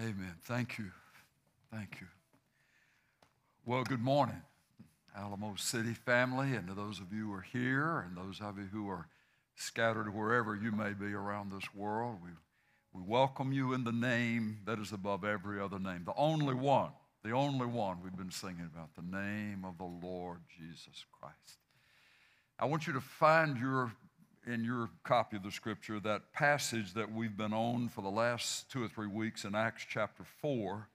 Amen. 0.00 0.34
Thank 0.44 0.78
you. 0.78 0.90
Thank 1.70 2.00
you. 2.00 2.06
Well, 3.66 3.84
good 3.84 4.00
morning, 4.00 4.40
Alamo 5.14 5.56
City 5.56 5.92
family, 5.92 6.54
and 6.54 6.66
to 6.68 6.74
those 6.74 7.00
of 7.00 7.12
you 7.12 7.26
who 7.26 7.34
are 7.34 7.42
here, 7.42 7.98
and 7.98 8.16
those 8.16 8.40
of 8.40 8.56
you 8.56 8.64
who 8.72 8.88
are 8.88 9.08
scattered 9.56 10.14
wherever 10.14 10.56
you 10.56 10.72
may 10.72 10.94
be 10.94 11.12
around 11.12 11.52
this 11.52 11.74
world. 11.74 12.16
We, 12.24 12.30
we 12.94 13.02
welcome 13.06 13.52
you 13.52 13.74
in 13.74 13.84
the 13.84 13.92
name 13.92 14.60
that 14.64 14.78
is 14.78 14.90
above 14.92 15.22
every 15.22 15.60
other 15.60 15.78
name, 15.78 16.04
the 16.06 16.16
only 16.16 16.54
one, 16.54 16.92
the 17.22 17.32
only 17.32 17.66
one 17.66 17.98
we've 18.02 18.16
been 18.16 18.30
singing 18.30 18.70
about, 18.72 18.94
the 18.94 19.14
name 19.14 19.66
of 19.66 19.76
the 19.76 20.06
Lord 20.06 20.38
Jesus 20.48 21.04
Christ. 21.12 21.58
I 22.58 22.64
want 22.64 22.86
you 22.86 22.94
to 22.94 23.02
find 23.02 23.58
your 23.58 23.92
in 24.46 24.64
your 24.64 24.88
copy 25.04 25.36
of 25.36 25.42
the 25.42 25.50
scripture 25.50 26.00
that 26.00 26.32
passage 26.32 26.94
that 26.94 27.12
we've 27.12 27.36
been 27.36 27.52
on 27.52 27.88
for 27.88 28.00
the 28.00 28.10
last 28.10 28.70
two 28.70 28.82
or 28.82 28.88
three 28.88 29.06
weeks 29.06 29.44
in 29.44 29.54
Acts 29.54 29.84
chapter 29.88 30.24
4. 30.40 30.88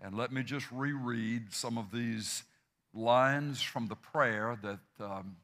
And 0.00 0.16
let 0.16 0.32
me 0.32 0.42
just 0.42 0.70
reread 0.72 1.52
some 1.52 1.76
of 1.76 1.90
these 1.92 2.44
lines 2.94 3.60
from 3.60 3.88
the 3.88 3.96
prayer 3.96 4.58
that 4.62 5.04
um, 5.04 5.36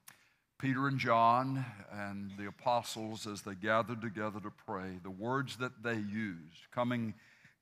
Peter 0.58 0.86
and 0.88 0.98
John 0.98 1.64
and 1.92 2.30
the 2.38 2.46
apostles, 2.46 3.26
as 3.26 3.42
they 3.42 3.54
gathered 3.54 4.00
together 4.00 4.40
to 4.40 4.50
pray, 4.66 4.98
the 5.02 5.10
words 5.10 5.56
that 5.56 5.82
they 5.82 5.96
used, 5.96 6.70
coming, 6.72 7.14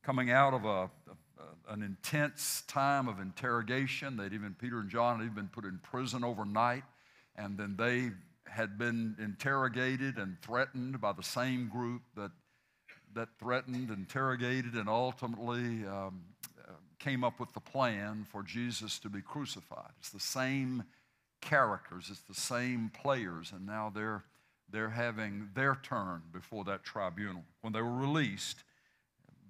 coming 0.03 0.31
out 0.31 0.55
of 0.55 0.65
a, 0.65 0.91
a, 1.09 1.73
an 1.73 1.83
intense 1.83 2.63
time 2.69 3.09
of 3.09 3.19
interrogation. 3.19 4.17
They'd 4.17 4.33
even, 4.33 4.55
Peter 4.61 4.79
and 4.79 4.91
John 4.91 5.19
had 5.19 5.25
even 5.25 5.35
been 5.35 5.49
put 5.49 5.65
in 5.65 5.81
prison 5.83 6.23
overnight, 6.23 6.85
and 7.35 7.59
then 7.59 7.75
they 7.77 8.11
had 8.53 8.79
been 8.79 9.17
interrogated 9.19 10.19
and 10.19 10.41
threatened 10.43 11.01
by 11.01 11.13
the 11.13 11.23
same 11.23 11.69
group 11.69 12.03
that, 12.17 12.31
that 13.15 13.29
threatened, 13.39 13.91
interrogated, 13.91 14.75
and 14.75 14.89
ultimately 14.89 15.87
um, 15.87 16.23
came 16.99 17.25
up 17.25 17.41
with 17.41 17.53
the 17.53 17.61
plan 17.61 18.25
for 18.31 18.43
Jesus 18.43 18.99
to 19.01 19.09
be 19.09 19.21
crucified. 19.21 19.91
It's 19.99 20.11
the 20.11 20.21
same 20.21 20.85
characters, 21.41 22.09
it's 22.11 22.23
the 22.23 22.35
same 22.35 22.91
players, 22.91 23.53
and 23.53 23.67
now 23.67 23.91
they're, 23.93 24.23
they're 24.71 24.91
having 24.91 25.49
their 25.55 25.77
turn 25.83 26.23
before 26.33 26.65
that 26.65 26.85
tribunal. 26.85 27.43
When 27.63 27.73
they 27.73 27.83
were 27.83 27.97
released, 27.97 28.63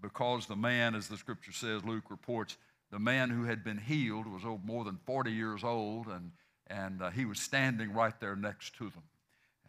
because 0.01 0.47
the 0.47 0.57
man, 0.57 0.95
as 0.95 1.09
the 1.09 1.19
scripture 1.19 1.53
says, 1.53 1.85
Luke 1.85 2.11
reports, 2.11 2.57
the 2.91 2.99
man 2.99 3.31
who 3.31 3.45
had 3.45 3.63
been 3.63 3.79
healed 3.79 4.27
was 4.27 4.45
over 4.45 4.61
more 4.65 4.85
than 4.85 4.99
40 5.05 5.31
years 5.31 5.63
old, 5.63 6.07
and 6.07 6.33
and 6.73 7.03
uh, 7.03 7.11
he 7.11 7.25
was 7.25 7.39
standing 7.39 7.93
right 7.93 8.19
there 8.21 8.37
next 8.37 8.75
to 8.77 8.85
them. 8.85 9.03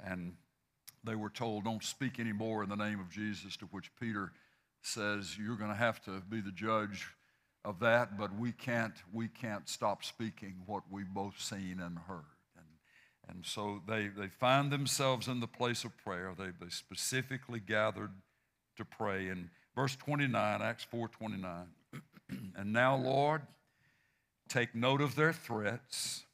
And 0.03 0.33
they 1.03 1.15
were 1.15 1.29
told, 1.29 1.65
Don't 1.65 1.83
speak 1.83 2.19
anymore 2.19 2.63
in 2.63 2.69
the 2.69 2.75
name 2.75 2.99
of 2.99 3.09
Jesus, 3.09 3.57
to 3.57 3.65
which 3.65 3.91
Peter 3.99 4.31
says, 4.81 5.37
You're 5.37 5.57
going 5.57 5.71
to 5.71 5.77
have 5.77 6.01
to 6.05 6.21
be 6.29 6.39
the 6.39 6.51
judge 6.51 7.07
of 7.65 7.79
that, 7.79 8.17
but 8.17 8.37
we 8.37 8.51
can't, 8.51 8.93
we 9.11 9.27
can't 9.27 9.67
stop 9.67 10.03
speaking 10.03 10.55
what 10.65 10.83
we've 10.89 11.13
both 11.13 11.39
seen 11.39 11.79
and 11.81 11.97
heard. 12.07 12.23
And, 12.57 12.65
and 13.29 13.45
so 13.45 13.81
they, 13.87 14.07
they 14.07 14.27
find 14.27 14.71
themselves 14.71 15.27
in 15.27 15.39
the 15.39 15.47
place 15.47 15.83
of 15.83 15.97
prayer. 15.97 16.33
They, 16.37 16.49
they 16.59 16.69
specifically 16.69 17.59
gathered 17.59 18.11
to 18.77 18.85
pray. 18.85 19.27
In 19.27 19.49
verse 19.75 19.95
29, 19.97 20.61
Acts 20.61 20.85
4 20.85 21.07
29, 21.09 21.67
and 22.57 22.73
now, 22.73 22.95
Lord, 22.95 23.41
take 24.47 24.73
note 24.73 25.01
of 25.01 25.15
their 25.15 25.33
threats 25.33 26.25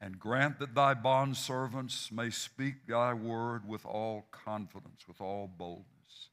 and 0.00 0.18
grant 0.18 0.58
that 0.58 0.74
thy 0.74 0.94
bondservants 0.94 2.12
may 2.12 2.30
speak 2.30 2.86
thy 2.86 3.14
word 3.14 3.66
with 3.66 3.86
all 3.86 4.26
confidence, 4.30 5.08
with 5.08 5.20
all 5.20 5.48
boldness, 5.58 6.28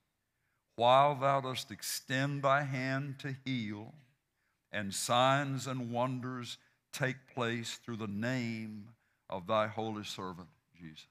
while 0.75 1.15
thou 1.15 1.39
dost 1.39 1.71
extend 1.71 2.43
thy 2.43 2.63
hand 2.63 3.19
to 3.19 3.35
heal, 3.45 3.93
and 4.71 4.93
signs 4.93 5.67
and 5.67 5.91
wonders 5.91 6.57
take 6.91 7.15
place 7.33 7.79
through 7.83 7.97
the 7.97 8.07
name 8.07 8.89
of 9.29 9.47
thy 9.47 9.67
holy 9.67 10.03
servant, 10.03 10.49
Jesus. 10.79 11.07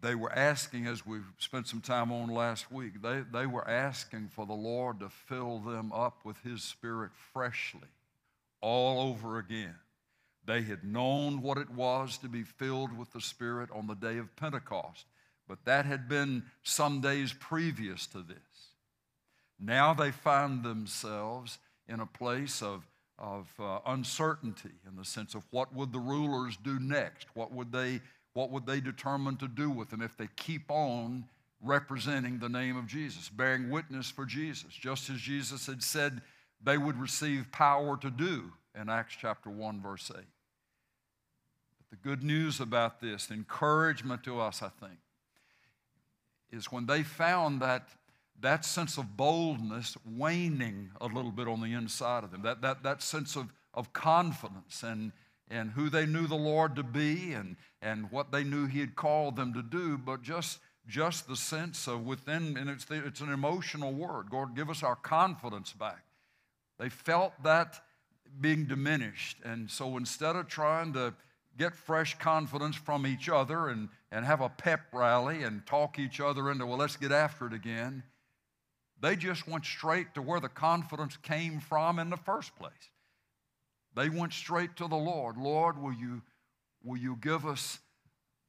They 0.00 0.14
were 0.14 0.32
asking, 0.32 0.86
as 0.86 1.04
we 1.04 1.18
spent 1.38 1.66
some 1.66 1.80
time 1.80 2.12
on 2.12 2.28
last 2.28 2.70
week, 2.70 3.02
they, 3.02 3.24
they 3.32 3.46
were 3.46 3.68
asking 3.68 4.28
for 4.28 4.46
the 4.46 4.52
Lord 4.52 5.00
to 5.00 5.08
fill 5.08 5.58
them 5.58 5.92
up 5.92 6.24
with 6.24 6.40
his 6.42 6.62
spirit 6.62 7.10
freshly, 7.32 7.88
all 8.60 9.10
over 9.10 9.38
again 9.38 9.74
they 10.48 10.62
had 10.62 10.82
known 10.82 11.42
what 11.42 11.58
it 11.58 11.68
was 11.68 12.16
to 12.16 12.26
be 12.26 12.42
filled 12.42 12.96
with 12.96 13.12
the 13.12 13.20
Spirit 13.20 13.68
on 13.70 13.86
the 13.86 13.94
day 13.94 14.16
of 14.16 14.34
Pentecost, 14.34 15.04
but 15.46 15.62
that 15.66 15.84
had 15.84 16.08
been 16.08 16.42
some 16.62 17.02
days 17.02 17.34
previous 17.34 18.06
to 18.06 18.22
this. 18.22 18.38
Now 19.60 19.92
they 19.92 20.10
find 20.10 20.62
themselves 20.62 21.58
in 21.86 22.00
a 22.00 22.06
place 22.06 22.62
of, 22.62 22.86
of 23.18 23.52
uh, 23.60 23.80
uncertainty 23.84 24.70
in 24.88 24.96
the 24.96 25.04
sense 25.04 25.34
of 25.34 25.44
what 25.50 25.74
would 25.74 25.92
the 25.92 25.98
rulers 25.98 26.56
do 26.56 26.78
next? 26.80 27.26
What 27.34 27.52
would, 27.52 27.70
they, 27.70 28.00
what 28.32 28.50
would 28.50 28.64
they 28.64 28.80
determine 28.80 29.36
to 29.36 29.48
do 29.48 29.68
with 29.68 29.90
them 29.90 30.00
if 30.00 30.16
they 30.16 30.28
keep 30.36 30.70
on 30.70 31.26
representing 31.60 32.38
the 32.38 32.48
name 32.48 32.78
of 32.78 32.86
Jesus, 32.86 33.28
bearing 33.28 33.68
witness 33.68 34.10
for 34.10 34.24
Jesus, 34.24 34.72
just 34.72 35.10
as 35.10 35.20
Jesus 35.20 35.66
had 35.66 35.82
said 35.82 36.22
they 36.64 36.78
would 36.78 36.98
receive 36.98 37.52
power 37.52 37.98
to 37.98 38.10
do 38.10 38.50
in 38.74 38.88
Acts 38.88 39.14
chapter 39.20 39.50
1, 39.50 39.82
verse 39.82 40.10
8. 40.16 40.24
The 41.90 41.96
good 41.96 42.22
news 42.22 42.60
about 42.60 43.00
this, 43.00 43.26
the 43.26 43.34
encouragement 43.34 44.22
to 44.24 44.40
us, 44.40 44.62
I 44.62 44.68
think, 44.68 44.98
is 46.50 46.70
when 46.70 46.86
they 46.86 47.02
found 47.02 47.62
that 47.62 47.88
that 48.40 48.64
sense 48.64 48.98
of 48.98 49.16
boldness 49.16 49.96
waning 50.06 50.90
a 51.00 51.06
little 51.06 51.32
bit 51.32 51.48
on 51.48 51.60
the 51.60 51.72
inside 51.72 52.24
of 52.24 52.30
them, 52.30 52.42
that, 52.42 52.62
that, 52.62 52.82
that 52.84 53.02
sense 53.02 53.36
of, 53.36 53.52
of 53.74 53.92
confidence 53.92 54.82
and, 54.82 55.12
and 55.50 55.70
who 55.72 55.90
they 55.90 56.06
knew 56.06 56.26
the 56.26 56.36
Lord 56.36 56.76
to 56.76 56.82
be 56.82 57.32
and, 57.32 57.56
and 57.82 58.10
what 58.12 58.30
they 58.30 58.44
knew 58.44 58.66
He 58.66 58.80
had 58.80 58.94
called 58.94 59.34
them 59.34 59.52
to 59.54 59.62
do, 59.62 59.98
but 59.98 60.22
just, 60.22 60.60
just 60.86 61.26
the 61.26 61.36
sense 61.36 61.88
of 61.88 62.06
within, 62.06 62.56
and 62.56 62.70
it's, 62.70 62.84
the, 62.84 63.04
it's 63.04 63.20
an 63.20 63.32
emotional 63.32 63.92
word. 63.92 64.30
God, 64.30 64.54
give 64.54 64.70
us 64.70 64.82
our 64.82 64.96
confidence 64.96 65.72
back. 65.72 66.04
They 66.78 66.88
felt 66.88 67.32
that 67.42 67.80
being 68.40 68.66
diminished. 68.66 69.38
And 69.44 69.68
so 69.68 69.96
instead 69.96 70.36
of 70.36 70.46
trying 70.46 70.92
to 70.92 71.12
get 71.58 71.74
fresh 71.74 72.16
confidence 72.18 72.76
from 72.76 73.06
each 73.06 73.28
other 73.28 73.68
and, 73.68 73.88
and 74.12 74.24
have 74.24 74.40
a 74.40 74.48
pep 74.48 74.80
rally 74.92 75.42
and 75.42 75.66
talk 75.66 75.98
each 75.98 76.20
other 76.20 76.50
into, 76.50 76.64
well, 76.64 76.78
let's 76.78 76.96
get 76.96 77.12
after 77.12 77.46
it 77.46 77.52
again. 77.52 78.02
They 79.00 79.16
just 79.16 79.46
went 79.46 79.64
straight 79.64 80.14
to 80.14 80.22
where 80.22 80.40
the 80.40 80.48
confidence 80.48 81.16
came 81.18 81.60
from 81.60 81.98
in 81.98 82.10
the 82.10 82.16
first 82.16 82.56
place. 82.56 82.72
They 83.94 84.08
went 84.08 84.32
straight 84.32 84.76
to 84.76 84.88
the 84.88 84.96
Lord. 84.96 85.36
Lord, 85.36 85.80
will 85.80 85.92
you, 85.92 86.22
will 86.82 86.96
you 86.96 87.16
give 87.20 87.44
us 87.44 87.78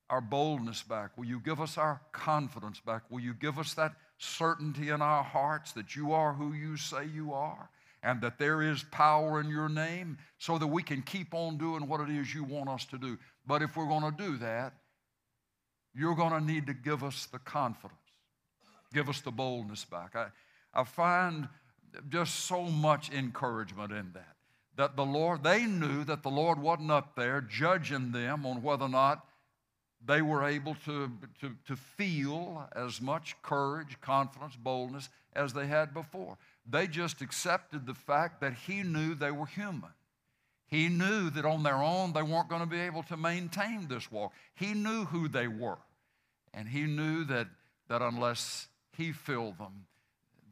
our 0.09 0.21
boldness 0.21 0.83
back? 0.83 1.17
Will 1.17 1.25
you 1.25 1.39
give 1.39 1.59
us 1.59 1.77
our 1.77 2.01
confidence 2.11 2.79
back? 2.79 3.03
Will 3.09 3.19
you 3.19 3.33
give 3.33 3.59
us 3.59 3.73
that 3.75 3.93
certainty 4.17 4.89
in 4.89 5.01
our 5.01 5.23
hearts 5.23 5.71
that 5.73 5.95
you 5.95 6.13
are 6.13 6.33
who 6.33 6.53
you 6.53 6.77
say 6.77 7.05
you 7.05 7.33
are? 7.33 7.69
And 8.03 8.21
that 8.21 8.37
there 8.39 8.61
is 8.61 8.83
power 8.91 9.41
in 9.41 9.49
your 9.49 9.69
name 9.69 10.17
so 10.37 10.57
that 10.57 10.67
we 10.67 10.81
can 10.83 11.01
keep 11.01 11.33
on 11.33 11.57
doing 11.57 11.87
what 11.87 12.01
it 12.01 12.09
is 12.09 12.33
you 12.33 12.43
want 12.43 12.69
us 12.69 12.85
to 12.85 12.97
do. 12.97 13.17
But 13.45 13.61
if 13.61 13.75
we're 13.75 13.87
going 13.87 14.15
to 14.15 14.17
do 14.17 14.37
that, 14.37 14.73
you're 15.93 16.15
going 16.15 16.31
to 16.31 16.41
need 16.41 16.67
to 16.67 16.73
give 16.73 17.03
us 17.03 17.25
the 17.25 17.39
confidence, 17.39 17.99
give 18.93 19.09
us 19.09 19.21
the 19.21 19.31
boldness 19.31 19.85
back. 19.85 20.15
I, 20.15 20.27
I 20.73 20.83
find 20.83 21.49
just 22.09 22.45
so 22.45 22.63
much 22.63 23.11
encouragement 23.11 23.91
in 23.91 24.11
that. 24.13 24.35
That 24.77 24.95
the 24.95 25.05
Lord, 25.05 25.43
they 25.43 25.65
knew 25.65 26.05
that 26.05 26.23
the 26.23 26.29
Lord 26.29 26.59
wasn't 26.59 26.91
up 26.91 27.15
there 27.15 27.41
judging 27.41 28.11
them 28.11 28.45
on 28.45 28.61
whether 28.61 28.85
or 28.85 28.89
not 28.89 29.25
they 30.05 30.21
were 30.21 30.45
able 30.45 30.75
to, 30.85 31.11
to, 31.41 31.51
to 31.67 31.75
feel 31.75 32.69
as 32.73 33.01
much 33.01 33.35
courage, 33.41 33.99
confidence, 33.99 34.55
boldness 34.55 35.09
as 35.33 35.51
they 35.51 35.67
had 35.67 35.93
before. 35.93 36.37
They 36.69 36.87
just 36.87 37.21
accepted 37.21 37.85
the 37.85 37.95
fact 37.95 38.41
that 38.41 38.53
he 38.53 38.83
knew 38.83 39.15
they 39.15 39.31
were 39.31 39.47
human. 39.47 39.89
He 40.67 40.87
knew 40.87 41.31
that 41.31 41.45
on 41.45 41.63
their 41.63 41.81
own 41.81 42.13
they 42.13 42.21
weren't 42.21 42.49
going 42.49 42.61
to 42.61 42.67
be 42.67 42.79
able 42.79 43.03
to 43.03 43.17
maintain 43.17 43.87
this 43.87 44.11
walk. 44.11 44.33
He 44.53 44.73
knew 44.73 45.05
who 45.05 45.27
they 45.27 45.47
were. 45.47 45.79
And 46.53 46.67
he 46.67 46.83
knew 46.83 47.23
that, 47.25 47.47
that 47.87 48.01
unless 48.01 48.67
he 48.95 49.11
filled 49.11 49.57
them, 49.57 49.85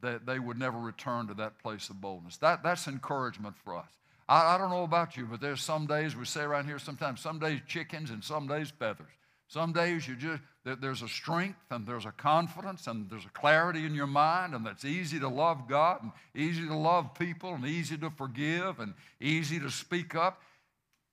that 0.00 0.26
they 0.26 0.38
would 0.38 0.58
never 0.58 0.78
return 0.78 1.28
to 1.28 1.34
that 1.34 1.58
place 1.60 1.88
of 1.88 2.00
boldness. 2.00 2.36
That, 2.38 2.62
that's 2.62 2.88
encouragement 2.88 3.56
for 3.64 3.76
us. 3.76 3.90
I, 4.28 4.54
I 4.54 4.58
don't 4.58 4.70
know 4.70 4.84
about 4.84 5.16
you, 5.16 5.26
but 5.26 5.40
there's 5.40 5.62
some 5.62 5.86
days 5.86 6.16
we 6.16 6.24
say 6.24 6.42
around 6.42 6.66
here 6.66 6.78
sometimes, 6.78 7.20
some 7.20 7.38
days 7.38 7.60
chickens 7.66 8.10
and 8.10 8.22
some 8.22 8.46
days 8.46 8.72
feathers. 8.76 9.06
Some 9.48 9.72
days 9.72 10.06
you 10.06 10.14
just, 10.14 10.42
there's 10.64 11.02
a 11.02 11.08
strength 11.08 11.58
and 11.70 11.86
there's 11.86 12.04
a 12.04 12.12
confidence 12.12 12.86
and 12.86 13.08
there's 13.10 13.24
a 13.24 13.30
clarity 13.30 13.86
in 13.86 13.94
your 13.94 14.06
mind, 14.06 14.54
and 14.54 14.64
that's 14.64 14.84
easy 14.84 15.18
to 15.20 15.28
love 15.28 15.66
God 15.68 16.02
and 16.02 16.12
easy 16.34 16.66
to 16.66 16.76
love 16.76 17.14
people 17.14 17.54
and 17.54 17.64
easy 17.64 17.96
to 17.98 18.10
forgive 18.10 18.78
and 18.78 18.92
easy 19.20 19.58
to 19.58 19.70
speak 19.70 20.14
up. 20.14 20.42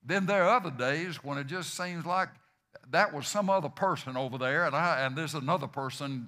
Then 0.03 0.25
there 0.25 0.43
are 0.43 0.57
other 0.57 0.69
days 0.69 1.23
when 1.23 1.37
it 1.37 1.47
just 1.47 1.75
seems 1.75 2.05
like 2.05 2.29
that 2.91 3.13
was 3.13 3.27
some 3.27 3.49
other 3.49 3.69
person 3.69 4.17
over 4.17 4.37
there, 4.37 4.65
and, 4.65 4.75
I, 4.75 5.05
and 5.05 5.15
there's 5.15 5.33
another 5.33 5.67
person 5.67 6.27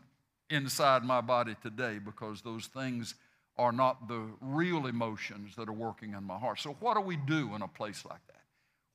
inside 0.49 1.03
my 1.03 1.21
body 1.21 1.55
today 1.61 1.99
because 1.99 2.41
those 2.41 2.67
things 2.67 3.15
are 3.57 3.71
not 3.71 4.07
the 4.07 4.21
real 4.39 4.87
emotions 4.87 5.55
that 5.55 5.67
are 5.67 5.73
working 5.73 6.13
in 6.13 6.23
my 6.23 6.37
heart. 6.37 6.59
So, 6.59 6.75
what 6.79 6.95
do 6.95 7.01
we 7.01 7.17
do 7.17 7.53
in 7.55 7.61
a 7.61 7.67
place 7.67 8.05
like 8.05 8.25
that? 8.27 8.41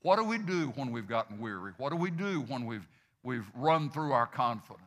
What 0.03 0.17
do 0.17 0.25
we 0.25 0.39
do 0.39 0.73
when 0.77 0.91
we've 0.91 1.07
gotten 1.07 1.39
weary? 1.39 1.73
What 1.79 1.91
do 1.91 1.97
we 1.97 2.11
do 2.11 2.41
when 2.43 2.67
we've, 2.67 2.87
we've 3.23 3.51
run 3.55 3.91
through 3.91 4.13
our 4.13 4.27
confidence? 4.27 4.83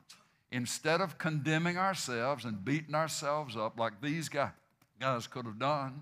Instead 0.51 1.01
of 1.01 1.17
condemning 1.17 1.77
ourselves 1.77 2.45
and 2.45 2.63
beating 2.63 2.95
ourselves 2.95 3.57
up 3.57 3.79
like 3.79 4.01
these 4.01 4.29
guys, 4.29 4.51
guys 4.99 5.27
could 5.27 5.45
have 5.45 5.59
done, 5.59 6.01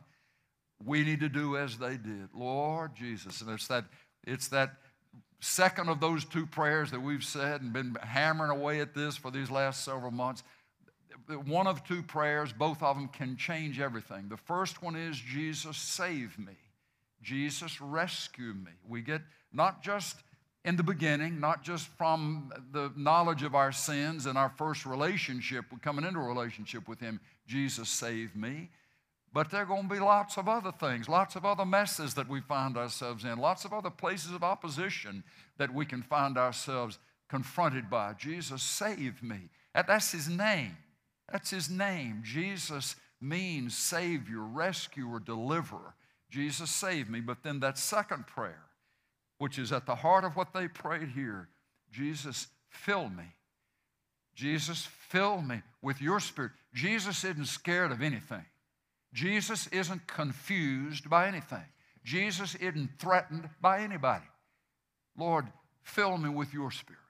we 0.86 1.04
need 1.04 1.20
to 1.22 1.30
do 1.30 1.58
as 1.58 1.78
they 1.78 1.98
did. 1.98 2.30
Lord 2.34 2.96
Jesus. 2.96 3.42
And 3.42 3.50
it's 3.50 3.68
that, 3.68 3.86
it's 4.26 4.48
that 4.50 4.74
second 5.40 5.90
of 5.90 6.00
those 6.00 6.26
two 6.26 6.46
prayers 6.46 6.92
that 6.92 7.02
we've 7.02 7.24
said 7.24 7.62
and 7.62 7.74
been 7.74 7.96
hammering 8.02 8.52
away 8.52 8.80
at 8.80 8.94
this 8.94 9.16
for 9.16 9.32
these 9.32 9.50
last 9.50 9.84
several 9.84 10.12
months. 10.12 10.44
One 11.46 11.68
of 11.68 11.84
two 11.86 12.04
prayers, 12.04 12.52
both 12.52 12.84
of 12.84 12.96
them 12.96 13.08
can 13.08 13.38
change 13.38 13.80
everything. 13.80 14.28
The 14.30 14.38
first 14.38 14.82
one 14.82 14.96
is, 14.96 15.18
Jesus, 15.18 15.78
save 15.78 16.38
me. 16.38 16.58
Jesus, 17.22 17.80
rescue 17.80 18.54
me. 18.54 18.72
We 18.88 19.02
get 19.02 19.22
not 19.54 19.82
just 19.82 20.18
in 20.66 20.78
the 20.78 20.84
beginning, 20.84 21.40
not 21.40 21.64
just 21.64 21.88
from 21.98 22.52
the 22.72 22.92
knowledge 22.96 23.44
of 23.44 23.54
our 23.54 23.72
sins 23.72 24.26
and 24.26 24.38
our 24.38 24.50
first 24.50 24.86
relationship, 24.86 25.66
coming 25.82 26.06
into 26.06 26.20
a 26.20 26.24
relationship 26.24 26.88
with 26.88 27.00
Him, 27.00 27.20
Jesus, 27.48 27.90
save 27.90 28.36
me. 28.36 28.70
But 29.34 29.50
there 29.50 29.64
are 29.64 29.66
going 29.66 29.90
to 29.90 29.94
be 29.96 30.00
lots 30.00 30.38
of 30.38 30.48
other 30.48 30.72
things, 30.72 31.10
lots 31.10 31.36
of 31.36 31.44
other 31.44 31.66
messes 31.66 32.14
that 32.14 32.30
we 32.30 32.40
find 32.40 32.78
ourselves 32.78 33.26
in, 33.26 33.40
lots 33.40 33.66
of 33.66 33.74
other 33.74 33.90
places 33.90 34.32
of 34.32 34.44
opposition 34.44 35.24
that 35.58 35.74
we 35.74 35.86
can 35.86 36.04
find 36.04 36.38
ourselves 36.38 37.00
confronted 37.30 37.90
by. 37.90 38.14
Jesus, 38.14 38.62
save 38.62 39.24
me. 39.24 39.50
That's 39.74 40.12
his 40.12 40.30
name. 40.30 40.78
That's 41.32 41.50
his 41.50 41.70
name. 41.70 42.22
Jesus 42.24 42.96
means 43.20 43.76
Savior, 43.76 44.42
rescuer, 44.42 45.20
deliverer. 45.20 45.96
Jesus, 46.30 46.70
save 46.70 47.10
me. 47.10 47.20
But 47.20 47.42
then 47.42 47.60
that 47.62 47.80
second 47.80 48.28
prayer, 48.28 48.64
which 49.44 49.60
is 49.60 49.74
at 49.74 49.86
the 49.86 49.96
heart 49.96 50.24
of 50.24 50.38
what 50.38 50.54
they 50.54 50.70
prayed 50.70 51.10
here 51.10 51.50
Jesus, 51.92 52.48
fill 52.70 53.10
me. 53.10 53.26
Jesus, 54.34 54.88
fill 55.10 55.42
me 55.42 55.62
with 55.82 56.02
your 56.02 56.22
spirit. 56.22 56.54
Jesus 56.74 57.26
isn't 57.26 57.48
scared 57.48 57.92
of 57.92 58.02
anything. 58.02 58.46
Jesus 59.14 59.68
isn't 59.68 60.08
confused 60.08 61.10
by 61.10 61.28
anything. 61.28 61.66
Jesus 62.06 62.56
isn't 62.56 62.90
threatened 62.98 63.50
by 63.62 63.82
anybody. 63.82 64.24
Lord, 65.18 65.46
fill 65.82 66.18
me 66.18 66.30
with 66.30 66.54
your 66.54 66.72
spirit. 66.72 67.02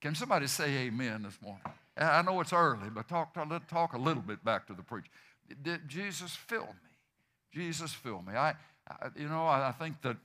Can 0.00 0.14
somebody 0.14 0.46
say 0.46 0.86
amen 0.86 1.22
this 1.22 1.36
morning? 1.42 1.62
I 1.98 2.22
know 2.22 2.40
it's 2.40 2.54
early, 2.54 2.88
but 2.88 3.08
talk, 3.08 3.34
talk 3.68 3.92
a 3.92 3.98
little 3.98 4.22
bit 4.22 4.42
back 4.42 4.66
to 4.68 4.72
the 4.72 4.82
preach. 4.82 5.06
Did 5.62 5.86
Jesus 5.86 6.34
fill 6.34 6.62
me? 6.66 6.90
Jesus 7.52 7.92
fill 7.92 8.22
me. 8.22 8.32
I, 8.32 8.54
I 8.88 9.08
you 9.16 9.28
know, 9.28 9.46
I, 9.46 9.68
I 9.68 9.72
think 9.72 10.00
that 10.00 10.16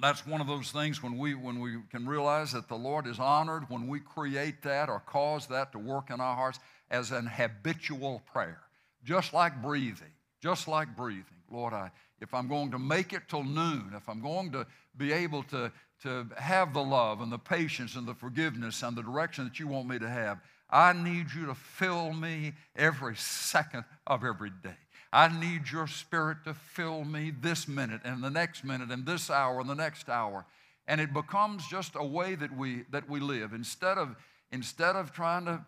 that's 0.00 0.26
one 0.26 0.40
of 0.40 0.46
those 0.46 0.70
things 0.70 1.02
when 1.02 1.18
we, 1.18 1.34
when 1.34 1.60
we 1.60 1.76
can 1.90 2.06
realize 2.06 2.52
that 2.52 2.68
the 2.68 2.76
Lord 2.76 3.06
is 3.06 3.18
honored 3.18 3.64
when 3.68 3.86
we 3.88 4.00
create 4.00 4.62
that 4.62 4.88
or 4.88 5.00
cause 5.00 5.46
that 5.48 5.72
to 5.72 5.78
work 5.78 6.10
in 6.10 6.20
our 6.20 6.36
hearts 6.36 6.60
as 6.90 7.10
an 7.10 7.26
habitual 7.26 8.22
prayer, 8.32 8.60
just 9.04 9.32
like 9.32 9.60
breathing 9.60 10.12
just 10.40 10.68
like 10.68 10.96
breathing. 10.96 11.24
Lord, 11.50 11.72
I, 11.72 11.90
if 12.20 12.34
I'm 12.34 12.48
going 12.48 12.70
to 12.70 12.78
make 12.78 13.12
it 13.12 13.22
till 13.28 13.44
noon, 13.44 13.92
if 13.96 14.08
I'm 14.08 14.20
going 14.20 14.52
to 14.52 14.66
be 14.96 15.12
able 15.12 15.42
to, 15.44 15.72
to 16.02 16.26
have 16.36 16.74
the 16.74 16.82
love 16.82 17.20
and 17.20 17.32
the 17.32 17.38
patience 17.38 17.96
and 17.96 18.06
the 18.06 18.14
forgiveness 18.14 18.82
and 18.82 18.96
the 18.96 19.02
direction 19.02 19.44
that 19.44 19.58
you 19.58 19.66
want 19.66 19.88
me 19.88 19.98
to 19.98 20.08
have, 20.08 20.40
I 20.70 20.92
need 20.92 21.26
you 21.34 21.46
to 21.46 21.54
fill 21.54 22.12
me 22.12 22.52
every 22.76 23.16
second 23.16 23.84
of 24.06 24.24
every 24.24 24.50
day. 24.50 24.76
I 25.12 25.28
need 25.28 25.70
your 25.70 25.86
spirit 25.86 26.38
to 26.44 26.54
fill 26.54 27.04
me 27.04 27.30
this 27.30 27.66
minute 27.66 28.02
and 28.04 28.22
the 28.22 28.30
next 28.30 28.64
minute 28.64 28.90
and 28.90 29.06
this 29.06 29.30
hour 29.30 29.60
and 29.60 29.68
the 29.68 29.74
next 29.74 30.08
hour. 30.08 30.44
And 30.86 31.00
it 31.00 31.12
becomes 31.12 31.66
just 31.66 31.92
a 31.94 32.04
way 32.04 32.34
that 32.34 32.56
we, 32.56 32.84
that 32.90 33.08
we 33.08 33.20
live. 33.20 33.52
Instead 33.52 33.98
of, 33.98 34.16
instead 34.50 34.96
of 34.96 35.12
trying 35.12 35.44
to 35.46 35.64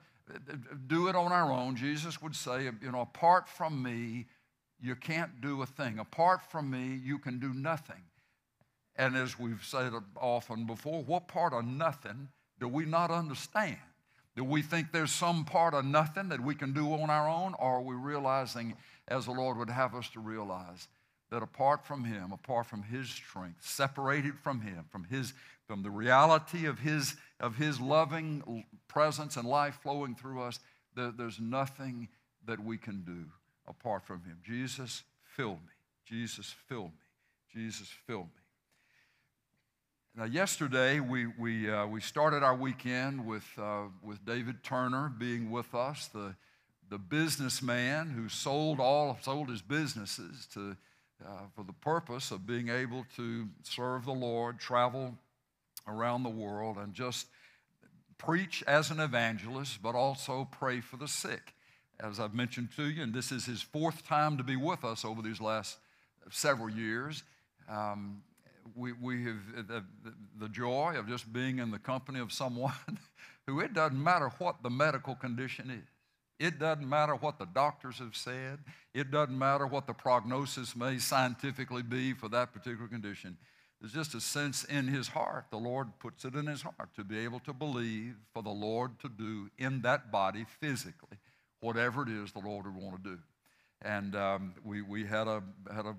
do 0.87 1.09
it 1.09 1.17
on 1.17 1.33
our 1.33 1.51
own, 1.51 1.77
Jesus 1.77 2.21
would 2.23 2.37
say, 2.37 2.65
you 2.65 2.93
know, 2.93 3.01
apart 3.01 3.49
from 3.49 3.83
me, 3.83 4.27
you 4.83 4.95
can't 4.95 5.41
do 5.41 5.63
a 5.63 5.67
thing. 5.67 5.99
Apart 5.99 6.43
from 6.51 6.71
me, 6.71 7.01
you 7.05 7.19
can 7.19 7.39
do 7.39 7.53
nothing. 7.53 8.03
And 8.97 9.17
as 9.17 9.39
we've 9.39 9.65
said 9.65 9.93
often 10.17 10.67
before, 10.67 11.03
what 11.03 11.29
part 11.29 11.53
of 11.53 11.65
nothing 11.65 12.29
do 12.59 12.69
we 12.69 12.85
not 12.85 13.11
understand? 13.11 13.79
Do 14.37 14.45
we 14.45 14.63
think 14.63 14.93
there's 14.93 15.11
some 15.11 15.45
part 15.45 15.75
of 15.75 15.85
nothing 15.85 16.29
that 16.29 16.41
we 16.41 16.55
can 16.55 16.73
do 16.73 16.93
on 16.95 17.11
our 17.11 17.29
own? 17.29 17.55
Or 17.59 17.77
are 17.77 17.83
we 17.83 17.95
realizing, 17.95 18.75
as 19.11 19.27
the 19.27 19.33
Lord 19.33 19.59
would 19.59 19.71
have 19.71 19.95
us 19.95 20.09
to 20.11 20.21
realize, 20.21 20.89
that 21.31 21.43
apart 21.43 21.85
from 21.85 22.05
Him, 22.05 22.33
apart 22.33 22.67
from 22.67 22.83
His 22.83 23.09
strength, 23.09 23.65
separated 23.67 24.39
from 24.39 24.61
Him, 24.61 24.85
from 24.89 25.05
His, 25.05 25.33
from 25.67 25.83
the 25.83 25.91
reality 25.91 26.67
of 26.67 26.79
His, 26.79 27.17
of 27.39 27.57
His 27.57 27.81
loving 27.81 28.65
presence 28.89 29.37
and 29.37 29.49
life 29.49 29.79
flowing 29.83 30.15
through 30.15 30.43
us, 30.43 30.61
there's 30.95 31.41
nothing 31.41 32.09
that 32.47 32.61
we 32.61 32.79
can 32.79 33.03
do 33.03 33.25
apart 33.67 34.05
from 34.05 34.23
him. 34.25 34.39
Jesus, 34.45 35.03
fill 35.23 35.55
me. 35.55 35.73
Jesus, 36.05 36.55
fill 36.69 36.85
me. 36.85 36.93
Jesus, 37.53 37.89
fill 38.07 38.23
me. 38.23 38.27
Now, 40.17 40.25
yesterday 40.25 40.99
we, 40.99 41.27
we, 41.27 41.71
uh, 41.71 41.87
we 41.87 42.01
started 42.01 42.43
our 42.43 42.57
weekend 42.57 43.25
with, 43.25 43.47
uh, 43.57 43.85
with 44.03 44.25
David 44.25 44.63
Turner 44.65 45.13
being 45.17 45.51
with 45.51 45.73
us, 45.75 46.09
the, 46.09 46.35
the 46.91 46.99
businessman 46.99 48.11
who 48.11 48.29
sold 48.29 48.81
all 48.81 49.19
sold 49.23 49.49
his 49.49 49.63
businesses 49.63 50.47
to, 50.53 50.77
uh, 51.25 51.47
for 51.55 51.65
the 51.65 51.73
purpose 51.73 52.31
of 52.31 52.47
being 52.47 52.69
able 52.69 53.07
to 53.17 53.49
serve 53.63 54.05
the 54.05 54.13
Lord, 54.13 54.59
travel 54.59 55.15
around 55.87 56.25
the 56.25 56.29
world, 56.29 56.77
and 56.77 56.93
just 56.93 57.27
preach 58.19 58.63
as 58.67 58.91
an 58.91 59.01
evangelist, 59.01 59.81
but 59.83 59.95
also 59.95 60.47
pray 60.51 60.81
for 60.81 60.97
the 60.97 61.09
sick 61.09 61.55
as 62.03 62.19
I've 62.19 62.35
mentioned 62.35 62.71
to 62.77 62.89
you, 62.89 63.03
and 63.03 63.13
this 63.13 63.31
is 63.33 63.45
his 63.45 63.63
fourth 63.63 64.07
time 64.07 64.37
to 64.39 64.45
be 64.45 64.57
with 64.57 64.85
us 64.85 65.05
over 65.05 65.23
these 65.23 65.41
last 65.41 65.79
several 66.31 66.71
years. 66.71 67.23
Um, 67.69 68.23
we, 68.75 68.93
we 68.93 69.25
have 69.25 69.67
the, 69.69 69.85
the, 70.39 70.49
joy 70.49 70.95
of 70.97 71.09
just 71.09 71.33
being 71.33 71.59
in 71.59 71.71
the 71.71 71.79
company 71.79 72.21
of 72.21 72.33
someone 72.33 72.73
who 73.47 73.61
it 73.61 73.75
doesn't 73.75 74.03
matter 74.03 74.31
what 74.39 74.63
the 74.63 74.71
medical 74.71 75.15
condition 75.15 75.71
is. 75.71 75.89
It 76.41 76.59
doesn't 76.59 76.89
matter 76.89 77.15
what 77.15 77.39
the 77.39 77.45
doctors 77.45 77.99
have 77.99 78.17
said. 78.17 78.61
It 78.95 79.11
doesn't 79.11 79.39
matter 79.39 79.67
what 79.67 79.87
the 79.87 79.93
prognosis 79.93 80.75
may 80.75 80.99
scientifically 80.99 81.83
be 81.83 82.15
for 82.15 82.31
that 82.31 82.55
particular 82.55 82.89
condition. 82.89 83.37
There's 83.79 83.93
just 83.93 84.15
a 84.15 84.21
sense 84.21 84.65
in 84.65 84.89
his 84.89 85.09
heart. 85.09 85.47
The 85.51 85.59
Lord 85.59 85.89
puts 85.99 86.25
it 86.25 86.35
in 86.35 86.47
his 86.47 86.63
heart 86.63 86.89
to 86.97 87.05
be 87.05 87.19
able 87.19 87.41
to 87.41 87.53
believe 87.53 88.17
for 88.33 88.43
the 88.43 88.51
Lord 88.51 88.99
to 89.01 89.09
do 89.11 89.51
in 89.59 89.83
that 89.83 90.11
body 90.11 90.47
physically 90.61 91.19
whatever 91.61 92.03
it 92.03 92.09
is 92.09 92.33
the 92.33 92.41
Lord 92.41 92.65
would 92.65 92.75
want 92.75 93.05
to 93.05 93.11
do. 93.11 93.19
And 93.83 94.17
um, 94.17 94.55
we, 94.65 94.81
we 94.81 95.05
had, 95.05 95.29
a, 95.29 95.43
had 95.75 95.85
a 95.85 95.95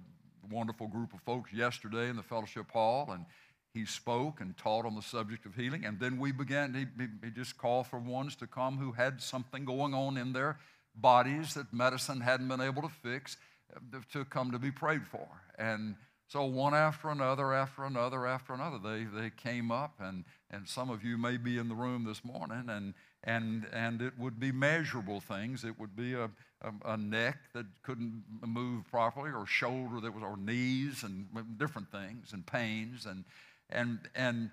wonderful 0.50 0.88
group 0.88 1.13
of 1.13 1.22
folks 1.22 1.54
yesterday 1.54 2.10
in 2.10 2.16
the 2.16 2.24
fellowship 2.24 2.72
hall, 2.72 3.12
and 3.12 3.25
he 3.74 3.86
spoke 3.86 4.42
and 4.42 4.58
taught 4.58 4.86
on 4.86 4.96
the 4.96 5.01
subject 5.01 5.46
of 5.46 5.56
healing. 5.56 5.86
And 5.86 6.00
then 6.00 6.20
we 6.20 6.32
began, 6.32 6.74
he, 6.74 7.08
he 7.24 7.32
just 7.32 7.58
called 7.58 7.88
for 7.88 8.00
ones 8.00 8.36
to 8.38 8.48
come 8.48 8.78
who 8.78 8.92
had 8.92 9.22
something 9.22 9.66
going 9.66 9.94
on 9.94 10.18
in 10.18 10.34
their 10.34 10.58
bodies 10.96 11.54
that 11.54 11.74
medicine 11.74 12.20
hadn't 12.20 12.48
been 12.48 12.62
able 12.62 12.82
to 12.82 12.90
fix 12.90 13.38
uh, 13.75 14.00
to 14.12 14.25
come 14.25 14.51
to 14.51 14.60
be 14.60 14.72
prayed 14.72 15.08
for. 15.08 15.28
And 15.58 15.96
so 16.28 16.46
one 16.46 16.74
after 16.74 17.10
another, 17.10 17.54
after 17.54 17.86
another, 17.86 18.28
after 18.28 18.54
another, 18.54 18.78
they, 18.78 19.04
they 19.04 19.30
came 19.30 19.72
up, 19.72 19.96
and, 20.00 20.25
and 20.50 20.68
some 20.68 20.90
of 20.90 21.04
you 21.04 21.18
may 21.18 21.38
be 21.38 21.58
in 21.58 21.68
the 21.68 21.75
room 21.75 22.04
this 22.06 22.24
morning, 22.24 22.66
and 22.70 22.94
and, 23.24 23.68
and 23.72 24.01
it 24.01 24.18
would 24.18 24.40
be 24.40 24.51
measurable 24.51 25.20
things. 25.20 25.63
It 25.63 25.80
would 25.80 25.96
be 25.96 26.13
a, 26.13 26.30
a, 26.62 26.94
a, 26.94 26.98
neck 26.98 27.38
that 27.54 27.68
couldn't 27.84 28.24
move 28.46 28.90
properly, 28.90 29.32
or 29.32 29.46
shoulder 29.46 30.00
that 30.01 30.13
was, 30.13 30.24
or 30.24 30.38
knees, 30.38 31.04
and 31.04 31.28
different 31.58 31.92
things, 31.92 32.34
and 32.34 32.46
pains, 32.46 33.06
and 33.06 33.24
and 33.72 34.00
and 34.16 34.51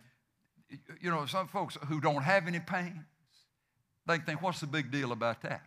you 1.00 1.10
know 1.10 1.26
some 1.26 1.48
folks 1.48 1.76
who 1.88 2.00
don't 2.00 2.22
have 2.22 2.46
any 2.46 2.60
pains, 2.60 3.04
they 4.06 4.18
think, 4.18 4.42
what's 4.42 4.60
the 4.60 4.66
big 4.66 4.90
deal 4.90 5.12
about 5.12 5.42
that? 5.42 5.62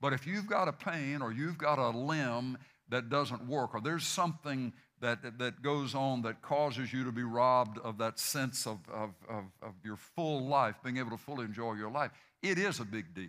But 0.00 0.12
if 0.12 0.26
you've 0.26 0.46
got 0.46 0.68
a 0.68 0.72
pain, 0.72 1.22
or 1.22 1.32
you've 1.32 1.58
got 1.58 1.78
a 1.78 1.90
limb 1.90 2.58
that 2.88 3.10
doesn't 3.10 3.46
work, 3.46 3.74
or 3.74 3.80
there's 3.80 4.06
something 4.06 4.72
that, 5.00 5.38
that 5.38 5.62
goes 5.62 5.94
on 5.94 6.22
that 6.22 6.42
causes 6.42 6.92
you 6.92 7.04
to 7.04 7.12
be 7.12 7.22
robbed 7.22 7.78
of 7.78 7.98
that 7.98 8.18
sense 8.18 8.66
of, 8.66 8.78
of, 8.92 9.10
of, 9.28 9.44
of, 9.62 9.74
your 9.84 9.96
full 9.96 10.46
life, 10.46 10.76
being 10.82 10.96
able 10.96 11.10
to 11.10 11.16
fully 11.16 11.44
enjoy 11.44 11.74
your 11.74 11.90
life. 11.90 12.10
It 12.42 12.58
is 12.58 12.80
a 12.80 12.84
big 12.84 13.14
deal. 13.14 13.28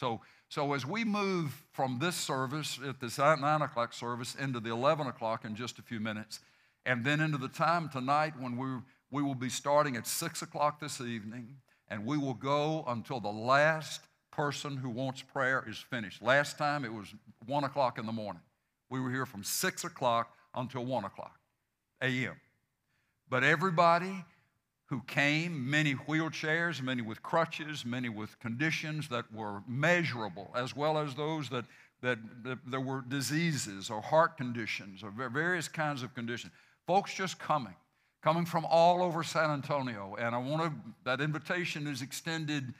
So, 0.00 0.20
so 0.48 0.72
as 0.72 0.86
we 0.86 1.04
move 1.04 1.62
from 1.72 1.98
this 1.98 2.16
service 2.16 2.78
at 2.86 3.00
this 3.00 3.18
9 3.18 3.62
o'clock 3.62 3.92
service 3.92 4.34
into 4.34 4.60
the 4.60 4.70
11 4.70 5.06
o'clock 5.06 5.44
in 5.44 5.54
just 5.54 5.78
a 5.78 5.82
few 5.82 6.00
minutes, 6.00 6.40
and 6.84 7.04
then 7.04 7.20
into 7.20 7.38
the 7.38 7.48
time 7.48 7.88
tonight 7.88 8.34
when 8.38 8.56
we, 8.56 8.68
we 9.10 9.22
will 9.22 9.34
be 9.34 9.48
starting 9.48 9.96
at 9.96 10.06
6 10.06 10.42
o'clock 10.42 10.80
this 10.80 11.00
evening, 11.00 11.56
and 11.88 12.04
we 12.04 12.16
will 12.18 12.34
go 12.34 12.84
until 12.88 13.20
the 13.20 13.28
last 13.28 14.00
person 14.30 14.76
who 14.76 14.88
wants 14.88 15.22
prayer 15.22 15.64
is 15.68 15.78
finished. 15.78 16.22
Last 16.22 16.58
time 16.58 16.84
it 16.84 16.92
was 16.92 17.14
1 17.46 17.64
o'clock 17.64 17.98
in 17.98 18.06
the 18.06 18.12
morning. 18.12 18.42
We 18.90 19.00
were 19.00 19.10
here 19.10 19.26
from 19.26 19.44
6 19.44 19.84
o'clock 19.84 20.34
until 20.54 20.84
1 20.84 21.04
o'clock 21.04 21.38
a.m. 22.02 22.36
But 23.28 23.44
everybody 23.44 24.24
who 24.86 25.00
came, 25.06 25.70
many 25.70 25.94
wheelchairs, 25.94 26.82
many 26.82 27.00
with 27.00 27.22
crutches, 27.22 27.84
many 27.84 28.10
with 28.10 28.38
conditions 28.40 29.08
that 29.08 29.32
were 29.32 29.62
measurable, 29.66 30.52
as 30.54 30.76
well 30.76 30.98
as 30.98 31.14
those 31.14 31.48
that, 31.48 31.64
that, 32.02 32.18
that 32.44 32.58
there 32.66 32.80
were 32.80 33.02
diseases 33.08 33.88
or 33.88 34.02
heart 34.02 34.36
conditions 34.36 35.02
or 35.02 35.10
various 35.10 35.68
kinds 35.68 36.02
of 36.02 36.14
conditions. 36.14 36.52
Folks 36.86 37.14
just 37.14 37.38
coming, 37.38 37.74
coming 38.22 38.44
from 38.44 38.64
all 38.64 39.02
over 39.02 39.22
San 39.22 39.50
Antonio. 39.50 40.16
And 40.18 40.34
I 40.34 40.38
want 40.38 40.62
to, 40.62 40.72
that 41.04 41.20
invitation 41.20 41.86
is 41.86 42.02
extended 42.02 42.74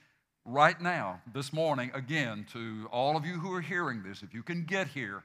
right 0.44 0.80
now, 0.80 1.20
this 1.32 1.52
morning, 1.52 1.90
again, 1.94 2.46
to 2.52 2.88
all 2.90 3.16
of 3.16 3.24
you 3.24 3.34
who 3.34 3.52
are 3.54 3.60
hearing 3.60 4.02
this. 4.02 4.22
If 4.22 4.34
you 4.34 4.42
can 4.42 4.64
get 4.64 4.88
here, 4.88 5.22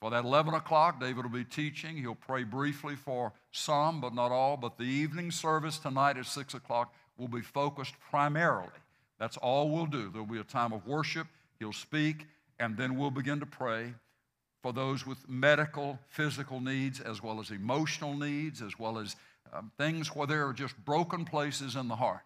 for 0.00 0.10
that 0.10 0.24
11 0.24 0.54
o'clock, 0.54 1.00
David 1.00 1.24
will 1.24 1.30
be 1.30 1.44
teaching. 1.44 1.96
He'll 1.96 2.14
pray 2.14 2.44
briefly 2.44 2.94
for 2.94 3.32
some, 3.50 4.00
but 4.00 4.14
not 4.14 4.30
all. 4.30 4.56
But 4.56 4.78
the 4.78 4.84
evening 4.84 5.30
service 5.30 5.78
tonight 5.78 6.16
at 6.16 6.26
6 6.26 6.54
o'clock 6.54 6.94
will 7.16 7.28
be 7.28 7.40
focused 7.40 7.94
primarily. 8.10 8.68
That's 9.18 9.36
all 9.36 9.70
we'll 9.70 9.86
do. 9.86 10.10
There'll 10.10 10.26
be 10.26 10.38
a 10.38 10.44
time 10.44 10.72
of 10.72 10.86
worship. 10.86 11.26
He'll 11.58 11.72
speak, 11.72 12.26
and 12.60 12.76
then 12.76 12.96
we'll 12.96 13.10
begin 13.10 13.40
to 13.40 13.46
pray 13.46 13.94
for 14.62 14.72
those 14.72 15.06
with 15.06 15.28
medical, 15.28 15.98
physical 16.08 16.60
needs, 16.60 17.00
as 17.00 17.22
well 17.22 17.40
as 17.40 17.50
emotional 17.50 18.14
needs, 18.14 18.60
as 18.60 18.78
well 18.78 18.98
as 18.98 19.16
um, 19.52 19.70
things 19.78 20.14
where 20.14 20.26
there 20.26 20.46
are 20.46 20.52
just 20.52 20.76
broken 20.84 21.24
places 21.24 21.76
in 21.76 21.88
the 21.88 21.96
heart. 21.96 22.22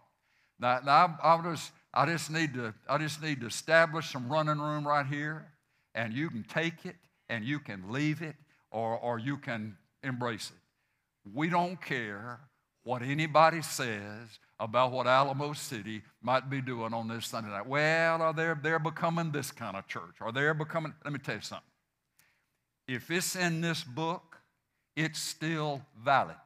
Now, 0.58 0.80
now 0.84 1.18
I, 1.22 1.34
I, 1.34 1.42
just, 1.42 1.72
I, 1.92 2.06
just 2.06 2.30
need 2.30 2.54
to, 2.54 2.74
I 2.88 2.98
just 2.98 3.22
need 3.22 3.40
to 3.40 3.46
establish 3.46 4.10
some 4.10 4.28
running 4.28 4.58
room 4.58 4.86
right 4.86 5.06
here, 5.06 5.46
and 5.94 6.12
you 6.12 6.30
can 6.30 6.44
take 6.44 6.86
it 6.86 6.96
and 7.28 7.44
you 7.44 7.58
can 7.58 7.90
leave 7.90 8.22
it 8.22 8.36
or, 8.70 8.96
or 8.98 9.18
you 9.18 9.36
can 9.36 9.76
embrace 10.02 10.50
it. 10.50 11.30
We 11.32 11.48
don't 11.48 11.80
care 11.80 12.40
what 12.84 13.02
anybody 13.02 13.62
says 13.62 14.38
about 14.58 14.92
what 14.92 15.06
Alamo 15.06 15.52
City 15.52 16.02
might 16.22 16.50
be 16.50 16.60
doing 16.60 16.92
on 16.92 17.08
this 17.08 17.26
Sunday 17.26 17.50
night. 17.50 17.66
Well, 17.66 18.22
are 18.22 18.32
they, 18.32 18.52
they're 18.60 18.78
becoming 18.78 19.30
this 19.30 19.50
kind 19.50 19.76
of 19.76 19.86
church. 19.86 20.16
Are 20.20 20.32
they 20.32 20.50
becoming, 20.52 20.94
let 21.04 21.12
me 21.12 21.18
tell 21.18 21.36
you 21.36 21.40
something. 21.40 21.71
If 22.94 23.10
it's 23.10 23.36
in 23.36 23.60
this 23.60 23.84
book, 23.84 24.38
it's 24.96 25.18
still 25.18 25.82
valid. 26.04 26.36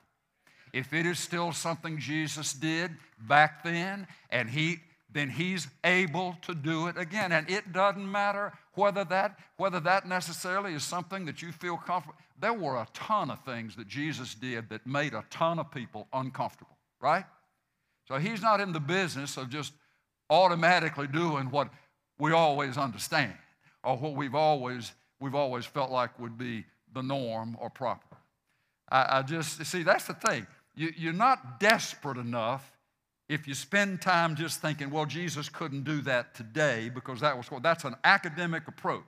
If 0.72 0.92
it 0.92 1.06
is 1.06 1.18
still 1.18 1.52
something 1.52 1.98
Jesus 1.98 2.52
did 2.52 2.90
back 3.18 3.64
then, 3.64 4.06
and 4.30 4.48
he 4.48 4.78
then 5.16 5.30
he's 5.30 5.66
able 5.82 6.36
to 6.42 6.54
do 6.54 6.88
it 6.88 6.98
again. 6.98 7.32
And 7.32 7.48
it 7.48 7.72
doesn't 7.72 8.10
matter 8.10 8.52
whether 8.74 9.02
that, 9.04 9.38
whether 9.56 9.80
that 9.80 10.06
necessarily 10.06 10.74
is 10.74 10.84
something 10.84 11.24
that 11.24 11.40
you 11.40 11.52
feel 11.52 11.78
comfortable. 11.78 12.16
There 12.38 12.52
were 12.52 12.76
a 12.76 12.86
ton 12.92 13.30
of 13.30 13.42
things 13.42 13.76
that 13.76 13.88
Jesus 13.88 14.34
did 14.34 14.68
that 14.68 14.86
made 14.86 15.14
a 15.14 15.24
ton 15.30 15.58
of 15.58 15.70
people 15.70 16.06
uncomfortable, 16.12 16.76
right? 17.00 17.24
So 18.06 18.18
he's 18.18 18.42
not 18.42 18.60
in 18.60 18.72
the 18.72 18.80
business 18.80 19.38
of 19.38 19.48
just 19.48 19.72
automatically 20.28 21.06
doing 21.06 21.50
what 21.50 21.70
we 22.18 22.32
always 22.32 22.76
understand 22.76 23.32
or 23.82 23.96
what 23.96 24.16
we've 24.16 24.34
always, 24.34 24.92
we've 25.20 25.34
always 25.34 25.64
felt 25.64 25.90
like 25.90 26.18
would 26.18 26.38
be 26.38 26.64
the 26.94 27.02
norm 27.02 27.56
or 27.60 27.70
proper. 27.70 28.16
I, 28.90 29.18
I 29.18 29.22
just, 29.22 29.64
see, 29.64 29.82
that's 29.82 30.06
the 30.06 30.14
thing. 30.14 30.46
You, 30.74 30.92
you're 30.96 31.12
not 31.12 31.60
desperate 31.60 32.18
enough 32.18 32.72
if 33.28 33.48
you 33.48 33.54
spend 33.54 34.00
time 34.00 34.36
just 34.36 34.60
thinking, 34.60 34.90
well, 34.90 35.06
Jesus 35.06 35.48
couldn't 35.48 35.84
do 35.84 36.00
that 36.02 36.34
today 36.34 36.90
because 36.94 37.20
that 37.20 37.36
was 37.36 37.48
that's 37.60 37.84
an 37.84 37.96
academic 38.04 38.68
approach. 38.68 39.02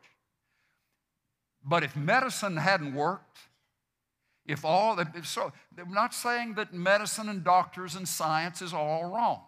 But 1.65 1.85
if 1.85 1.95
medicine 1.95 2.57
hadn't 2.57 2.95
worked, 2.95 3.39
if 4.47 4.65
all, 4.65 4.99
if 4.99 5.27
so, 5.27 5.53
I'm 5.79 5.93
not 5.93 6.15
saying 6.15 6.55
that 6.55 6.73
medicine 6.73 7.29
and 7.29 7.45
doctors 7.45 7.95
and 7.95 8.09
science 8.09 8.63
is 8.63 8.73
all 8.73 9.05
wrong 9.05 9.43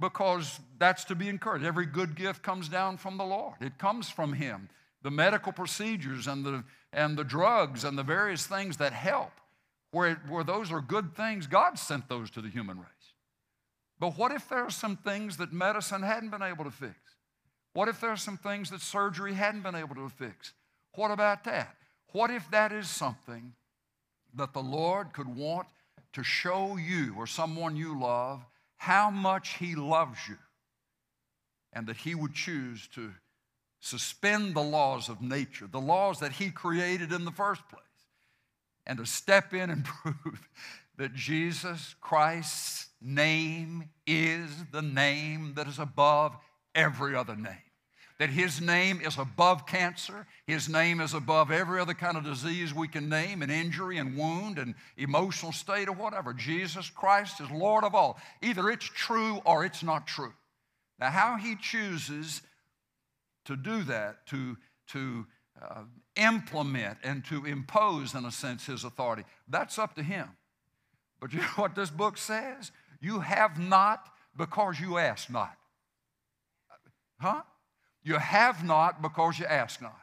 because 0.00 0.60
that's 0.78 1.04
to 1.06 1.14
be 1.14 1.28
encouraged. 1.28 1.64
Every 1.64 1.86
good 1.86 2.14
gift 2.14 2.42
comes 2.42 2.68
down 2.68 2.96
from 2.96 3.16
the 3.16 3.24
Lord, 3.24 3.56
it 3.60 3.76
comes 3.78 4.08
from 4.08 4.32
Him. 4.32 4.68
The 5.04 5.12
medical 5.12 5.52
procedures 5.52 6.26
and 6.26 6.44
the, 6.44 6.64
and 6.92 7.16
the 7.16 7.22
drugs 7.22 7.84
and 7.84 7.96
the 7.96 8.02
various 8.02 8.46
things 8.46 8.78
that 8.78 8.92
help, 8.92 9.30
where, 9.92 10.16
where 10.28 10.42
those 10.42 10.72
are 10.72 10.80
good 10.80 11.14
things, 11.14 11.46
God 11.46 11.78
sent 11.78 12.08
those 12.08 12.30
to 12.32 12.40
the 12.40 12.48
human 12.48 12.78
race. 12.78 12.88
But 14.00 14.18
what 14.18 14.32
if 14.32 14.48
there 14.48 14.64
are 14.64 14.70
some 14.70 14.96
things 14.96 15.36
that 15.36 15.52
medicine 15.52 16.02
hadn't 16.02 16.30
been 16.30 16.42
able 16.42 16.64
to 16.64 16.70
fix? 16.70 16.96
What 17.74 17.88
if 17.88 18.00
there 18.00 18.10
are 18.10 18.16
some 18.16 18.36
things 18.36 18.70
that 18.70 18.80
surgery 18.80 19.34
hadn't 19.34 19.62
been 19.62 19.74
able 19.74 19.94
to 19.94 20.08
fix? 20.08 20.52
What 20.94 21.10
about 21.10 21.44
that? 21.44 21.76
What 22.12 22.30
if 22.30 22.50
that 22.50 22.72
is 22.72 22.88
something 22.88 23.52
that 24.34 24.52
the 24.52 24.62
Lord 24.62 25.12
could 25.12 25.28
want 25.28 25.68
to 26.14 26.22
show 26.22 26.76
you 26.76 27.14
or 27.16 27.26
someone 27.26 27.76
you 27.76 27.98
love 27.98 28.44
how 28.76 29.10
much 29.10 29.56
He 29.58 29.74
loves 29.74 30.18
you 30.28 30.38
and 31.72 31.86
that 31.88 31.96
He 31.96 32.14
would 32.14 32.34
choose 32.34 32.88
to 32.94 33.12
suspend 33.84 34.54
the 34.54 34.62
laws 34.62 35.10
of 35.10 35.20
nature, 35.20 35.66
the 35.70 35.80
laws 35.80 36.20
that 36.20 36.32
He 36.32 36.50
created 36.50 37.12
in 37.12 37.24
the 37.24 37.30
first 37.30 37.68
place, 37.68 37.82
and 38.86 38.98
to 38.98 39.06
step 39.06 39.52
in 39.52 39.68
and 39.68 39.84
prove 40.02 40.48
that 40.96 41.14
Jesus 41.14 41.94
Christ's 42.00 42.86
name 43.02 43.90
is 44.06 44.50
the 44.72 44.82
name 44.82 45.52
that 45.56 45.68
is 45.68 45.78
above 45.78 46.36
every 46.74 47.14
other 47.14 47.36
name. 47.36 47.58
That 48.20 48.30
his 48.30 48.60
name 48.60 49.00
is 49.00 49.18
above 49.18 49.66
cancer, 49.66 50.24
his 50.46 50.68
name 50.68 51.00
is 51.00 51.14
above 51.14 51.50
every 51.50 51.80
other 51.80 51.94
kind 51.94 52.16
of 52.16 52.24
disease 52.24 52.72
we 52.72 52.86
can 52.86 53.08
name, 53.08 53.42
an 53.42 53.50
injury 53.50 53.98
and 53.98 54.16
wound 54.16 54.58
and 54.58 54.76
emotional 54.96 55.50
state 55.50 55.88
or 55.88 55.94
whatever. 55.94 56.32
Jesus 56.32 56.88
Christ 56.88 57.40
is 57.40 57.50
Lord 57.50 57.82
of 57.82 57.94
all. 57.94 58.20
Either 58.40 58.70
it's 58.70 58.86
true 58.86 59.40
or 59.44 59.64
it's 59.64 59.82
not 59.82 60.06
true. 60.06 60.32
Now, 61.00 61.10
how 61.10 61.36
he 61.36 61.56
chooses 61.56 62.40
to 63.44 63.56
do 63.56 63.82
that, 63.84 64.26
to, 64.26 64.56
to 64.88 65.26
uh, 65.60 65.82
implement 66.16 66.98
and 67.02 67.24
to 67.26 67.44
impose, 67.44 68.14
in 68.14 68.24
a 68.24 68.30
sense, 68.30 68.66
his 68.66 68.84
authority, 68.84 69.24
that's 69.48 69.78
up 69.78 69.94
to 69.96 70.02
him. 70.02 70.28
But 71.20 71.32
you 71.32 71.40
know 71.40 71.46
what 71.56 71.74
this 71.74 71.90
book 71.90 72.18
says? 72.18 72.72
You 73.00 73.20
have 73.20 73.58
not 73.58 74.08
because 74.36 74.80
you 74.80 74.98
ask 74.98 75.30
not. 75.30 75.56
Huh? 77.18 77.42
You 78.02 78.14
have 78.18 78.64
not 78.64 79.00
because 79.00 79.38
you 79.38 79.46
ask 79.46 79.80
not. 79.80 79.98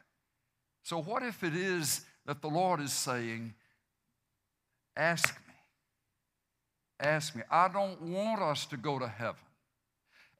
So, 0.84 1.02
what 1.02 1.22
if 1.22 1.44
it 1.44 1.56
is 1.56 2.02
that 2.26 2.42
the 2.42 2.48
Lord 2.48 2.80
is 2.80 2.94
saying, 2.94 3.54
Ask 4.98 5.36
me? 5.48 5.54
Ask 7.00 7.36
me. 7.36 7.44
I 7.50 7.68
don't 7.68 8.02
want 8.02 8.42
us 8.42 8.66
to 8.68 8.78
go 8.78 9.00
to 9.00 9.08
heaven 9.08 9.42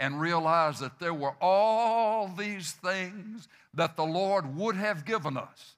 and 0.02 0.20
realize 0.20 0.80
that 0.80 1.00
there 1.00 1.14
were 1.14 1.36
all 1.40 2.28
these 2.28 2.72
things 2.72 3.48
that 3.76 3.96
the 3.96 4.04
Lord 4.04 4.58
would 4.58 4.76
have 4.76 5.06
given 5.06 5.38
us, 5.38 5.76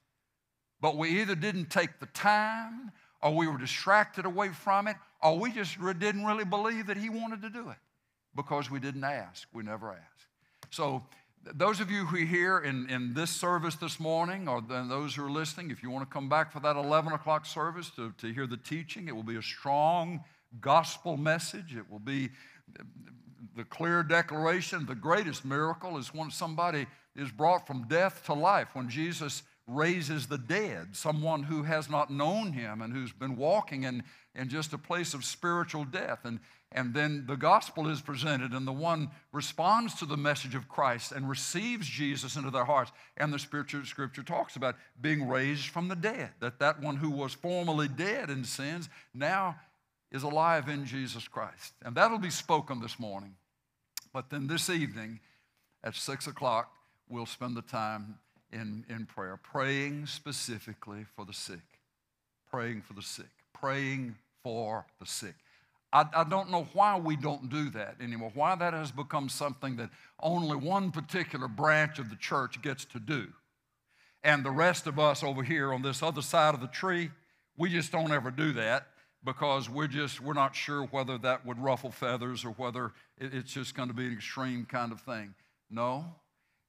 but 0.80 0.96
we 0.96 1.20
either 1.20 1.34
didn't 1.34 1.66
take 1.66 2.00
the 2.00 2.06
time 2.06 2.90
or 3.20 3.34
we 3.34 3.46
were 3.46 3.58
distracted 3.58 4.24
away 4.24 4.48
from 4.48 4.88
it, 4.88 4.96
or 5.22 5.38
we 5.38 5.52
just 5.52 5.78
didn't 5.98 6.24
really 6.24 6.44
believe 6.44 6.86
that 6.86 6.96
He 6.96 7.10
wanted 7.10 7.42
to 7.42 7.50
do 7.50 7.68
it 7.68 7.76
because 8.34 8.70
we 8.70 8.80
didn't 8.80 9.04
ask. 9.04 9.46
We 9.52 9.62
never 9.62 9.92
asked. 9.92 10.28
So, 10.70 11.02
those 11.52 11.80
of 11.80 11.90
you 11.90 12.06
who 12.06 12.16
are 12.16 12.26
here 12.26 12.58
in, 12.60 12.88
in 12.88 13.12
this 13.12 13.28
service 13.28 13.74
this 13.74 14.00
morning, 14.00 14.48
or 14.48 14.62
those 14.62 15.14
who 15.14 15.26
are 15.26 15.30
listening, 15.30 15.70
if 15.70 15.82
you 15.82 15.90
want 15.90 16.08
to 16.08 16.12
come 16.12 16.30
back 16.30 16.50
for 16.50 16.60
that 16.60 16.76
11 16.76 17.12
o'clock 17.12 17.44
service 17.44 17.90
to, 17.96 18.14
to 18.16 18.32
hear 18.32 18.46
the 18.46 18.56
teaching, 18.56 19.06
it 19.08 19.14
will 19.14 19.22
be 19.22 19.36
a 19.36 19.42
strong 19.42 20.24
gospel 20.62 21.18
message. 21.18 21.76
It 21.76 21.90
will 21.90 21.98
be 21.98 22.30
the 23.56 23.64
clear 23.64 24.02
declaration. 24.02 24.86
The 24.86 24.94
greatest 24.94 25.44
miracle 25.44 25.98
is 25.98 26.12
when 26.12 26.30
somebody 26.30 26.86
is 27.16 27.30
brought 27.30 27.66
from 27.66 27.86
death 27.88 28.24
to 28.26 28.34
life. 28.34 28.68
When 28.72 28.88
Jesus 28.88 29.42
raises 29.66 30.26
the 30.26 30.38
dead, 30.38 30.94
someone 30.94 31.44
who 31.44 31.62
has 31.62 31.88
not 31.88 32.10
known 32.10 32.52
him 32.52 32.82
and 32.82 32.92
who's 32.92 33.12
been 33.12 33.36
walking 33.36 33.84
in, 33.84 34.02
in 34.34 34.48
just 34.48 34.72
a 34.72 34.78
place 34.78 35.14
of 35.14 35.24
spiritual 35.24 35.84
death. 35.84 36.20
And, 36.24 36.40
and 36.72 36.92
then 36.92 37.24
the 37.26 37.36
gospel 37.36 37.88
is 37.88 38.02
presented, 38.02 38.52
and 38.52 38.66
the 38.66 38.72
one 38.72 39.10
responds 39.32 39.94
to 39.94 40.06
the 40.06 40.16
message 40.16 40.54
of 40.54 40.68
Christ 40.68 41.12
and 41.12 41.28
receives 41.28 41.86
Jesus 41.86 42.36
into 42.36 42.50
their 42.50 42.64
hearts. 42.64 42.92
And 43.16 43.32
the 43.32 43.38
spiritual 43.38 43.84
scripture 43.84 44.22
talks 44.22 44.56
about 44.56 44.76
being 45.00 45.28
raised 45.28 45.68
from 45.68 45.88
the 45.88 45.96
dead, 45.96 46.30
that 46.40 46.58
that 46.58 46.82
one 46.82 46.96
who 46.96 47.10
was 47.10 47.32
formerly 47.32 47.88
dead 47.88 48.28
in 48.28 48.44
sins 48.44 48.88
now 49.14 49.56
is 50.14 50.22
alive 50.22 50.68
in 50.68 50.86
Jesus 50.86 51.26
Christ. 51.26 51.74
And 51.84 51.96
that'll 51.96 52.18
be 52.18 52.30
spoken 52.30 52.80
this 52.80 53.00
morning. 53.00 53.34
But 54.12 54.30
then 54.30 54.46
this 54.46 54.70
evening 54.70 55.18
at 55.82 55.96
six 55.96 56.28
o'clock, 56.28 56.70
we'll 57.08 57.26
spend 57.26 57.56
the 57.56 57.62
time 57.62 58.14
in, 58.52 58.84
in 58.88 59.06
prayer, 59.06 59.36
praying 59.42 60.06
specifically 60.06 61.04
for 61.16 61.24
the 61.24 61.32
sick, 61.32 61.80
praying 62.48 62.82
for 62.82 62.92
the 62.92 63.02
sick, 63.02 63.26
praying 63.52 64.14
for 64.44 64.86
the 65.00 65.06
sick. 65.06 65.34
I, 65.92 66.04
I 66.14 66.22
don't 66.22 66.48
know 66.48 66.68
why 66.74 66.96
we 66.96 67.16
don't 67.16 67.50
do 67.50 67.70
that 67.70 67.96
anymore, 68.00 68.30
why 68.34 68.54
that 68.54 68.72
has 68.72 68.92
become 68.92 69.28
something 69.28 69.76
that 69.78 69.90
only 70.20 70.56
one 70.56 70.92
particular 70.92 71.48
branch 71.48 71.98
of 71.98 72.08
the 72.08 72.16
church 72.16 72.62
gets 72.62 72.84
to 72.84 73.00
do. 73.00 73.26
And 74.22 74.44
the 74.44 74.52
rest 74.52 74.86
of 74.86 75.00
us 75.00 75.24
over 75.24 75.42
here 75.42 75.74
on 75.74 75.82
this 75.82 76.04
other 76.04 76.22
side 76.22 76.54
of 76.54 76.60
the 76.60 76.68
tree, 76.68 77.10
we 77.56 77.68
just 77.68 77.90
don't 77.90 78.12
ever 78.12 78.30
do 78.30 78.52
that 78.52 78.86
because 79.24 79.70
we're 79.70 79.86
just 79.86 80.20
we're 80.20 80.34
not 80.34 80.54
sure 80.54 80.82
whether 80.84 81.18
that 81.18 81.46
would 81.46 81.58
ruffle 81.58 81.90
feathers 81.90 82.44
or 82.44 82.50
whether 82.50 82.92
it's 83.18 83.52
just 83.52 83.74
going 83.74 83.88
to 83.88 83.94
be 83.94 84.06
an 84.06 84.12
extreme 84.12 84.66
kind 84.66 84.92
of 84.92 85.00
thing. 85.00 85.34
No, 85.70 86.04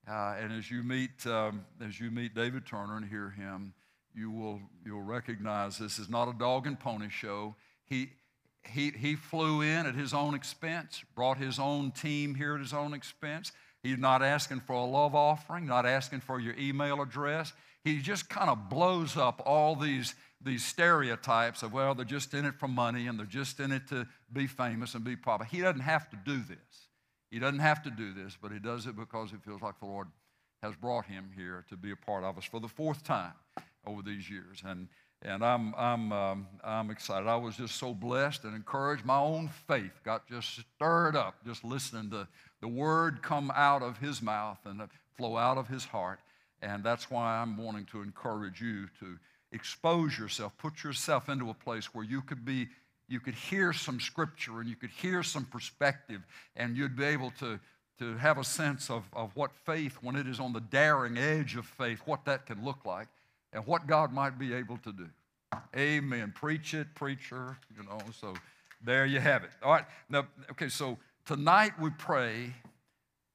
uh, 0.10 0.36
and 0.40 0.54
as 0.54 0.72
you 0.72 0.84
meet 0.84 1.26
um, 1.28 1.66
as 1.86 2.00
you 2.00 2.12
meet 2.12 2.34
David 2.34 2.66
Turner 2.66 2.98
and 2.98 3.06
hear 3.06 3.30
him, 3.30 3.74
you 4.14 4.32
will 4.32 4.62
you'll 4.86 5.02
recognize 5.02 5.78
this 5.78 6.00
is 6.00 6.10
not 6.10 6.28
a 6.28 6.34
dog 6.34 6.68
and 6.68 6.80
pony 6.80 7.10
show. 7.10 7.56
He 7.86 8.12
he 8.64 8.92
he 8.92 9.16
flew 9.16 9.62
in 9.62 9.86
at 9.86 9.96
his 9.96 10.14
own 10.14 10.34
expense, 10.34 11.04
brought 11.16 11.38
his 11.38 11.60
own 11.60 11.92
team 11.92 12.36
here 12.36 12.56
at 12.56 12.62
his 12.62 12.74
own 12.74 12.94
expense. 12.94 13.52
He's 13.84 13.98
not 14.00 14.24
asking 14.24 14.62
for 14.62 14.74
a 14.74 14.86
love 14.86 15.14
offering, 15.14 15.68
not 15.68 15.86
asking 15.86 16.22
for 16.22 16.40
your 16.40 16.56
email 16.58 17.02
address. 17.02 17.54
He 17.84 18.00
just 18.00 18.30
kind 18.30 18.50
of 18.50 18.68
blows 18.68 19.16
up 19.16 19.44
all 19.46 19.76
these 19.76 20.16
these 20.42 20.64
stereotypes 20.64 21.64
of, 21.64 21.74
well, 21.74 21.96
they're 21.96 22.06
just 22.06 22.34
in 22.34 22.46
it 22.46 22.56
for 22.56 22.68
money 22.68 23.08
and 23.08 23.18
they're 23.18 23.26
just 23.26 23.60
in 23.60 23.72
it 23.72 23.88
to 23.90 24.08
be 24.32 24.48
famous 24.48 24.94
and 24.94 25.04
be 25.04 25.16
popular. 25.16 25.50
He 25.50 25.62
doesn't 25.62 25.82
have 25.82 26.10
to 26.10 26.18
do 26.26 26.38
this. 26.38 26.90
He 27.32 27.40
doesn't 27.40 27.60
have 27.60 27.84
to 27.84 27.90
do 27.90 28.14
this, 28.14 28.38
but 28.42 28.52
he 28.52 28.60
does 28.60 28.86
it 28.86 28.96
because 28.96 29.32
he 29.32 29.38
feels 29.38 29.62
like 29.62 29.80
the 29.80 29.86
Lord 29.86 30.08
has 30.62 30.76
brought 30.76 31.06
him 31.06 31.32
here 31.36 31.66
to 31.70 31.78
be 31.78 31.92
a 31.92 31.96
part 31.96 32.24
of 32.24 32.38
us 32.38 32.46
for 32.46 32.60
the 32.60 32.68
fourth 32.68 33.04
time 33.04 33.34
over 33.86 34.02
these 34.02 34.30
years. 34.30 34.62
And, 34.66 34.88
and 35.22 35.44
I'm, 35.44 35.74
I'm, 35.76 36.12
um, 36.12 36.48
I'm 36.64 36.92
excited. 36.92 37.28
I 37.28 37.36
was 37.36 37.58
just 37.58 37.76
so 37.76 37.94
blessed 37.94 38.44
and 38.44 38.56
encouraged. 38.56 39.06
My 39.06 39.20
own 39.20 39.50
faith 39.68 40.02
got 40.04 40.28
just 40.28 40.62
stirred 40.76 41.16
up 41.16 41.36
just 41.46 41.64
listening 41.64 42.10
to 42.12 42.28
the 42.62 42.68
word 42.68 43.22
come 43.22 43.52
out 43.56 43.82
of 43.82 43.98
his 43.98 44.22
mouth 44.22 44.60
and 44.66 44.82
flow 45.18 45.38
out 45.38 45.58
of 45.58 45.68
his 45.68 45.86
heart. 45.86 46.20
And 46.62 46.84
that's 46.84 47.12
why 47.12 47.38
I'm 47.38 47.58
wanting 47.58 47.86
to 47.88 48.02
encourage 48.02 48.62
you 48.62 48.88
to 49.00 49.18
expose 49.56 50.18
yourself, 50.18 50.54
put 50.58 50.84
yourself 50.84 51.30
into 51.30 51.50
a 51.50 51.54
place 51.54 51.94
where 51.94 52.04
you 52.04 52.22
could 52.22 52.46
be, 52.46 52.68
you 53.08 53.20
could 53.20 53.36
hear 53.36 53.74
some 53.74 54.00
scripture 54.00 54.60
and 54.60 54.70
you 54.70 54.76
could 54.76 54.90
hear 54.90 55.24
some 55.24 55.46
perspective 55.46 56.22
and 56.56 56.76
you'd 56.78 56.96
be 56.96 57.06
able 57.06 57.32
to, 57.40 57.60
to 58.00 58.18
have 58.18 58.38
a 58.38 58.44
sense 58.44 58.90
of, 58.90 59.04
of 59.14 59.32
what 59.36 59.52
faith, 59.66 59.98
when 60.02 60.16
it 60.16 60.28
is 60.28 60.40
on 60.40 60.54
the 60.54 60.60
daring 60.60 61.18
edge 61.18 61.56
of 61.56 61.66
faith, 61.66 62.02
what 62.06 62.26
that 62.26 62.46
can 62.46 62.64
look 62.64 62.86
like 62.86 63.08
and 63.54 63.66
what 63.66 63.88
God 63.88 64.12
might 64.12 64.38
be 64.38 64.54
able 64.54 64.78
to 64.80 64.92
do. 64.92 65.08
Amen. 65.76 66.34
Preach 66.36 66.74
it, 66.74 66.94
preacher, 66.96 67.58
you 67.76 67.84
know, 67.84 68.00
so 68.20 68.34
there 68.84 69.06
you 69.06 69.20
have 69.20 69.44
it. 69.44 69.50
All 69.64 69.72
right. 69.72 69.86
Now, 70.10 70.28
okay, 70.52 70.70
so 70.70 70.98
tonight 71.26 71.72
we 71.80 71.90
pray, 71.92 72.54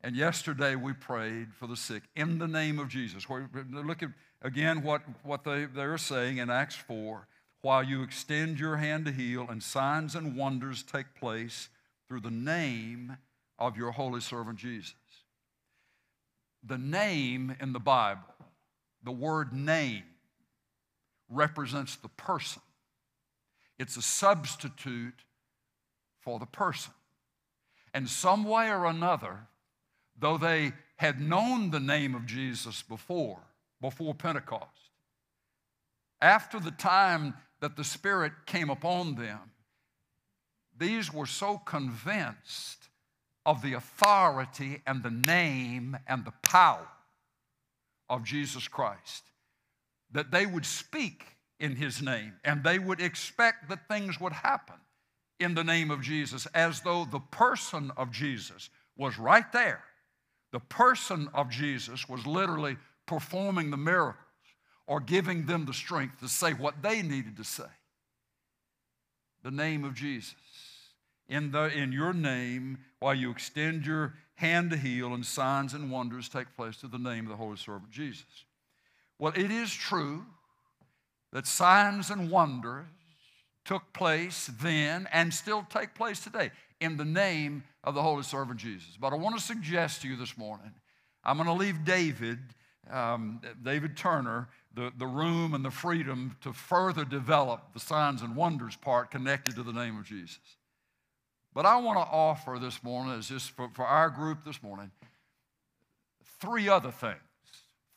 and 0.03 0.17
yesterday 0.17 0.77
we 0.77 0.93
prayed 0.93 1.55
for 1.55 1.67
the 1.67 1.77
sick 1.77 2.03
in 2.17 2.39
the 2.39 2.49
name 2.49 2.79
of 2.79 2.89
Jesus. 2.89 3.27
Look 3.29 4.03
at 4.03 4.11
again 4.43 4.83
what, 4.83 5.03
what 5.23 5.45
they, 5.45 5.67
they're 5.67 5.99
saying 5.99 6.39
in 6.39 6.51
Acts 6.51 6.77
4 6.77 7.27
while 7.63 7.83
you 7.83 8.03
extend 8.03 8.59
your 8.59 8.77
hand 8.77 9.05
to 9.05 9.13
heal, 9.13 9.47
and 9.49 9.63
signs 9.63 10.15
and 10.15 10.37
wonders 10.37 10.83
take 10.83 11.15
place 11.15 11.69
through 12.09 12.21
the 12.21 12.31
name 12.31 13.17
of 13.59 13.77
your 13.77 13.93
holy 13.93 14.21
servant 14.21 14.59
Jesus. 14.59 14.95
The 16.65 16.79
name 16.79 17.55
in 17.61 17.73
the 17.73 17.81
Bible, 17.81 18.23
the 19.05 19.13
word 19.13 19.53
name, 19.53 20.05
represents 21.29 21.97
the 21.97 22.09
person. 22.09 22.63
It's 23.79 23.97
a 23.97 24.03
substitute 24.03 25.25
for 26.21 26.39
the 26.39 26.47
person. 26.47 26.93
And 27.93 28.09
some 28.09 28.45
way 28.45 28.71
or 28.71 28.87
another, 28.87 29.47
though 30.21 30.39
they 30.39 30.73
had 30.97 31.21
known 31.21 31.71
the 31.71 31.81
name 31.81 32.15
of 32.15 32.27
Jesus 32.27 32.83
before, 32.83 33.41
before 33.81 34.15
Pentecost. 34.15 34.69
After 36.21 36.61
the 36.61 36.71
time 36.71 37.35
that 37.61 37.77
the 37.77 37.85
Spirit 37.85 38.33
came 38.47 38.69
upon 38.69 39.15
them, 39.15 39.39
these 40.77 41.13
were 41.13 41.27
so 41.27 41.59
convinced 41.59 42.89
of 43.47 43.63
the 43.63 43.73
authority 43.73 44.83
and 44.87 45.03
the 45.03 45.11
name 45.11 45.97
and 46.07 46.25
the 46.25 46.33
power 46.43 46.87
of 48.09 48.25
Jesus 48.25 48.69
Christ 48.69 49.25
that 50.13 50.31
they 50.31 50.45
would 50.45 50.67
speak 50.67 51.25
in 51.59 51.77
His 51.77 52.03
name 52.03 52.35
and 52.45 52.63
they 52.63 52.79
would 52.79 53.01
expect 53.01 53.69
that 53.69 53.89
things 53.89 54.21
would 54.21 54.33
happen 54.33 54.77
in 55.39 55.55
the 55.55 55.65
name 55.65 55.91
of 55.91 56.03
Jesus 56.03 56.47
as 56.55 56.83
though 56.83 57.07
the 57.07 57.21
person 57.21 57.91
of 57.97 58.11
Jesus 58.11 58.69
was 58.97 59.19
right 59.19 59.51
there. 59.53 59.83
The 60.53 60.61
person 60.61 61.29
of 61.33 61.51
Jesus 61.51 62.09
was 62.09 62.27
literally 62.27 62.77
performing 63.07 63.71
the 63.71 63.77
miracles 63.77 64.17
or 64.87 65.01
giving 65.01 65.47
them 65.47 65.67
the 65.67 65.75
strength 65.75 66.21
to 66.21 66.29
say 66.29 66.53
what 66.53 66.83
they 66.83 67.03
needed 67.03 67.37
to 67.37 67.45
say. 67.45 67.71
The 69.43 69.51
name 69.51 69.85
of 69.85 69.95
Jesus. 69.95 70.35
In, 71.29 71.53
the, 71.53 71.73
in 71.73 71.93
your 71.93 72.13
name, 72.13 72.79
while 72.99 73.15
you 73.15 73.31
extend 73.31 73.87
your 73.87 74.15
hand 74.35 74.71
to 74.71 74.77
heal, 74.77 75.15
and 75.15 75.25
signs 75.25 75.75
and 75.75 75.91
wonders 75.91 76.29
take 76.29 76.57
place 76.57 76.79
to 76.79 76.89
the 76.89 76.99
name 76.99 77.25
of 77.25 77.31
the 77.31 77.37
Holy 77.37 77.57
Servant 77.57 77.91
Jesus. 77.91 78.45
Well, 79.19 79.33
it 79.37 79.51
is 79.51 79.73
true 79.73 80.25
that 81.33 81.47
signs 81.47 82.11
and 82.11 82.31
wonders 82.31 82.87
took 83.65 83.93
place 83.93 84.51
then 84.61 85.07
and 85.13 85.33
still 85.33 85.65
take 85.71 85.95
place 85.95 86.21
today 86.21 86.51
in 86.81 86.97
the 86.97 87.05
name 87.05 87.65
of 87.85 87.95
the 87.95 88.03
Holy 88.03 88.23
Servant 88.23 88.59
Jesus. 88.59 88.97
But 88.99 89.13
I 89.13 89.17
want 89.17 89.37
to 89.39 89.43
suggest 89.43 90.03
to 90.03 90.09
you 90.09 90.17
this 90.17 90.37
morning, 90.37 90.73
I'm 91.23 91.37
going 91.37 91.47
to 91.47 91.55
leave 91.55 91.85
David 91.85 92.39
um, 92.91 93.41
David 93.63 93.97
Turner 93.97 94.49
the, 94.75 94.93
the 94.97 95.07
room 95.07 95.55
and 95.55 95.65
the 95.65 95.71
freedom 95.71 96.37
to 96.43 96.53
further 96.53 97.05
develop 97.05 97.73
the 97.73 97.81
signs 97.81 98.23
and 98.23 98.37
wonders 98.37 98.77
part 98.77 99.11
connected 99.11 99.57
to 99.57 99.63
the 99.63 99.73
name 99.73 99.99
of 99.99 100.05
Jesus. 100.05 100.39
But 101.53 101.67
I 101.67 101.77
want 101.79 101.99
to 101.99 102.13
offer 102.13 102.59
this 102.61 102.83
morning, 102.83 103.19
as 103.19 103.29
just 103.29 103.51
for, 103.51 103.69
for 103.75 103.85
our 103.85 104.09
group 104.09 104.45
this 104.45 104.63
morning, 104.63 104.93
three 106.41 106.69
other 106.69 106.93
things, 106.93 107.17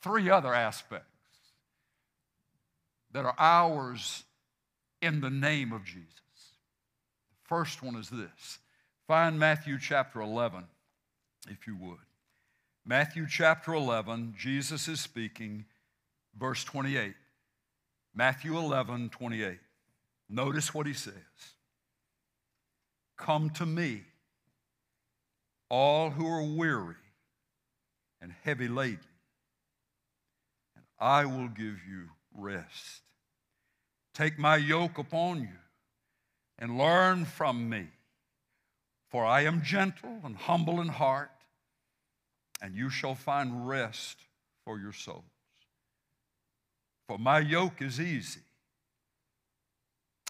three 0.01 0.29
other 0.29 0.53
aspects 0.53 1.07
that 3.11 3.25
are 3.25 3.35
ours 3.37 4.23
in 5.01 5.21
the 5.21 5.29
name 5.29 5.71
of 5.71 5.85
Jesus. 5.85 6.07
The 6.07 7.47
first 7.47 7.83
one 7.83 7.95
is 7.95 8.09
this 8.09 8.59
find 9.07 9.39
Matthew 9.39 9.77
chapter 9.79 10.21
11, 10.21 10.65
if 11.49 11.67
you 11.67 11.75
would. 11.77 11.97
Matthew 12.85 13.27
chapter 13.29 13.73
11, 13.73 14.35
Jesus 14.37 14.87
is 14.87 14.99
speaking, 14.99 15.65
verse 16.37 16.63
28. 16.63 17.13
Matthew 18.13 18.57
11, 18.57 19.09
28. 19.09 19.59
Notice 20.29 20.73
what 20.73 20.87
he 20.87 20.93
says 20.93 21.13
Come 23.17 23.49
to 23.51 23.65
me, 23.65 24.03
all 25.69 26.09
who 26.09 26.27
are 26.27 26.43
weary 26.43 26.95
and 28.21 28.33
heavy 28.43 28.67
laden, 28.67 28.99
and 30.75 30.85
I 30.99 31.25
will 31.25 31.47
give 31.49 31.79
you 31.89 32.09
rest. 32.35 33.01
Take 34.13 34.37
my 34.37 34.57
yoke 34.57 34.97
upon 34.97 35.41
you 35.41 35.59
and 36.59 36.77
learn 36.77 37.25
from 37.25 37.69
me, 37.69 37.87
for 39.13 39.23
I 39.23 39.41
am 39.41 39.61
gentle 39.61 40.21
and 40.23 40.35
humble 40.35 40.81
in 40.81 40.87
heart 40.87 41.29
and 42.63 42.73
you 42.73 42.89
shall 42.89 43.13
find 43.13 43.67
rest 43.67 44.17
for 44.65 44.79
your 44.79 44.91
souls. 44.91 45.21
For 47.07 47.19
my 47.19 47.37
yoke 47.37 47.79
is 47.79 48.01
easy 48.01 48.41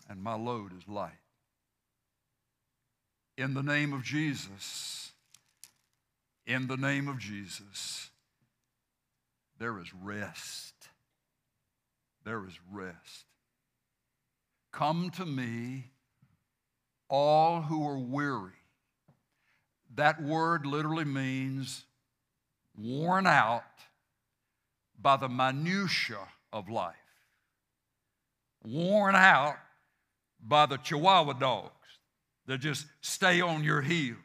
and 0.10 0.22
my 0.22 0.36
load 0.36 0.74
is 0.78 0.86
light. 0.86 1.14
In 3.38 3.54
the 3.54 3.64
name 3.64 3.94
of 3.94 4.04
Jesus, 4.04 5.14
in 6.46 6.68
the 6.68 6.76
name 6.76 7.08
of 7.08 7.20
Jesus, 7.20 8.10
there 9.60 9.80
is 9.80 9.94
rest. 9.94 10.74
There 12.26 12.46
is 12.46 12.60
rest. 12.70 13.28
Come 14.74 15.10
to 15.12 15.26
me, 15.26 15.86
all 17.10 17.62
who 17.62 17.88
are 17.88 17.98
weary. 17.98 18.52
That 19.96 20.22
word 20.22 20.66
literally 20.66 21.06
means 21.06 21.86
worn 22.76 23.28
out 23.28 23.64
by 25.00 25.18
the 25.18 25.30
minutiae 25.30 26.28
of 26.52 26.70
life, 26.70 26.96
worn 28.64 29.16
out 29.16 29.58
by 30.42 30.66
the 30.66 30.78
chihuahua 30.78 31.34
dogs 31.34 31.72
that 32.48 32.60
just 32.60 32.86
stay 33.02 33.42
on 33.42 33.64
your 33.64 33.82
heels, 33.82 34.18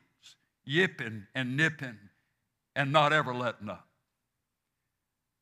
yipping 0.64 1.26
and 1.34 1.56
nipping 1.56 1.98
and 2.74 2.92
not 2.92 3.12
ever 3.12 3.34
letting 3.34 3.68
up. 3.68 3.86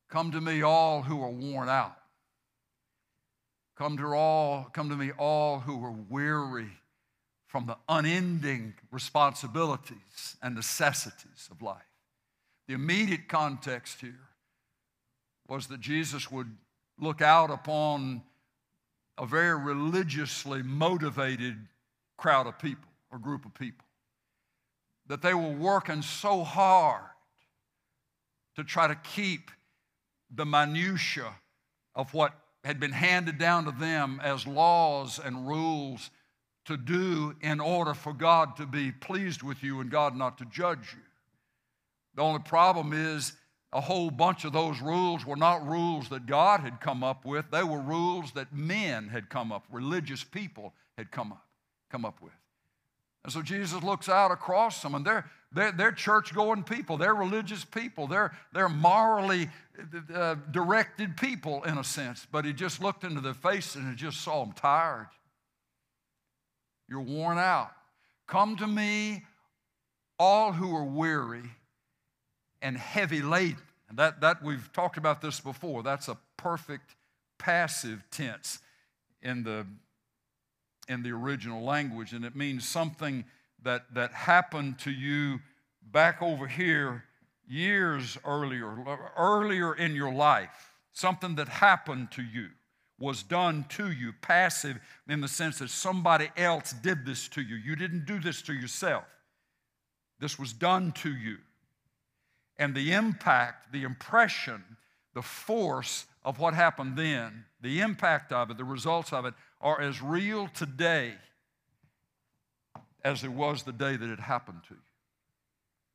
Come 0.09 0.31
to 0.31 0.41
me, 0.41 0.61
all 0.61 1.01
who 1.03 1.21
are 1.21 1.31
worn 1.31 1.69
out. 1.69 1.97
Come 3.77 3.97
to 3.97 4.07
all, 4.07 4.67
come 4.73 4.89
to 4.89 4.95
me, 4.95 5.11
all 5.11 5.59
who 5.59 5.83
are 5.85 5.95
weary 6.09 6.69
from 7.47 7.65
the 7.65 7.77
unending 7.87 8.73
responsibilities 8.91 10.35
and 10.41 10.53
necessities 10.53 11.47
of 11.49 11.61
life. 11.61 11.81
The 12.67 12.73
immediate 12.73 13.29
context 13.29 14.01
here 14.01 14.29
was 15.47 15.67
that 15.67 15.79
Jesus 15.79 16.29
would 16.29 16.53
look 16.99 17.21
out 17.21 17.49
upon 17.49 18.21
a 19.17 19.25
very 19.25 19.57
religiously 19.57 20.61
motivated 20.61 21.55
crowd 22.17 22.47
of 22.47 22.59
people 22.59 22.89
or 23.11 23.17
group 23.17 23.45
of 23.45 23.53
people. 23.53 23.85
That 25.07 25.21
they 25.21 25.33
were 25.33 25.53
working 25.53 26.01
so 26.01 26.43
hard 26.43 27.03
to 28.57 28.63
try 28.63 28.87
to 28.87 28.95
keep 28.95 29.51
the 30.29 30.45
minutiae 30.45 31.33
of 31.95 32.13
what 32.13 32.33
had 32.65 32.79
been 32.79 32.91
handed 32.91 33.37
down 33.37 33.63
to 33.63 33.71
them 33.71 34.19
as 34.21 34.45
laws 34.45 35.19
and 35.23 35.47
rules 35.47 36.09
to 36.67 36.77
do 36.77 37.35
in 37.41 37.59
order 37.59 37.93
for 37.93 38.13
God 38.13 38.55
to 38.57 38.65
be 38.65 38.91
pleased 38.91 39.43
with 39.43 39.63
you 39.63 39.79
and 39.79 39.89
God 39.89 40.15
not 40.15 40.37
to 40.37 40.45
judge 40.45 40.93
you. 40.93 41.01
The 42.15 42.21
only 42.21 42.41
problem 42.41 42.93
is 42.93 43.33
a 43.73 43.81
whole 43.81 44.09
bunch 44.09 44.45
of 44.45 44.53
those 44.53 44.81
rules 44.81 45.25
were 45.25 45.35
not 45.35 45.67
rules 45.67 46.09
that 46.09 46.25
God 46.25 46.61
had 46.61 46.79
come 46.79 47.03
up 47.03 47.25
with. 47.25 47.45
They 47.51 47.63
were 47.63 47.79
rules 47.79 48.31
that 48.31 48.53
men 48.53 49.09
had 49.09 49.29
come 49.29 49.51
up, 49.51 49.65
religious 49.71 50.23
people 50.23 50.73
had 50.97 51.11
come 51.11 51.31
up, 51.31 51.45
come 51.91 52.05
up 52.05 52.21
with. 52.21 52.33
And 53.23 53.33
so 53.33 53.41
Jesus 53.41 53.83
looks 53.83 54.07
out 54.07 54.31
across 54.31 54.81
them, 54.81 54.95
and 54.95 55.05
they're, 55.05 55.29
they're, 55.51 55.73
they're 55.73 55.91
church 55.91 56.33
going 56.33 56.63
people, 56.63 56.97
they're 56.97 57.13
religious 57.13 57.65
people, 57.65 58.07
they're, 58.07 58.31
they're 58.53 58.69
morally 58.69 59.49
uh, 60.13 60.35
directed 60.51 61.17
people 61.17 61.63
in 61.63 61.77
a 61.77 61.83
sense. 61.83 62.25
But 62.31 62.45
he 62.45 62.53
just 62.53 62.81
looked 62.81 63.03
into 63.03 63.19
their 63.19 63.33
faces 63.33 63.75
and 63.75 63.89
he 63.89 63.95
just 63.95 64.21
saw 64.21 64.45
them 64.45 64.53
tired. 64.53 65.09
You're 66.89 67.01
worn 67.01 67.37
out. 67.37 67.71
Come 68.27 68.55
to 68.57 68.67
me, 68.67 69.23
all 70.19 70.51
who 70.51 70.75
are 70.75 70.83
weary 70.83 71.49
and 72.61 72.77
heavy 72.77 73.21
laden. 73.21 73.61
And 73.89 73.97
that, 73.99 74.21
that 74.21 74.43
we've 74.43 74.71
talked 74.73 74.97
about 74.97 75.21
this 75.21 75.39
before. 75.39 75.83
That's 75.83 76.07
a 76.07 76.17
perfect 76.35 76.95
passive 77.37 78.03
tense 78.11 78.59
in 79.21 79.43
the, 79.43 79.65
in 80.87 81.03
the 81.03 81.11
original 81.11 81.63
language, 81.63 82.13
and 82.13 82.25
it 82.25 82.35
means 82.35 82.67
something 82.67 83.25
that, 83.63 83.93
that 83.93 84.11
happened 84.11 84.79
to 84.79 84.91
you 84.91 85.39
back 85.81 86.21
over 86.21 86.47
here 86.47 87.03
years 87.47 88.17
earlier, 88.25 88.75
earlier 89.17 89.73
in 89.73 89.95
your 89.95 90.13
life, 90.13 90.73
something 90.91 91.35
that 91.35 91.47
happened 91.47 92.11
to 92.11 92.21
you 92.21 92.49
was 92.99 93.23
done 93.23 93.65
to 93.69 93.91
you, 93.91 94.13
passive 94.21 94.79
in 95.07 95.21
the 95.21 95.27
sense 95.27 95.59
that 95.59 95.69
somebody 95.69 96.29
else 96.35 96.73
did 96.73 97.05
this 97.05 97.27
to 97.29 97.41
you. 97.41 97.55
You 97.55 97.75
didn't 97.75 98.05
do 98.05 98.19
this 98.19 98.41
to 98.43 98.53
yourself. 98.53 99.03
This 100.19 100.39
was 100.39 100.51
done 100.53 100.91
to 100.93 101.13
you. 101.13 101.37
And 102.57 102.73
the 102.73 102.93
impact, 102.93 103.71
the 103.71 103.83
impression, 103.83 104.63
the 105.13 105.21
force 105.21 106.05
of 106.25 106.39
what 106.39 106.55
happened 106.55 106.97
then, 106.97 107.45
the 107.61 107.81
impact 107.81 108.31
of 108.31 108.49
it, 108.49 108.57
the 108.57 108.63
results 108.63 109.13
of 109.13 109.25
it 109.25 109.35
are 109.61 109.79
as 109.79 110.01
real 110.01 110.47
today 110.47 111.13
as 113.03 113.23
it 113.23 113.31
was 113.31 113.63
the 113.63 113.71
day 113.71 113.95
that 113.95 114.09
it 114.09 114.19
happened 114.19 114.61
to 114.67 114.73
you. 114.73 114.79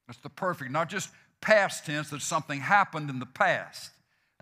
That's 0.06 0.20
the 0.20 0.30
perfect, 0.30 0.70
not 0.70 0.88
just 0.88 1.10
past 1.40 1.84
tense, 1.84 2.10
that 2.10 2.22
something 2.22 2.60
happened 2.60 3.10
in 3.10 3.18
the 3.18 3.26
past. 3.26 3.90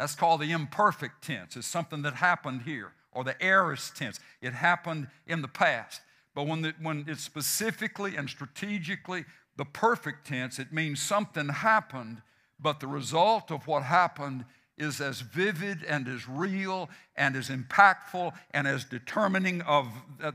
That's 0.01 0.15
called 0.15 0.41
the 0.41 0.53
imperfect 0.53 1.23
tense. 1.23 1.57
It's 1.57 1.67
something 1.67 2.01
that 2.03 2.15
happened 2.15 2.63
here, 2.63 2.95
or 3.13 3.23
the 3.23 3.37
aorist 3.45 3.97
tense. 3.97 4.19
It 4.41 4.55
happened 4.55 5.09
in 5.27 5.43
the 5.43 5.49
past. 5.49 6.01
But 6.35 6.47
when, 6.47 6.63
the, 6.63 6.73
when 6.81 7.05
it's 7.07 7.23
specifically 7.23 8.17
and 8.17 8.27
strategically 8.27 9.27
the 9.57 9.67
perfect 9.67 10.27
tense, 10.27 10.59
it 10.59 10.73
means 10.73 11.03
something 11.03 11.51
happened, 11.51 12.23
but 12.59 12.81
the 12.81 12.87
result 12.87 13.51
of 13.51 13.67
what 13.67 13.83
happened 13.83 14.47
is 14.79 15.03
as 15.03 15.21
vivid 15.21 15.85
and 15.85 16.09
as 16.09 16.27
real 16.27 16.89
and 17.15 17.37
as 17.37 17.51
impactful 17.51 18.33
and 18.53 18.67
as 18.67 18.85
determining 18.85 19.61
of 19.63 19.87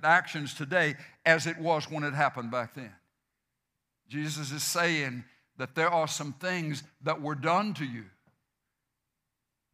actions 0.04 0.54
today 0.54 0.93
as 1.25 1.47
it 1.47 1.58
was 1.58 1.89
when 1.89 2.04
it 2.04 2.13
happened 2.13 2.51
back 2.51 2.75
then. 2.75 2.93
Jesus 4.08 4.51
is 4.51 4.62
saying 4.62 5.23
that 5.58 5.73
there 5.73 5.89
are 5.89 6.08
some 6.08 6.34
things 6.34 6.84
that 7.01 7.19
were 7.19 7.34
done 7.34 7.73
to 7.73 7.84
you 7.84 8.04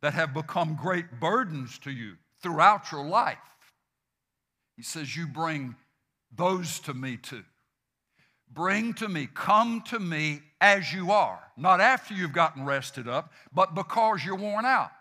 that 0.02 0.14
have 0.14 0.34
become 0.34 0.78
great 0.82 1.20
burdens 1.20 1.78
to 1.80 1.92
you 1.92 2.16
throughout 2.42 2.92
your 2.92 3.06
life. 3.06 3.38
He 4.76 4.84
says, 4.84 5.16
You 5.16 5.28
bring 5.28 5.76
those 6.36 6.80
to 6.82 6.94
me 6.94 7.18
too. 7.18 7.44
Bring 8.54 8.94
to 8.96 9.08
me, 9.08 9.30
come 9.34 9.82
to 9.88 10.00
me 10.00 10.42
as 10.60 10.92
you 10.92 11.12
are, 11.12 11.40
not 11.56 11.80
after 11.80 12.14
you've 12.14 12.34
gotten 12.34 12.66
rested 12.66 13.08
up, 13.08 13.32
but 13.54 13.76
because 13.76 14.26
you're 14.26 14.36
worn 14.36 14.66
out. 14.66 14.92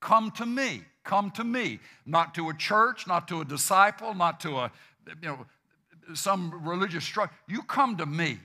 Come 0.00 0.30
to 0.32 0.46
me, 0.46 0.82
come 1.04 1.30
to 1.32 1.44
me, 1.44 1.80
not 2.06 2.34
to 2.36 2.48
a 2.48 2.54
church, 2.54 3.06
not 3.06 3.28
to 3.28 3.42
a 3.42 3.44
disciple, 3.44 4.14
not 4.14 4.40
to 4.40 4.56
a, 4.56 4.72
you 5.20 5.28
know, 5.28 5.46
some 6.14 6.66
religious 6.66 7.04
structure. 7.04 7.34
You 7.48 7.62
come 7.62 7.96
to 7.98 8.06
me. 8.06 8.38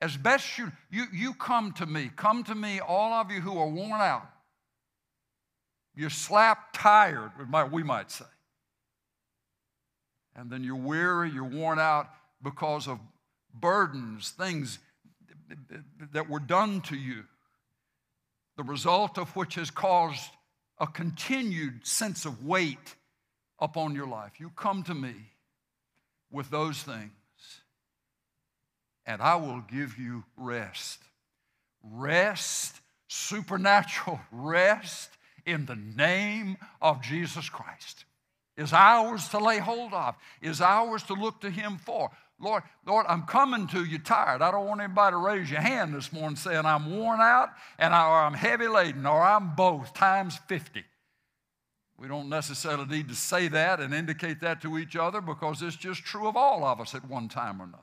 As 0.00 0.16
best 0.16 0.58
you, 0.58 0.72
you, 0.90 1.04
you 1.12 1.32
come 1.34 1.72
to 1.74 1.86
me. 1.86 2.10
Come 2.16 2.42
to 2.44 2.54
me, 2.54 2.80
all 2.80 3.12
of 3.12 3.30
you 3.30 3.40
who 3.40 3.56
are 3.56 3.68
worn 3.68 4.00
out. 4.00 4.26
You're 5.94 6.10
slap 6.10 6.72
tired, 6.72 7.32
we 7.70 7.82
might 7.82 8.10
say. 8.10 8.24
And 10.34 10.50
then 10.50 10.64
you're 10.64 10.74
weary, 10.74 11.30
you're 11.30 11.44
worn 11.44 11.78
out 11.78 12.08
because 12.42 12.88
of 12.88 12.98
burdens, 13.54 14.30
things 14.30 14.78
that 16.12 16.28
were 16.28 16.40
done 16.40 16.80
to 16.82 16.96
you, 16.96 17.24
the 18.56 18.62
result 18.62 19.18
of 19.18 19.34
which 19.36 19.56
has 19.56 19.70
caused 19.70 20.30
a 20.78 20.86
continued 20.86 21.86
sense 21.86 22.24
of 22.24 22.44
weight 22.44 22.96
upon 23.58 23.94
your 23.94 24.06
life. 24.06 24.32
You 24.40 24.50
come 24.56 24.82
to 24.84 24.94
me 24.94 25.14
with 26.30 26.50
those 26.50 26.82
things, 26.82 27.10
and 29.04 29.20
I 29.20 29.36
will 29.36 29.62
give 29.70 29.98
you 29.98 30.24
rest. 30.36 31.00
Rest, 31.82 32.80
supernatural 33.08 34.20
rest 34.32 35.10
in 35.46 35.66
the 35.66 35.76
name 35.76 36.56
of 36.80 37.02
Jesus 37.02 37.48
Christ 37.48 38.04
is 38.56 38.72
ours 38.72 39.28
to 39.28 39.38
lay 39.38 39.58
hold 39.58 39.92
of, 39.92 40.14
is 40.40 40.60
ours 40.60 41.02
to 41.04 41.14
look 41.14 41.40
to 41.40 41.50
Him 41.50 41.78
for. 41.78 42.10
Lord, 42.38 42.64
Lord, 42.84 43.06
I'm 43.08 43.22
coming 43.22 43.68
to 43.68 43.84
you 43.84 43.98
tired. 43.98 44.42
I 44.42 44.50
don't 44.50 44.66
want 44.66 44.80
anybody 44.80 45.14
to 45.14 45.18
raise 45.18 45.50
your 45.50 45.60
hand 45.60 45.94
this 45.94 46.12
morning 46.12 46.36
saying 46.36 46.66
I'm 46.66 46.90
worn 46.90 47.20
out 47.20 47.50
and 47.78 47.94
I, 47.94 48.08
or 48.08 48.22
I'm 48.22 48.34
heavy 48.34 48.66
laden 48.66 49.06
or 49.06 49.22
I'm 49.22 49.54
both 49.54 49.94
times 49.94 50.38
50. 50.48 50.84
We 51.98 52.08
don't 52.08 52.28
necessarily 52.28 52.86
need 52.86 53.08
to 53.10 53.14
say 53.14 53.46
that 53.48 53.78
and 53.78 53.94
indicate 53.94 54.40
that 54.40 54.60
to 54.62 54.76
each 54.76 54.96
other 54.96 55.20
because 55.20 55.62
it's 55.62 55.76
just 55.76 56.02
true 56.02 56.26
of 56.26 56.36
all 56.36 56.64
of 56.64 56.80
us 56.80 56.96
at 56.96 57.08
one 57.08 57.28
time 57.28 57.60
or 57.60 57.64
another. 57.64 57.82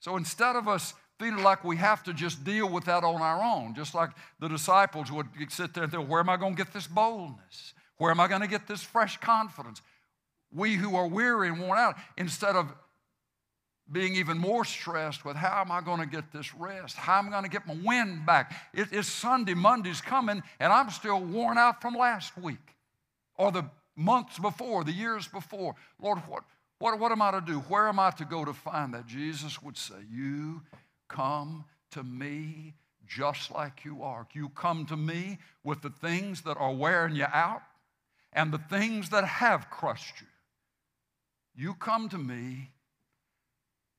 So 0.00 0.18
instead 0.18 0.54
of 0.54 0.68
us 0.68 0.92
feeling 1.18 1.42
like 1.42 1.64
we 1.64 1.76
have 1.76 2.02
to 2.04 2.12
just 2.12 2.44
deal 2.44 2.68
with 2.68 2.84
that 2.84 3.04
on 3.04 3.22
our 3.22 3.42
own, 3.42 3.74
just 3.74 3.94
like 3.94 4.10
the 4.40 4.48
disciples 4.48 5.12
would 5.12 5.28
sit 5.48 5.74
there 5.74 5.84
and 5.84 5.92
think, 5.92 6.08
Where 6.08 6.20
am 6.20 6.28
I 6.28 6.36
going 6.36 6.56
to 6.56 6.64
get 6.64 6.72
this 6.72 6.86
boldness? 6.86 7.74
Where 7.98 8.10
am 8.10 8.20
I 8.20 8.28
going 8.28 8.40
to 8.40 8.48
get 8.48 8.66
this 8.66 8.82
fresh 8.82 9.18
confidence? 9.18 9.80
We 10.52 10.74
who 10.74 10.96
are 10.96 11.06
weary 11.06 11.48
and 11.48 11.60
worn 11.60 11.78
out, 11.78 11.96
instead 12.16 12.56
of 12.56 12.72
being 13.90 14.14
even 14.14 14.38
more 14.38 14.64
stressed 14.64 15.24
with 15.24 15.36
how 15.36 15.60
am 15.60 15.70
I 15.70 15.80
going 15.80 16.00
to 16.00 16.06
get 16.06 16.32
this 16.32 16.54
rest? 16.54 16.96
How 16.96 17.18
am 17.18 17.28
I 17.28 17.30
going 17.30 17.44
to 17.44 17.50
get 17.50 17.66
my 17.66 17.76
wind 17.84 18.24
back? 18.24 18.54
It, 18.72 18.88
it's 18.92 19.08
Sunday, 19.08 19.54
Monday's 19.54 20.00
coming, 20.00 20.42
and 20.58 20.72
I'm 20.72 20.90
still 20.90 21.20
worn 21.20 21.58
out 21.58 21.82
from 21.82 21.94
last 21.94 22.36
week 22.38 22.74
or 23.36 23.52
the 23.52 23.64
months 23.94 24.38
before, 24.38 24.84
the 24.84 24.92
years 24.92 25.28
before. 25.28 25.74
Lord, 26.00 26.18
what, 26.26 26.44
what, 26.78 26.98
what 26.98 27.12
am 27.12 27.20
I 27.20 27.32
to 27.32 27.40
do? 27.40 27.58
Where 27.60 27.88
am 27.88 27.98
I 27.98 28.10
to 28.12 28.24
go 28.24 28.44
to 28.44 28.54
find 28.54 28.94
that? 28.94 29.06
Jesus 29.06 29.62
would 29.62 29.76
say, 29.76 29.94
You 30.10 30.62
come 31.08 31.64
to 31.92 32.02
me 32.02 32.74
just 33.06 33.50
like 33.50 33.84
you 33.84 34.02
are. 34.02 34.26
You 34.32 34.48
come 34.50 34.86
to 34.86 34.96
me 34.96 35.38
with 35.62 35.82
the 35.82 35.90
things 35.90 36.42
that 36.42 36.56
are 36.56 36.72
wearing 36.72 37.16
you 37.16 37.26
out 37.32 37.62
and 38.32 38.52
the 38.52 38.58
things 38.58 39.10
that 39.10 39.24
have 39.24 39.70
crushed 39.70 40.20
you. 40.20 40.26
You 41.56 41.74
come 41.74 42.08
to 42.08 42.18
me 42.18 42.70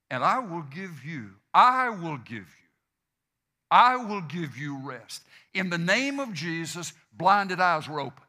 and 0.10 0.24
I 0.24 0.39
will 0.39 0.63
give 0.63 1.04
you, 1.04 1.32
I 1.54 1.89
will 1.89 2.18
give 2.18 2.36
you, 2.36 2.70
I 3.72 3.96
will 3.96 4.22
give 4.22 4.58
you 4.58 4.78
rest. 4.84 5.24
In 5.54 5.70
the 5.70 5.78
name 5.78 6.20
of 6.20 6.34
Jesus, 6.34 6.94
blinded 7.13 7.60
eyes 7.60 7.88
were 7.88 8.00
open. 8.00 8.24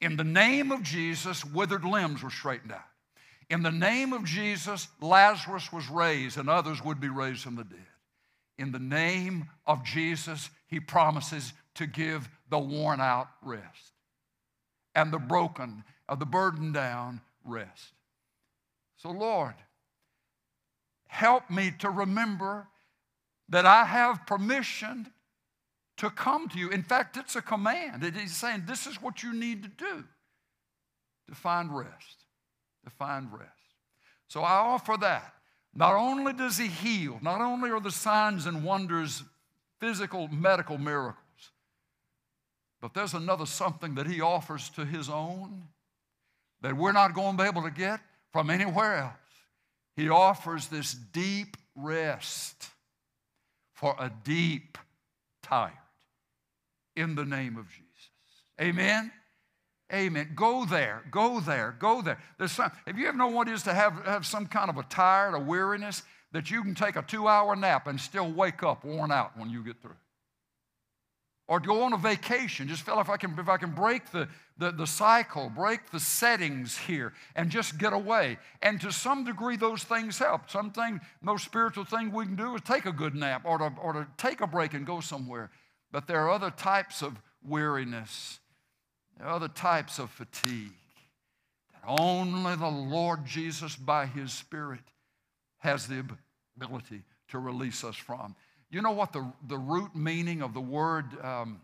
In 0.00 0.16
the 0.16 0.24
name 0.24 0.70
of 0.70 0.82
Jesus, 0.82 1.44
withered 1.44 1.84
limbs 1.84 2.22
were 2.22 2.30
straightened 2.30 2.72
out. 2.72 2.80
In 3.50 3.62
the 3.62 3.70
name 3.70 4.12
of 4.12 4.24
Jesus, 4.24 4.88
Lazarus 5.00 5.72
was 5.72 5.88
raised 5.88 6.38
and 6.38 6.48
others 6.48 6.82
would 6.84 7.00
be 7.00 7.08
raised 7.08 7.42
from 7.42 7.56
the 7.56 7.64
dead. 7.64 7.78
In 8.58 8.72
the 8.72 8.78
name 8.78 9.48
of 9.66 9.84
Jesus, 9.84 10.50
he 10.66 10.80
promises 10.80 11.52
to 11.74 11.86
give 11.86 12.28
the 12.48 12.58
worn 12.58 13.00
out 13.00 13.28
rest 13.42 13.92
and 14.94 15.12
the 15.12 15.18
broken, 15.18 15.84
of 16.08 16.20
the 16.20 16.26
burdened 16.26 16.74
down 16.74 17.20
rest. 17.44 17.92
So, 18.96 19.10
Lord, 19.10 19.54
help 21.08 21.50
me 21.50 21.72
to 21.80 21.90
remember 21.90 22.68
that 23.48 23.66
I 23.66 23.84
have 23.84 24.26
permission 24.26 25.12
to 25.98 26.10
come 26.10 26.48
to 26.48 26.58
you. 26.58 26.70
In 26.70 26.82
fact, 26.82 27.16
it's 27.16 27.36
a 27.36 27.42
command. 27.42 28.02
He's 28.02 28.36
saying 28.36 28.64
this 28.66 28.86
is 28.86 29.02
what 29.02 29.22
you 29.22 29.32
need 29.32 29.62
to 29.62 29.68
do 29.68 30.04
to 31.28 31.34
find 31.34 31.76
rest, 31.76 32.23
to 32.84 32.90
find 32.90 33.32
rest. 33.32 33.50
So 34.28 34.42
I 34.42 34.54
offer 34.54 34.96
that. 35.00 35.34
Not 35.74 35.94
only 35.94 36.32
does 36.32 36.56
he 36.56 36.68
heal, 36.68 37.18
not 37.20 37.40
only 37.40 37.70
are 37.70 37.80
the 37.80 37.90
signs 37.90 38.46
and 38.46 38.64
wonders 38.64 39.22
physical 39.80 40.28
medical 40.28 40.78
miracles, 40.78 41.18
but 42.80 42.94
there's 42.94 43.14
another 43.14 43.46
something 43.46 43.94
that 43.96 44.06
he 44.06 44.20
offers 44.20 44.68
to 44.70 44.84
his 44.84 45.08
own 45.08 45.64
that 46.60 46.76
we're 46.76 46.92
not 46.92 47.14
going 47.14 47.36
to 47.36 47.42
be 47.42 47.48
able 47.48 47.62
to 47.62 47.70
get 47.70 48.00
from 48.32 48.50
anywhere 48.50 48.96
else. 48.96 49.12
He 49.96 50.08
offers 50.08 50.68
this 50.68 50.92
deep 50.92 51.56
rest 51.74 52.68
for 53.74 53.94
a 53.98 54.10
deep 54.22 54.78
tired 55.42 55.72
in 56.96 57.14
the 57.14 57.24
name 57.24 57.56
of 57.56 57.68
Jesus. 57.68 57.84
Amen. 58.60 59.10
Amen. 59.92 60.32
Go 60.34 60.64
there, 60.64 61.04
go 61.10 61.40
there, 61.40 61.76
go 61.78 62.00
there. 62.00 62.18
There's 62.38 62.52
some, 62.52 62.72
if 62.86 62.96
you 62.96 63.06
ever 63.06 63.18
know 63.18 63.28
what 63.28 63.48
it 63.48 63.52
is 63.52 63.62
to 63.64 63.74
have, 63.74 64.04
have 64.04 64.26
some 64.26 64.46
kind 64.46 64.70
of 64.70 64.78
a 64.78 64.82
tired, 64.84 65.34
a 65.34 65.38
weariness, 65.38 66.02
that 66.32 66.50
you 66.50 66.62
can 66.62 66.74
take 66.74 66.96
a 66.96 67.02
two 67.02 67.28
hour 67.28 67.54
nap 67.54 67.86
and 67.86 68.00
still 68.00 68.30
wake 68.32 68.62
up 68.62 68.84
worn 68.84 69.12
out 69.12 69.36
when 69.36 69.50
you 69.50 69.62
get 69.62 69.80
through. 69.82 69.96
Or 71.46 71.60
go 71.60 71.82
on 71.82 71.92
a 71.92 71.98
vacation, 71.98 72.66
just 72.66 72.82
feel 72.82 72.98
if 73.00 73.10
I 73.10 73.18
can, 73.18 73.38
if 73.38 73.50
I 73.50 73.58
can 73.58 73.72
break 73.72 74.10
the, 74.10 74.26
the, 74.56 74.72
the 74.72 74.86
cycle, 74.86 75.50
break 75.50 75.90
the 75.90 76.00
settings 76.00 76.78
here, 76.78 77.12
and 77.36 77.50
just 77.50 77.76
get 77.76 77.92
away. 77.92 78.38
And 78.62 78.80
to 78.80 78.90
some 78.90 79.24
degree, 79.24 79.56
those 79.58 79.84
things 79.84 80.18
help. 80.18 80.48
Something, 80.48 81.00
most 81.20 81.44
spiritual 81.44 81.84
thing 81.84 82.10
we 82.10 82.24
can 82.24 82.36
do 82.36 82.54
is 82.54 82.62
take 82.62 82.86
a 82.86 82.92
good 82.92 83.14
nap 83.14 83.42
or 83.44 83.58
to, 83.58 83.70
or 83.82 83.92
to 83.92 84.06
take 84.16 84.40
a 84.40 84.46
break 84.46 84.72
and 84.72 84.86
go 84.86 85.00
somewhere. 85.00 85.50
But 85.92 86.06
there 86.06 86.20
are 86.20 86.30
other 86.30 86.50
types 86.50 87.02
of 87.02 87.20
weariness 87.46 88.40
there 89.18 89.26
are 89.26 89.34
other 89.34 89.48
types 89.48 89.98
of 89.98 90.10
fatigue 90.10 90.72
that 91.72 91.82
only 91.86 92.56
the 92.56 92.68
Lord 92.68 93.24
Jesus, 93.24 93.76
by 93.76 94.06
His 94.06 94.32
Spirit, 94.32 94.80
has 95.58 95.86
the 95.86 96.04
ability 96.56 97.02
to 97.28 97.38
release 97.38 97.84
us 97.84 97.96
from. 97.96 98.36
You 98.70 98.82
know 98.82 98.92
what 98.92 99.12
the, 99.12 99.32
the 99.46 99.58
root 99.58 99.94
meaning 99.94 100.42
of 100.42 100.52
the 100.52 100.60
word 100.60 101.06
um, 101.22 101.60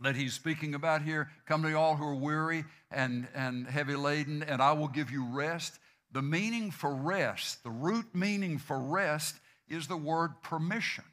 that 0.00 0.16
he's 0.16 0.34
speaking 0.34 0.74
about 0.74 1.02
here? 1.02 1.30
Come 1.46 1.62
to 1.62 1.72
all 1.74 1.96
who 1.96 2.04
are 2.04 2.14
weary 2.14 2.64
and, 2.90 3.28
and 3.34 3.66
heavy 3.66 3.94
laden, 3.94 4.42
and 4.42 4.60
I 4.60 4.72
will 4.72 4.88
give 4.88 5.10
you 5.10 5.24
rest. 5.24 5.78
The 6.12 6.22
meaning 6.22 6.70
for 6.70 6.92
rest, 6.92 7.62
the 7.62 7.70
root 7.70 8.06
meaning 8.14 8.58
for 8.58 8.78
rest, 8.78 9.36
is 9.68 9.86
the 9.86 9.96
word 9.96 10.42
permission. 10.42 11.04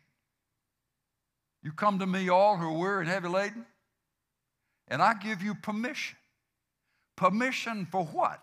You 1.62 1.72
come 1.72 2.00
to 2.00 2.08
me 2.08 2.30
all 2.30 2.58
who 2.58 2.68
are 2.68 2.78
weary 2.78 3.02
and 3.02 3.10
heavy 3.10 3.28
laden, 3.28 3.66
and 4.88 5.02
I 5.02 5.13
give 5.13 5.41
you 5.41 5.56
permission. 5.56 6.17
Permission 7.15 7.88
for 7.91 8.06
what? 8.06 8.41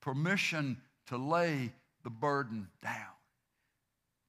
Permission 0.00 0.78
to 1.06 1.16
lay 1.16 1.72
the 2.04 2.10
burden 2.10 2.68
down, 2.82 3.14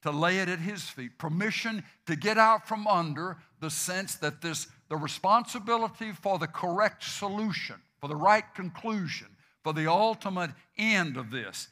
to 0.03 0.11
lay 0.11 0.39
it 0.39 0.49
at 0.49 0.59
His 0.59 0.83
feet. 0.83 1.17
Permission 1.17 1.83
to 2.05 2.15
get 2.15 2.37
out 2.37 2.67
from 2.67 2.87
under 2.87 3.37
the 3.59 3.69
sense 3.69 4.15
that 4.15 4.41
this, 4.41 4.67
the 4.87 4.95
responsibility 4.95 6.11
for 6.11 6.39
the 6.39 6.47
correct 6.47 7.03
solution, 7.03 7.75
for 7.99 8.07
the 8.07 8.15
right 8.15 8.45
conclusion, 8.55 9.27
for 9.63 9.73
the 9.73 9.87
ultimate 9.87 10.51
end 10.77 11.17
of 11.17 11.31
this 11.31 11.67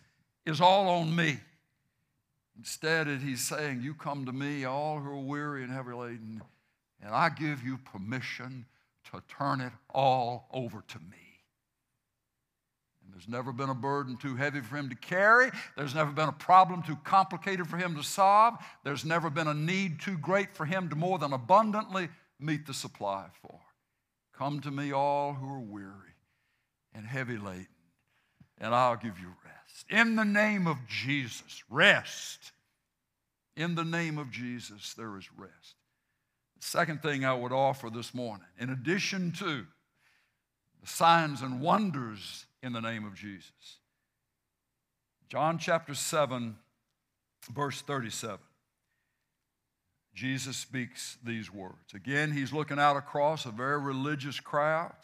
is 0.46 0.60
all 0.62 0.90
on 0.90 1.16
me. 1.16 1.40
Instead, 2.58 3.08
he's 3.08 3.46
saying, 3.48 3.82
You 3.82 3.94
come 3.94 4.26
to 4.26 4.34
me, 4.34 4.66
all 4.66 5.00
who 5.00 5.10
are 5.10 5.20
weary 5.20 5.64
and 5.64 5.72
heavy 5.72 5.94
laden, 5.94 6.42
and 7.02 7.14
I 7.14 7.30
give 7.30 7.64
you 7.64 7.78
permission 7.78 8.66
to 9.12 9.22
turn 9.28 9.62
it 9.62 9.74
all 9.90 10.48
over 10.54 10.84
to 10.88 11.00
me. 11.00 11.18
And 13.04 13.14
there's 13.14 13.28
never 13.28 13.54
been 13.54 13.70
a 13.70 13.76
burden 13.76 14.18
too 14.18 14.36
heavy 14.36 14.62
for 14.62 14.76
him 14.78 14.90
to 14.90 14.96
carry. 14.96 15.50
There's 15.76 15.96
never 15.96 16.12
been 16.12 16.30
a 16.30 16.34
problem 16.34 16.84
too 16.84 16.98
complicated 17.04 17.68
for 17.68 17.78
him 17.78 17.96
to 17.96 18.04
solve. 18.04 18.56
There's 18.84 19.06
never 19.06 19.30
been 19.30 19.48
a 19.48 19.54
need 19.54 20.02
too 20.02 20.18
great 20.18 20.54
for 20.54 20.66
him 20.66 20.90
to 20.90 20.96
more 20.96 21.18
than 21.18 21.34
abundantly 21.34 22.10
meet 22.40 22.66
the 22.66 22.74
supply 22.74 23.28
for. 23.42 23.60
Come 24.38 24.60
to 24.62 24.72
me, 24.72 24.92
all 24.92 25.34
who 25.34 25.48
are 25.48 25.60
weary 25.60 26.16
and 26.94 27.06
heavy 27.06 27.38
laden, 27.38 27.68
and 28.60 28.76
I'll 28.76 28.98
give 28.98 29.18
you 29.20 29.28
rest. 29.46 29.86
In 29.90 30.16
the 30.16 30.26
name 30.26 30.68
of 30.68 30.78
Jesus, 30.88 31.64
rest. 31.70 32.52
In 33.56 33.76
the 33.76 33.86
name 33.86 34.18
of 34.18 34.30
Jesus, 34.30 34.94
there 34.94 35.18
is 35.18 35.28
rest. 35.36 35.77
Second 36.60 37.02
thing 37.02 37.24
I 37.24 37.34
would 37.34 37.52
offer 37.52 37.90
this 37.90 38.14
morning, 38.14 38.48
in 38.60 38.70
addition 38.70 39.32
to 39.34 39.66
the 40.82 40.88
signs 40.88 41.42
and 41.42 41.62
wonders 41.62 42.46
in 42.64 42.74
the 42.74 42.82
name 42.82 43.06
of 43.06 43.14
Jesus, 43.14 43.80
John 45.30 45.58
chapter 45.58 45.94
7, 45.94 46.56
verse 47.54 47.82
37. 47.82 48.40
Jesus 50.14 50.58
speaks 50.58 51.18
these 51.24 51.54
words. 51.54 51.94
Again, 51.94 52.32
he's 52.32 52.52
looking 52.52 52.80
out 52.80 52.98
across 52.98 53.46
a 53.46 53.52
very 53.52 53.80
religious 53.80 54.40
crowd. 54.40 54.96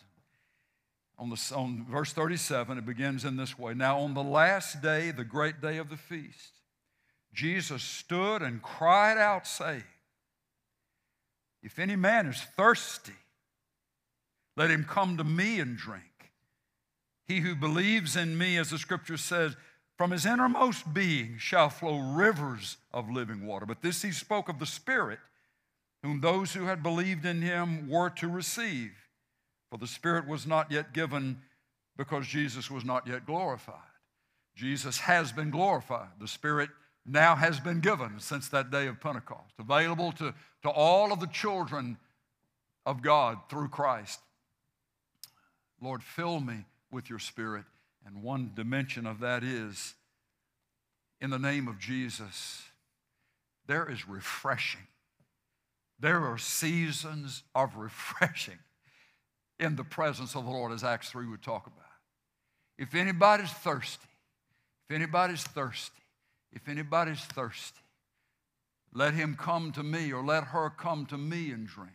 On, 1.19 1.29
the, 1.29 1.53
on 1.55 1.85
verse 1.87 2.11
37, 2.13 2.79
it 2.79 2.85
begins 2.85 3.23
in 3.23 3.37
this 3.37 3.59
way 3.59 3.75
Now, 3.75 3.99
on 3.99 4.15
the 4.15 4.23
last 4.23 4.81
day, 4.81 5.11
the 5.11 5.23
great 5.23 5.61
day 5.61 5.77
of 5.77 5.89
the 5.89 5.97
feast, 5.97 6.53
Jesus 7.31 7.83
stood 7.83 8.41
and 8.41 8.61
cried 8.63 9.19
out, 9.19 9.45
saying, 9.45 9.83
if 11.63 11.80
any 11.80 11.95
man 11.95 12.28
is 12.28 12.41
thirsty, 12.58 13.13
let 14.56 14.69
him 14.69 14.84
come 14.84 15.17
to 15.17 15.23
me 15.23 15.60
and 15.60 15.78
drink. 15.78 16.04
He 17.26 17.39
who 17.39 17.56
believes 17.56 18.15
in 18.15 18.38
me, 18.38 18.58
as 18.58 18.69
the 18.69 18.78
scripture 18.78 19.17
says, 19.17 19.56
from 19.97 20.12
his 20.12 20.26
innermost 20.26 20.93
being 20.93 21.38
shall 21.38 21.69
flow 21.69 21.97
rivers 21.97 22.78
of 22.91 23.10
living 23.10 23.45
water. 23.45 23.65
But 23.65 23.82
this 23.82 24.02
he 24.02 24.12
spoke 24.12 24.49
of 24.49 24.60
the 24.60 24.65
Spirit, 24.65 25.19
whom 26.02 26.19
those 26.19 26.54
who 26.54 26.65
had 26.65 26.84
believed 26.84 27.26
in 27.26 27.41
him 27.41 27.88
were 27.89 28.10
to 28.10 28.28
receive. 28.28 28.91
For 29.71 29.78
the 29.78 29.88
Spirit 29.88 30.28
was 30.28 30.45
not 30.45 30.71
yet 30.71 30.93
given 30.93 31.41
because 31.97 32.28
Jesus 32.28 32.69
was 32.69 32.84
not 32.84 33.08
yet 33.08 33.26
glorified. 33.26 33.78
Jesus 34.56 34.99
has 34.99 35.32
been 35.32 35.49
glorified. 35.49 36.10
The 36.19 36.28
Spirit 36.28 36.69
now 37.05 37.35
has 37.35 37.59
been 37.59 37.79
given 37.79 38.19
since 38.19 38.47
that 38.49 38.71
day 38.71 38.87
of 38.87 38.99
Pentecost, 39.01 39.53
available 39.59 40.11
to, 40.13 40.33
to 40.63 40.69
all 40.69 41.11
of 41.11 41.19
the 41.19 41.27
children 41.27 41.97
of 42.85 43.01
God 43.01 43.39
through 43.49 43.69
Christ. 43.69 44.19
Lord, 45.81 46.03
fill 46.03 46.39
me 46.39 46.65
with 46.91 47.09
your 47.09 47.19
Spirit. 47.19 47.65
And 48.05 48.21
one 48.21 48.51
dimension 48.55 49.05
of 49.05 49.19
that 49.19 49.43
is 49.43 49.95
in 51.21 51.29
the 51.29 51.39
name 51.39 51.67
of 51.67 51.79
Jesus, 51.79 52.63
there 53.65 53.89
is 53.89 54.07
refreshing. 54.07 54.87
There 55.99 56.25
are 56.25 56.37
seasons 56.37 57.43
of 57.55 57.75
refreshing 57.77 58.59
in 59.59 59.75
the 59.75 59.83
presence 59.83 60.35
of 60.35 60.45
the 60.45 60.51
Lord, 60.51 60.73
as 60.73 60.83
Acts 60.83 61.09
3 61.09 61.27
would 61.27 61.41
talk 61.41 61.67
about. 61.67 61.79
If 62.77 62.95
anybody's 62.95 63.51
thirsty, 63.51 64.07
if 64.89 64.95
anybody's 64.95 65.43
thirsty, 65.43 66.02
if 66.53 66.69
anybody's 66.69 67.19
thirsty, 67.19 67.79
let 68.93 69.13
him 69.13 69.35
come 69.35 69.71
to 69.71 69.83
me 69.83 70.13
or 70.13 70.23
let 70.23 70.45
her 70.45 70.69
come 70.69 71.05
to 71.07 71.17
me 71.17 71.51
and 71.51 71.67
drink. 71.67 71.91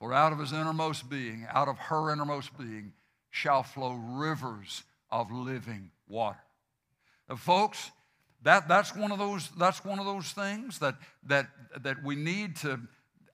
For 0.00 0.12
out 0.12 0.32
of 0.32 0.38
his 0.38 0.52
innermost 0.52 1.08
being, 1.08 1.46
out 1.52 1.68
of 1.68 1.78
her 1.78 2.10
innermost 2.10 2.56
being, 2.58 2.92
shall 3.30 3.62
flow 3.62 3.94
rivers 3.94 4.82
of 5.10 5.30
living 5.30 5.90
water. 6.08 6.38
Now, 7.28 7.36
folks, 7.36 7.90
that, 8.42 8.68
that's, 8.68 8.94
one 8.94 9.12
of 9.12 9.18
those, 9.18 9.48
that's 9.58 9.84
one 9.84 9.98
of 9.98 10.06
those 10.06 10.30
things 10.32 10.78
that, 10.78 10.96
that, 11.26 11.48
that 11.82 12.02
we 12.02 12.16
need 12.16 12.56
to 12.56 12.80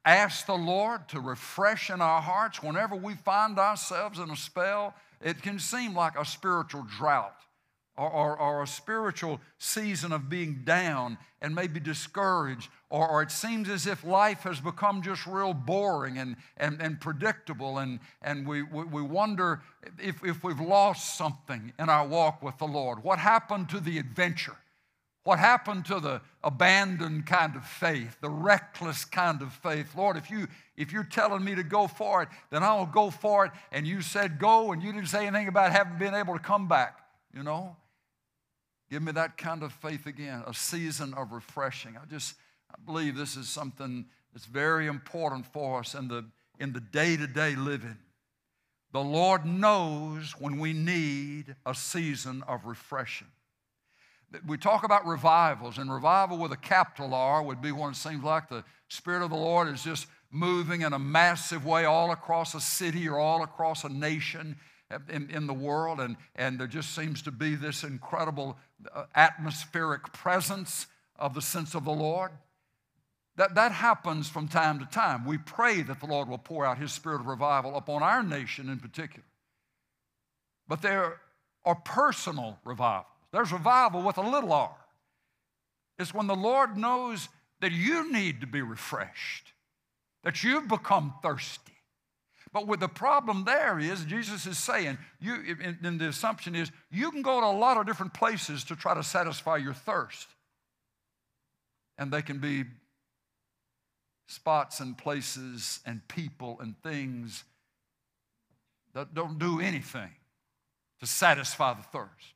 ask 0.05 0.47
the 0.47 0.55
Lord 0.55 1.09
to 1.09 1.21
refresh 1.21 1.91
in 1.91 2.01
our 2.01 2.21
hearts 2.21 2.63
whenever 2.63 2.97
we 2.97 3.15
find 3.15 3.59
ourselves 3.59 4.19
in 4.19 4.31
a 4.31 4.37
spell. 4.37 4.95
It 5.21 5.43
can 5.43 5.59
seem 5.59 5.95
like 5.95 6.19
a 6.19 6.25
spiritual 6.25 6.87
drought 6.99 7.40
or, 8.01 8.11
or, 8.11 8.39
or, 8.39 8.63
a 8.63 8.67
spiritual 8.67 9.41
season 9.59 10.11
of 10.11 10.31
being 10.31 10.63
down 10.65 11.19
and 11.43 11.55
maybe 11.55 11.79
discouraged, 11.79 12.71
or, 12.89 13.07
or, 13.07 13.23
it 13.23 13.31
seems 13.31 13.69
as 13.69 13.87
if 13.87 14.03
life 14.05 14.41
has 14.45 14.59
become 14.59 15.03
just 15.03 15.27
real 15.27 15.53
boring 15.53 16.17
and, 16.17 16.37
and, 16.57 16.81
and 16.81 16.99
predictable, 16.99 17.77
and, 17.77 18.01
and 18.23 18.47
we, 18.47 18.63
we, 18.63 18.85
we 18.85 19.03
wonder 19.03 19.61
if, 19.99 20.25
if 20.25 20.43
we've 20.43 20.61
lost 20.61 21.19
something 21.19 21.75
in 21.79 21.91
our 21.91 22.07
walk 22.07 22.43
with 22.43 22.57
the 22.57 22.67
Lord. 22.67 23.05
What 23.05 23.19
happened 23.19 23.69
to 23.69 23.81
the 23.81 23.99
adventure? 23.99 24.57
What 25.25 25.39
happened 25.39 25.85
to 25.87 26.01
the 26.01 26.23
abandoned 26.43 27.27
kind 27.27 27.55
of 27.55 27.67
faith, 27.67 28.17
the 28.23 28.31
reckless 28.31 29.05
kind 29.05 29.43
of 29.43 29.53
faith? 29.53 29.95
Lord, 29.95 30.17
if, 30.17 30.31
you, 30.31 30.49
if 30.79 30.91
you're 30.91 31.05
telling 31.05 31.45
me 31.45 31.55
to 31.55 31.63
go 31.63 31.87
for 31.87 32.23
it, 32.23 32.31
then 32.49 32.63
I 32.63 32.75
will 32.77 32.87
go 32.87 33.11
for 33.11 33.45
it. 33.45 33.53
And 33.71 33.87
you 33.87 34.01
said 34.01 34.39
go, 34.39 34.73
and 34.73 34.83
you 34.83 34.91
didn't 34.91 35.09
say 35.09 35.27
anything 35.27 35.49
about 35.49 35.73
having 35.73 35.99
been 35.99 36.15
able 36.15 36.33
to 36.33 36.41
come 36.41 36.67
back, 36.67 37.01
you 37.35 37.43
know? 37.43 37.77
Give 38.91 39.03
me 39.03 39.13
that 39.13 39.39
kind 39.39 39.63
of 39.63 39.73
faith 39.73 40.07
again, 40.07 40.43
a 40.47 40.55
season 40.55 41.15
of 41.15 41.33
refreshing. 41.33 41.97
I 41.97 42.05
just 42.07 42.35
I 42.71 42.75
believe 42.85 43.17
this 43.17 43.37
is 43.37 43.49
something 43.49 44.07
that's 44.33 44.47
very 44.47 44.87
important 44.87 45.47
for 45.47 45.79
us 45.79 45.95
in 45.95 46.09
the 46.09 46.25
in 46.59 46.73
the 46.73 46.81
day-to-day 46.81 47.57
living. 47.57 47.97
The 48.93 49.01
Lord 49.01 49.47
knows 49.47 50.35
when 50.39 50.59
we 50.59 50.73
need 50.73 51.55
a 51.65 51.75
season 51.75 52.43
of 52.49 52.67
refreshing. 52.67 53.29
We 54.47 54.59
talk 54.59 54.85
about 54.85 55.07
revivals, 55.07 55.79
and 55.79 55.93
revival 55.93 56.39
with 56.39 56.53
a 56.53 56.57
capital 56.57 57.15
R 57.15 57.43
would 57.43 57.63
be 57.63 57.73
when 57.73 57.91
it 57.91 57.97
seems 57.97 58.23
like 58.23 58.49
the 58.49 58.65
Spirit 58.89 59.23
of 59.23 59.31
the 59.31 59.37
Lord 59.37 59.69
is 59.69 59.83
just 59.83 60.07
moving 60.31 60.83
in 60.83 60.93
a 60.93 60.99
massive 60.99 61.65
way 61.65 61.85
all 61.85 62.11
across 62.13 62.55
a 62.55 62.61
city 62.61 63.09
or 63.09 63.19
all 63.19 63.43
across 63.43 63.85
a 63.85 63.89
nation 63.89 64.57
in, 65.09 65.31
in 65.31 65.47
the 65.47 65.55
world, 65.55 66.01
and, 66.01 66.17
and 66.37 66.59
there 66.59 66.67
just 66.67 66.95
seems 66.95 67.23
to 67.23 67.31
be 67.31 67.55
this 67.55 67.85
incredible 67.85 68.57
uh, 68.95 69.05
atmospheric 69.15 70.13
presence 70.13 70.87
of 71.17 71.35
the 71.35 71.43
sense 71.43 71.75
of 71.75 71.85
the 71.85 71.93
Lord. 71.93 72.33
That, 73.37 73.55
that 73.55 73.73
happens 73.73 74.29
from 74.29 74.49
time 74.49 74.81
to 74.81 74.87
time. 74.87 75.25
We 75.25 75.39
pray 75.39 75.83
that 75.83 76.01
the 76.01 76.07
Lord 76.07 76.29
will 76.29 76.39
pour 76.39 76.67
out 76.67 76.79
His 76.79 76.93
spirit 76.93 77.21
of 77.21 77.27
revival 77.27 77.77
upon 77.77 78.03
our 78.03 78.23
nation 78.23 78.69
in 78.69 78.79
particular. 78.79 79.25
But 80.67 80.83
there 80.83 81.21
are 81.65 81.75
personal 81.77 82.59
revivals. 82.65 83.07
There's 83.33 83.53
revival 83.53 84.03
with 84.03 84.19
a 84.19 84.23
little 84.29 84.53
r. 84.53 84.75
It's 85.99 86.15
when 86.15 86.27
the 86.27 86.35
Lord 86.35 86.77
knows 86.77 87.29
that 87.61 87.73
you 87.73 88.11
need 88.11 88.41
to 88.41 88.47
be 88.47 88.63
refreshed, 88.63 89.53
that 90.25 90.43
you've 90.43 90.69
become 90.69 91.15
thirsty. 91.23 91.73
But 92.53 92.67
with 92.67 92.81
the 92.81 92.89
problem 92.89 93.45
there 93.45 93.79
is, 93.79 94.05
Jesus 94.05 94.45
is 94.47 94.59
saying, 94.59 94.99
you, 95.21 95.57
and 95.83 96.01
the 96.01 96.09
assumption 96.09 96.57
is, 96.57 96.71
you 96.91 97.11
can 97.13 97.23
go 97.23 97.41
to 97.41 97.47
a 97.47 97.57
lot 97.57 97.77
of 97.77 97.87
different 97.87 98.13
places 98.13 98.65
to 98.65 98.77
try 98.77 98.95
to 98.95 99.03
satisfy 99.03 99.57
your 99.57 99.75
thirst. 99.75 100.27
And 101.97 102.13
they 102.13 102.23
can 102.23 102.39
be 102.39 102.65
spots 104.27 104.81
and 104.81 104.97
places 104.99 105.81
and 105.87 106.07
people 106.09 106.59
and 106.61 106.75
things 106.83 107.45
that 108.95 109.15
don't 109.15 109.39
do 109.39 109.61
anything 109.61 110.11
to 110.99 111.07
satisfy 111.07 111.75
the 111.75 111.83
thirst. 111.83 112.35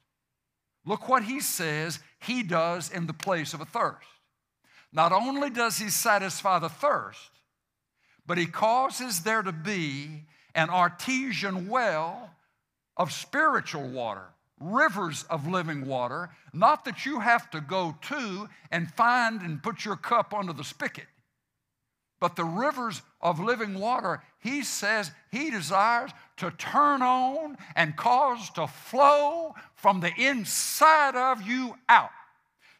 Look 0.85 1.09
what 1.09 1.24
he 1.24 1.40
says 1.40 1.98
he 2.20 2.42
does 2.42 2.90
in 2.90 3.07
the 3.07 3.12
place 3.12 3.55
of 3.55 3.61
a 3.61 3.64
thirst. 3.64 4.07
Not 4.92 5.12
only 5.12 5.50
does 5.50 5.79
he 5.79 5.90
satisfy 5.90 6.59
the 6.59 6.68
thirst, 6.68 7.31
but 8.26 8.38
he 8.38 8.46
causes 8.46 9.20
there 9.20 9.42
to 9.42 9.52
be 9.52 10.24
an 10.54 10.70
artesian 10.70 11.68
well 11.68 12.30
of 12.96 13.12
spiritual 13.12 13.88
water, 13.88 14.26
rivers 14.60 15.24
of 15.24 15.48
living 15.48 15.87
water, 15.87 16.30
not 16.52 16.84
that 16.84 17.04
you 17.04 17.20
have 17.20 17.50
to 17.50 17.60
go 17.60 17.96
to 18.02 18.48
and 18.70 18.92
find 18.92 19.42
and 19.42 19.62
put 19.62 19.84
your 19.84 19.96
cup 19.96 20.32
under 20.32 20.52
the 20.52 20.64
spigot. 20.64 21.06
But 22.20 22.37
the 22.37 22.44
rivers 22.44 23.02
of 23.20 23.40
living 23.40 23.78
water, 23.78 24.22
he 24.38 24.62
says 24.62 25.10
he 25.30 25.50
desires 25.50 26.10
to 26.38 26.50
turn 26.52 27.02
on 27.02 27.58
and 27.76 27.96
cause 27.96 28.48
to 28.50 28.66
flow 28.66 29.54
from 29.74 30.00
the 30.00 30.12
inside 30.16 31.16
of 31.16 31.42
you 31.42 31.76
out. 31.88 32.10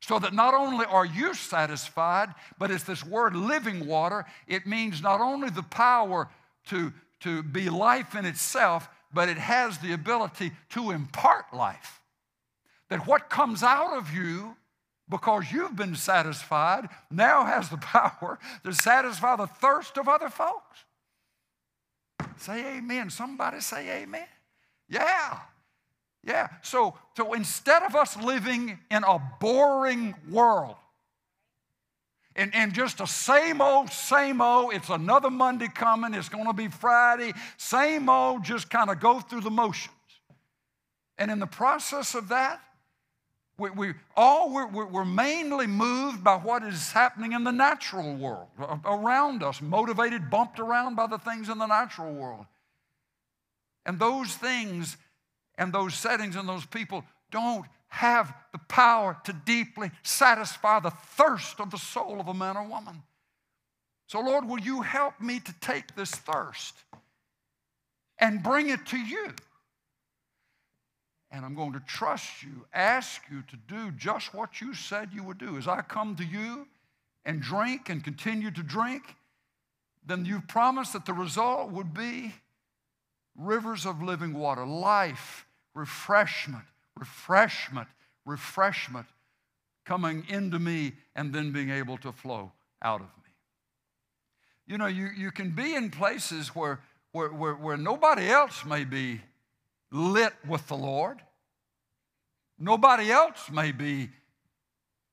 So 0.07 0.19
that 0.19 0.35
not 0.35 0.53
only 0.53 0.85
are 0.85 1.07
you 1.07 1.33
satisfied, 1.33 2.29
but 2.59 2.71
it's 2.71 2.85
this 2.85 3.03
word 3.03 3.35
living 3.35 3.87
water. 3.87 4.27
It 4.47 4.67
means 4.67 5.01
not 5.01 5.23
only 5.23 5.49
the 5.49 5.63
power 5.63 6.29
to, 6.67 6.93
to 7.21 7.43
be 7.43 7.71
life 7.71 8.15
in 8.15 8.27
itself, 8.27 8.87
but 9.15 9.31
it 9.31 9.39
has 9.39 9.79
the 9.79 9.95
ability 9.95 10.53
to 10.71 10.91
impart 10.91 11.55
life. 11.55 12.03
That 12.91 13.07
what 13.07 13.31
comes 13.31 13.63
out 13.63 13.97
of 13.97 14.13
you 14.13 14.57
because 15.09 15.51
you've 15.51 15.75
been 15.75 15.97
satisfied, 15.97 16.91
now 17.11 17.47
has 17.47 17.71
the 17.71 17.77
power 17.79 18.39
to 18.63 18.75
satisfy 18.75 19.37
the 19.37 19.47
thirst 19.47 19.97
of 19.97 20.07
other 20.07 20.29
folks. 20.29 20.85
Say 22.37 22.77
amen. 22.77 23.09
Somebody 23.09 23.61
say 23.61 24.03
amen. 24.03 24.27
Yeah. 24.87 25.39
Yeah. 26.27 26.49
So, 26.63 26.95
so 27.17 27.35
instead 27.35 27.83
of 27.83 27.95
us 27.95 28.17
living 28.17 28.79
in 28.91 29.05
a 29.05 29.21
boring 29.41 30.15
world, 30.31 30.77
and, 32.37 32.53
and 32.55 32.73
just 32.73 33.01
a 33.01 33.07
same 33.07 33.61
old, 33.61 33.91
same 33.91 34.41
old, 34.41 34.75
it's 34.75 34.89
another 34.89 35.31
Monday 35.31 35.69
coming, 35.69 36.15
it's 36.15 36.29
going 36.29 36.47
to 36.47 36.53
be 36.53 36.69
Friday, 36.69 37.33
same 37.57 38.09
old, 38.09 38.43
just 38.43 38.71
kind 38.71 38.91
of 38.91 38.99
go 38.99 39.21
through 39.21 39.43
the 39.43 39.51
motions. 39.51 39.95
And 41.17 41.31
in 41.31 41.39
the 41.39 41.47
process 41.47 42.15
of 42.15 42.29
that, 42.29 42.61
we, 43.57 43.71
we 43.71 43.95
all 44.17 44.53
we're, 44.53 44.67
we're 44.67 45.05
mainly 45.05 45.69
moved 45.69 46.25
by 46.25 46.37
what 46.37 46.65
is 46.65 46.91
happening 46.91 47.33
in 47.33 47.45
the 47.45 47.53
natural 47.53 48.17
world 48.17 48.49
around 48.85 49.45
us, 49.45 49.63
motivated, 49.63 50.29
bumped 50.29 50.59
around 50.59 50.97
by 50.97 51.07
the 51.07 51.19
things 51.19 51.49
in 51.49 51.59
the 51.59 51.67
natural 51.67 52.13
world. 52.13 52.47
And 53.87 53.99
those 54.01 54.35
things 54.35 54.97
and 55.59 55.73
those 55.73 55.95
settings 55.95 56.37
and 56.37 56.49
those 56.49 56.67
people 56.67 57.05
don't 57.31 57.67
have 57.89 58.35
the 58.53 58.59
power 58.59 59.17
to 59.25 59.33
deeply 59.33 59.91
satisfy 60.03 60.81
the 60.81 60.91
thirst 60.91 61.61
of 61.61 61.71
the 61.71 61.79
soul 61.79 62.21
of 62.21 62.29
a 62.29 62.35
man 62.35 62.57
or 62.57 62.67
woman. 62.67 63.03
So, 64.07 64.21
Lord, 64.21 64.49
will 64.49 64.61
you 64.61 64.83
help 64.83 65.21
me 65.21 65.41
to 65.41 65.55
take 65.61 65.95
this 65.95 66.11
thirst 66.11 66.75
and 68.19 68.43
bring 68.43 68.69
it 68.69 68.85
to 68.87 68.99
you? 68.99 69.35
and 71.35 71.45
I'm 71.45 71.57
going 71.57 71.73
to 71.73 71.81
trust 71.81 72.45
you, 72.45 72.65
ask 72.73 73.23
you 73.29 73.43
to 73.49 73.57
do 73.67 73.91
just 73.91 74.33
what 74.33 74.61
you 74.61 74.73
said 74.73 75.09
you 75.13 75.25
would 75.25 75.39
do. 75.39 75.59
As 75.59 75.67
I 75.67 75.81
come 75.81 76.15
to 76.15 76.25
you 76.25 76.69
and 77.25 77.41
drink 77.41 77.89
and 77.89 78.05
continue 78.05 78.53
to 78.53 78.63
drink, 78.63 79.03
then 80.07 80.25
you've 80.25 80.47
promised 80.47 80.93
that 80.93 81.07
the 81.07 81.13
result 81.13 81.73
would 81.73 81.93
be 81.93 82.33
rivers 83.37 83.87
of 83.87 84.03
living 84.03 84.35
water, 84.35 84.65
life, 84.65 85.47
refreshment, 85.75 86.65
refreshment, 86.99 87.89
refreshment 88.25 89.07
coming 89.85 90.25
into 90.29 90.59
me 90.59 90.93
and 91.15 91.33
then 91.33 91.53
being 91.53 91.71
able 91.71 91.99
to 91.99 92.13
flow 92.13 92.53
out 92.83 93.01
of 93.01 93.07
me. 93.07 93.31
You 94.67 94.79
know, 94.79 94.87
you, 94.87 95.09
you 95.17 95.31
can 95.31 95.51
be 95.51 95.75
in 95.75 95.91
places 95.91 96.49
where, 96.49 96.81
where, 97.13 97.29
where, 97.29 97.55
where 97.55 97.77
nobody 97.77 98.29
else 98.29 98.65
may 98.65 98.85
be 98.85 99.21
lit 99.91 100.33
with 100.49 100.67
the 100.69 100.77
Lord. 100.77 101.21
Nobody 102.59 103.11
else 103.11 103.51
may 103.51 103.73
be 103.73 104.11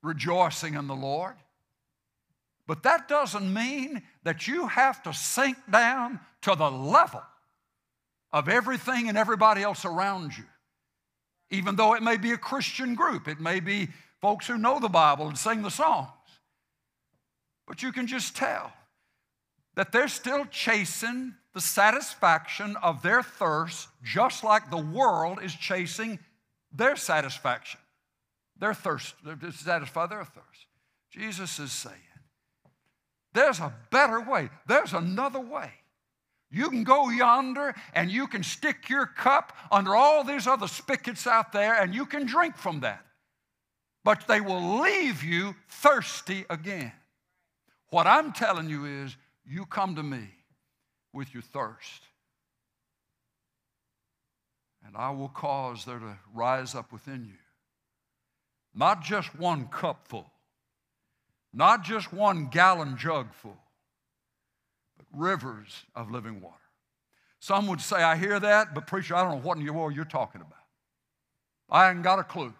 rejoicing 0.01 0.75
in 0.75 0.87
the 0.87 0.95
Lord. 0.95 1.35
But 2.65 2.83
that 2.83 3.09
doesn't 3.09 3.53
mean 3.53 4.03
that 4.23 4.47
you 4.47 4.67
have 4.67 5.03
to 5.03 5.13
sink 5.13 5.57
down 5.69 6.19
to 6.43 6.55
the 6.55 6.71
level 6.71 7.21
of 8.33 8.47
everything 8.47 9.09
and 9.09 9.17
everybody 9.17 9.61
else 9.61 9.85
around 9.85 10.37
you. 10.37 10.45
Even 11.49 11.75
though 11.75 11.93
it 11.93 12.03
may 12.03 12.17
be 12.17 12.31
a 12.31 12.37
Christian 12.37 12.95
group, 12.95 13.27
it 13.27 13.39
may 13.39 13.59
be 13.59 13.89
folks 14.21 14.47
who 14.47 14.57
know 14.57 14.79
the 14.79 14.87
Bible 14.87 15.27
and 15.27 15.37
sing 15.37 15.61
the 15.61 15.69
songs. 15.69 16.09
But 17.67 17.83
you 17.83 17.91
can 17.91 18.07
just 18.07 18.35
tell 18.35 18.71
that 19.75 19.91
they're 19.91 20.07
still 20.07 20.45
chasing 20.45 21.33
the 21.53 21.61
satisfaction 21.61 22.77
of 22.77 23.01
their 23.01 23.21
thirst, 23.21 23.89
just 24.03 24.43
like 24.43 24.69
the 24.69 24.77
world 24.77 25.39
is 25.43 25.53
chasing 25.53 26.19
their 26.71 26.95
satisfaction, 26.95 27.79
their 28.57 28.73
thirst, 28.73 29.15
to 29.25 29.51
satisfy 29.51 30.05
their 30.05 30.23
thirst. 30.23 30.65
Jesus 31.11 31.59
is 31.59 31.73
saying, 31.73 31.95
there's 33.33 33.59
a 33.59 33.73
better 33.89 34.21
way, 34.21 34.49
there's 34.67 34.93
another 34.93 35.39
way. 35.39 35.71
You 36.51 36.69
can 36.69 36.83
go 36.83 37.09
yonder 37.09 37.73
and 37.93 38.11
you 38.11 38.27
can 38.27 38.43
stick 38.43 38.89
your 38.89 39.05
cup 39.05 39.55
under 39.71 39.95
all 39.95 40.23
these 40.23 40.47
other 40.47 40.67
spigots 40.67 41.25
out 41.25 41.53
there 41.53 41.81
and 41.81 41.95
you 41.95 42.05
can 42.05 42.25
drink 42.25 42.57
from 42.57 42.81
that. 42.81 43.05
But 44.03 44.27
they 44.27 44.41
will 44.41 44.81
leave 44.81 45.23
you 45.23 45.55
thirsty 45.69 46.45
again. 46.49 46.91
What 47.89 48.07
I'm 48.07 48.33
telling 48.33 48.69
you 48.69 48.85
is, 48.85 49.15
you 49.45 49.65
come 49.65 49.95
to 49.95 50.03
me 50.03 50.27
with 51.13 51.33
your 51.33 51.43
thirst. 51.43 52.03
And 54.85 54.95
I 54.97 55.11
will 55.11 55.29
cause 55.29 55.85
there 55.85 55.99
to 55.99 56.17
rise 56.33 56.75
up 56.75 56.91
within 56.91 57.25
you 57.25 57.37
not 58.73 59.03
just 59.03 59.35
one 59.35 59.67
cupful, 59.67 60.31
not 61.53 61.83
just 61.83 62.13
one 62.13 62.47
gallon 62.47 62.97
jug 62.97 63.33
full, 63.33 63.51
but 63.51 63.70
rivers 65.13 65.85
of 65.95 66.11
living 66.11 66.41
water. 66.41 66.55
Some 67.39 67.67
would 67.67 67.81
say, 67.81 67.97
I 67.97 68.17
hear 68.17 68.39
that, 68.39 68.73
but 68.75 68.87
preacher, 68.87 69.15
I 69.15 69.23
don't 69.23 69.31
know 69.31 69.47
what 69.47 69.57
in 69.57 69.65
the 69.65 69.73
world 69.73 69.95
you're 69.95 70.05
talking 70.05 70.41
about. 70.41 70.53
I 71.69 71.89
ain't 71.89 72.03
got 72.03 72.19
a 72.19 72.23
clue. 72.23 72.53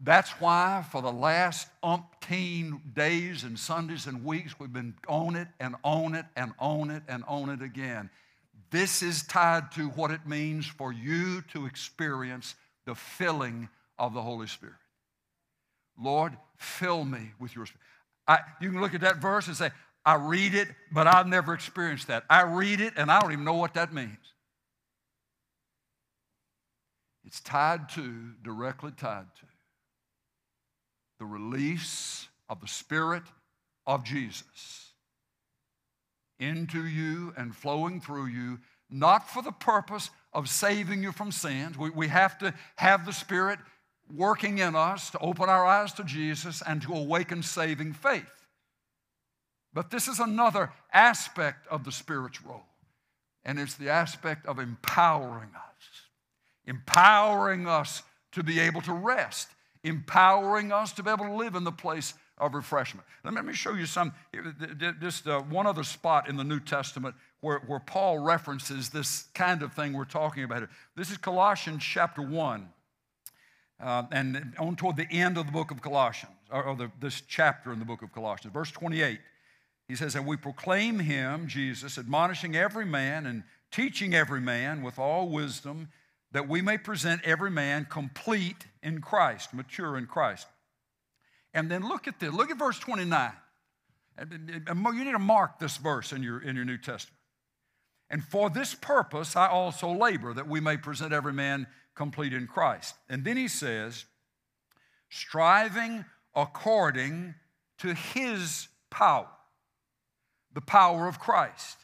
That's 0.00 0.30
why 0.40 0.84
for 0.92 1.02
the 1.02 1.12
last 1.12 1.68
umpteen 1.82 2.94
days 2.94 3.42
and 3.42 3.58
Sundays 3.58 4.06
and 4.06 4.24
weeks, 4.24 4.58
we've 4.58 4.72
been 4.72 4.94
on 5.08 5.34
it 5.34 5.48
and 5.58 5.74
on 5.82 6.14
it 6.14 6.26
and 6.36 6.52
on 6.58 6.90
it 6.90 7.02
and 7.08 7.24
on 7.26 7.50
it 7.50 7.62
again. 7.62 8.08
This 8.70 9.02
is 9.02 9.24
tied 9.24 9.72
to 9.72 9.88
what 9.88 10.10
it 10.10 10.26
means 10.26 10.66
for 10.66 10.92
you 10.92 11.42
to 11.52 11.66
experience 11.66 12.54
the 12.86 12.94
filling 12.94 13.68
of 13.98 14.14
the 14.14 14.22
Holy 14.22 14.46
Spirit. 14.46 14.76
Lord, 16.00 16.36
fill 16.56 17.04
me 17.04 17.32
with 17.40 17.56
your 17.56 17.66
spirit. 17.66 17.82
I, 18.28 18.40
you 18.60 18.70
can 18.70 18.80
look 18.80 18.94
at 18.94 19.00
that 19.00 19.16
verse 19.16 19.48
and 19.48 19.56
say, 19.56 19.70
I 20.08 20.14
read 20.14 20.54
it, 20.54 20.68
but 20.90 21.06
I've 21.06 21.26
never 21.26 21.52
experienced 21.52 22.06
that. 22.06 22.24
I 22.30 22.40
read 22.40 22.80
it 22.80 22.94
and 22.96 23.10
I 23.10 23.20
don't 23.20 23.30
even 23.30 23.44
know 23.44 23.56
what 23.56 23.74
that 23.74 23.92
means. 23.92 24.16
It's 27.26 27.40
tied 27.40 27.90
to, 27.90 28.30
directly 28.42 28.92
tied 28.92 29.26
to, 29.40 29.46
the 31.18 31.26
release 31.26 32.26
of 32.48 32.62
the 32.62 32.66
Spirit 32.66 33.24
of 33.86 34.02
Jesus 34.02 34.94
into 36.40 36.86
you 36.86 37.34
and 37.36 37.54
flowing 37.54 38.00
through 38.00 38.28
you, 38.28 38.60
not 38.88 39.28
for 39.28 39.42
the 39.42 39.52
purpose 39.52 40.08
of 40.32 40.48
saving 40.48 41.02
you 41.02 41.12
from 41.12 41.30
sins. 41.30 41.76
We, 41.76 41.90
we 41.90 42.08
have 42.08 42.38
to 42.38 42.54
have 42.76 43.04
the 43.04 43.12
Spirit 43.12 43.58
working 44.16 44.56
in 44.56 44.74
us 44.74 45.10
to 45.10 45.18
open 45.18 45.50
our 45.50 45.66
eyes 45.66 45.92
to 45.92 46.02
Jesus 46.02 46.62
and 46.66 46.80
to 46.80 46.94
awaken 46.94 47.42
saving 47.42 47.92
faith. 47.92 48.37
But 49.78 49.90
this 49.90 50.08
is 50.08 50.18
another 50.18 50.72
aspect 50.92 51.68
of 51.68 51.84
the 51.84 51.92
Spirit's 51.92 52.42
role, 52.42 52.66
and 53.44 53.60
it's 53.60 53.76
the 53.76 53.90
aspect 53.90 54.44
of 54.44 54.58
empowering 54.58 55.50
us, 55.54 56.00
empowering 56.66 57.68
us 57.68 58.02
to 58.32 58.42
be 58.42 58.58
able 58.58 58.80
to 58.80 58.92
rest, 58.92 59.46
empowering 59.84 60.72
us 60.72 60.92
to 60.94 61.04
be 61.04 61.10
able 61.10 61.26
to 61.26 61.32
live 61.32 61.54
in 61.54 61.62
the 61.62 61.70
place 61.70 62.14
of 62.38 62.54
refreshment. 62.54 63.06
Let 63.22 63.44
me 63.44 63.52
show 63.52 63.74
you 63.74 63.86
some, 63.86 64.12
just 65.00 65.28
uh, 65.28 65.42
one 65.42 65.68
other 65.68 65.84
spot 65.84 66.28
in 66.28 66.36
the 66.36 66.42
New 66.42 66.58
Testament 66.58 67.14
where, 67.38 67.60
where 67.60 67.78
Paul 67.78 68.18
references 68.18 68.88
this 68.88 69.26
kind 69.32 69.62
of 69.62 69.74
thing 69.74 69.92
we're 69.92 70.06
talking 70.06 70.42
about 70.42 70.58
here. 70.58 70.70
This 70.96 71.12
is 71.12 71.18
Colossians 71.18 71.84
chapter 71.84 72.22
1, 72.22 72.68
uh, 73.80 74.02
and 74.10 74.56
on 74.58 74.74
toward 74.74 74.96
the 74.96 75.08
end 75.08 75.38
of 75.38 75.46
the 75.46 75.52
book 75.52 75.70
of 75.70 75.80
Colossians, 75.80 76.34
or, 76.50 76.64
or 76.64 76.74
the, 76.74 76.90
this 76.98 77.22
chapter 77.28 77.72
in 77.72 77.78
the 77.78 77.84
book 77.84 78.02
of 78.02 78.10
Colossians, 78.10 78.52
verse 78.52 78.72
28. 78.72 79.20
He 79.88 79.96
says, 79.96 80.14
And 80.14 80.26
we 80.26 80.36
proclaim 80.36 80.98
him, 80.98 81.48
Jesus, 81.48 81.98
admonishing 81.98 82.54
every 82.54 82.84
man 82.84 83.26
and 83.26 83.42
teaching 83.72 84.14
every 84.14 84.40
man 84.40 84.82
with 84.82 84.98
all 84.98 85.28
wisdom, 85.28 85.88
that 86.32 86.46
we 86.46 86.60
may 86.60 86.76
present 86.76 87.22
every 87.24 87.50
man 87.50 87.86
complete 87.88 88.66
in 88.82 89.00
Christ, 89.00 89.54
mature 89.54 89.96
in 89.96 90.06
Christ. 90.06 90.46
And 91.54 91.70
then 91.70 91.88
look 91.88 92.06
at 92.06 92.20
this. 92.20 92.32
Look 92.32 92.50
at 92.50 92.58
verse 92.58 92.78
29. 92.78 93.32
You 94.30 95.04
need 95.04 95.12
to 95.12 95.18
mark 95.18 95.58
this 95.58 95.78
verse 95.78 96.12
in 96.12 96.22
your, 96.22 96.42
in 96.42 96.54
your 96.54 96.66
New 96.66 96.76
Testament. 96.76 97.16
And 98.10 98.22
for 98.22 98.50
this 98.50 98.74
purpose 98.74 99.36
I 99.36 99.48
also 99.48 99.90
labor, 99.90 100.34
that 100.34 100.48
we 100.48 100.60
may 100.60 100.76
present 100.76 101.12
every 101.12 101.32
man 101.32 101.66
complete 101.94 102.32
in 102.32 102.46
Christ. 102.46 102.94
And 103.08 103.24
then 103.24 103.36
he 103.36 103.48
says, 103.48 104.04
striving 105.08 106.04
according 106.34 107.34
to 107.78 107.94
his 107.94 108.68
power 108.90 109.28
the 110.58 110.62
power 110.62 111.06
of 111.06 111.20
Christ, 111.20 111.76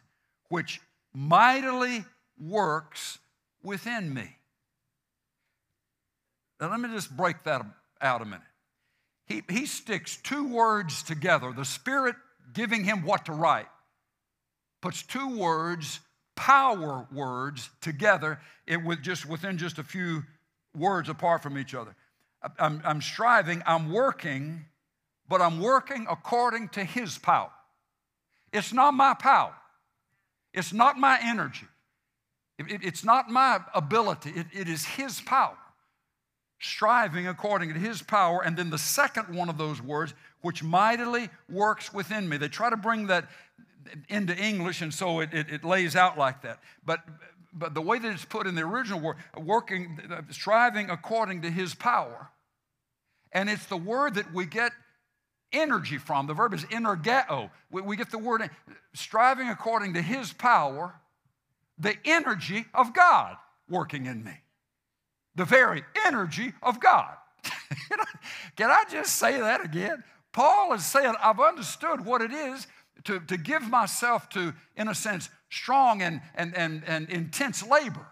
which 0.49 0.81
mightily 1.14 2.05
works 2.37 3.20
within 3.62 4.12
me. 4.12 4.37
Now, 6.61 6.72
let 6.72 6.81
me 6.81 6.89
just 6.89 7.16
break 7.16 7.45
that 7.45 7.64
out 8.01 8.20
a 8.20 8.25
minute. 8.25 8.41
He, 9.29 9.45
he 9.49 9.66
sticks 9.66 10.16
two 10.16 10.49
words 10.53 11.05
together, 11.05 11.53
the 11.53 11.64
Spirit 11.64 12.16
giving 12.53 12.83
him 12.83 13.05
what 13.05 13.27
to 13.27 13.33
write, 13.33 13.68
puts 14.83 15.05
two 15.05 15.39
words, 15.39 16.01
power 16.35 17.07
words, 17.12 17.70
together 17.81 18.41
it 18.66 18.83
with 18.83 19.03
just 19.03 19.25
within 19.25 19.57
just 19.57 19.79
a 19.79 19.85
few 19.85 20.25
words 20.77 21.09
apart 21.09 21.45
from 21.45 21.59
each 21.59 21.77
other. 21.77 21.95
I'm, 22.59 22.83
I'm 22.85 23.01
striving, 23.01 23.62
I'm 23.66 23.93
working, 23.93 24.64
but 25.29 25.41
I'm 25.41 25.61
working 25.61 26.09
according 26.11 26.70
to 26.70 26.83
his 26.83 27.18
power. 27.18 27.53
It's 28.55 28.72
not 28.72 28.94
my 28.94 29.14
power. 29.14 29.52
It's 30.55 30.72
not 30.72 30.96
my 30.96 31.18
energy. 31.20 31.66
It, 32.59 32.70
it, 32.70 32.84
it's 32.84 33.05
not 33.05 33.28
my 33.28 33.61
ability. 33.74 34.30
It, 34.30 34.46
it 34.52 34.68
is 34.68 34.84
His 34.84 35.20
power. 35.20 35.59
Striving 36.61 37.26
according 37.26 37.74
to 37.74 37.80
His 37.80 38.00
power. 38.00 38.42
And 38.42 38.57
then 38.57 38.70
the 38.70 38.78
second 38.78 39.34
one 39.34 39.48
of 39.48 39.59
those 39.59 39.82
words, 39.82 40.14
which 40.40 40.62
mightily 40.62 41.30
works 41.50 41.92
within 41.92 42.28
me. 42.28 42.36
They 42.36 42.48
try 42.48 42.70
to 42.70 42.76
bring 42.76 43.09
that 43.09 43.28
into 44.09 44.34
English, 44.36 44.80
and 44.80 44.94
so 44.94 45.18
it, 45.18 45.34
it, 45.34 45.50
it 45.50 45.64
lays 45.64 45.96
out 45.96 46.16
like 46.16 46.42
that. 46.42 46.61
But, 46.86 47.00
but 47.52 47.74
the 47.74 47.82
way 47.82 47.98
that 47.98 48.12
it's 48.12 48.24
put 48.24 48.46
in 48.46 48.55
the 48.55 48.62
original 48.62 49.00
word, 49.00 49.16
working, 49.36 49.98
striving 50.30 50.90
according 50.90 51.42
to 51.42 51.50
His 51.50 51.74
power. 51.74 52.28
And 53.32 53.50
it's 53.50 53.66
the 53.66 53.76
word 53.76 54.14
that 54.14 54.32
we 54.32 54.46
get 54.46 54.70
energy 55.55 55.98
from. 55.98 56.26
The 56.26 56.34
verb 56.34 56.52
is 56.52 56.64
energeo. 56.66 57.50
We, 57.70 57.82
we 57.82 57.96
get 57.96 58.11
the 58.11 58.18
word 58.18 58.50
striving 58.92 59.48
according 59.48 59.94
to 59.94 60.02
his 60.02 60.32
power, 60.32 60.94
the 61.78 61.96
energy 62.05 62.66
of 62.74 62.92
God 62.92 63.36
working 63.68 64.07
in 64.07 64.22
me. 64.22 64.34
The 65.36 65.44
very 65.44 65.82
energy 66.07 66.52
of 66.62 66.80
God. 66.80 67.14
Can 68.57 68.70
I 68.70 68.84
just 68.90 69.16
say 69.16 69.40
that 69.40 69.64
again? 69.64 70.05
Paul 70.32 70.72
is 70.74 70.84
saying, 70.84 71.14
I've 71.22 71.40
understood 71.40 72.05
what 72.05 72.20
it 72.20 72.32
is 72.32 72.66
to, 73.05 73.20
to 73.20 73.36
give 73.36 73.68
myself 73.68 74.28
to, 74.30 74.55
in 74.76 74.88
a 74.88 74.94
sense, 74.94 75.28
strong 75.50 76.02
and, 76.02 76.20
and, 76.34 76.57
and, 76.57 76.82
and 76.86 77.09
intense 77.09 77.66
labor. 77.66 78.07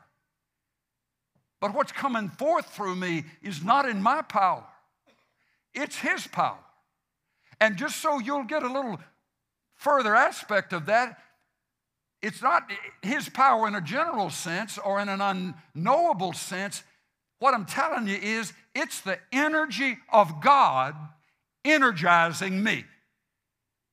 But 1.61 1.75
what's 1.75 1.93
coming 1.93 2.29
forth 2.29 2.67
through 2.67 2.97
me 2.97 3.25
is 3.41 3.65
not 3.65 3.89
in 3.89 4.03
my 4.03 4.23
power, 4.23 4.65
it's 5.75 5.97
His 5.99 6.27
power. 6.27 6.59
And 7.63 7.77
just 7.77 8.03
so 8.03 8.19
you'll 8.19 8.43
get 8.43 8.65
a 8.65 8.73
little 8.73 8.99
further 9.77 10.17
aspect 10.17 10.73
of 10.73 10.87
that, 10.87 11.17
it's 12.21 12.43
not 12.43 12.69
his 13.03 13.29
power 13.29 13.69
in 13.69 13.77
a 13.77 13.81
general 13.81 14.31
sense 14.31 14.79
or 14.79 14.99
in 14.99 15.09
an 15.09 15.21
unknowable 15.21 16.33
sense. 16.33 16.83
What 17.39 17.55
I'm 17.55 17.65
telling 17.65 18.09
you 18.09 18.17
is 18.17 18.53
it's 18.75 19.01
the 19.03 19.17
energy 19.31 19.97
of 20.13 20.41
God 20.41 20.97
energizing 21.65 22.65
me. 22.65 22.85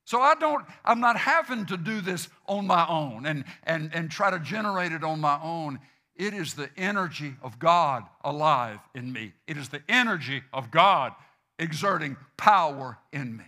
So 0.04 0.20
I 0.20 0.34
don't, 0.34 0.64
I'm 0.84 0.98
not 0.98 1.16
having 1.16 1.64
to 1.66 1.76
do 1.76 2.00
this 2.00 2.28
on 2.48 2.66
my 2.66 2.84
own 2.88 3.24
and, 3.24 3.44
and, 3.62 3.94
and 3.94 4.10
try 4.10 4.32
to 4.32 4.40
generate 4.40 4.90
it 4.90 5.04
on 5.04 5.20
my 5.20 5.38
own. 5.40 5.78
It 6.16 6.34
is 6.34 6.54
the 6.54 6.70
energy 6.76 7.34
of 7.40 7.60
God 7.60 8.02
alive 8.24 8.80
in 8.96 9.12
me. 9.12 9.32
It 9.46 9.56
is 9.56 9.68
the 9.68 9.82
energy 9.88 10.42
of 10.52 10.72
God 10.72 11.12
exerting 11.60 12.16
power 12.36 12.98
in 13.12 13.36
me. 13.36 13.44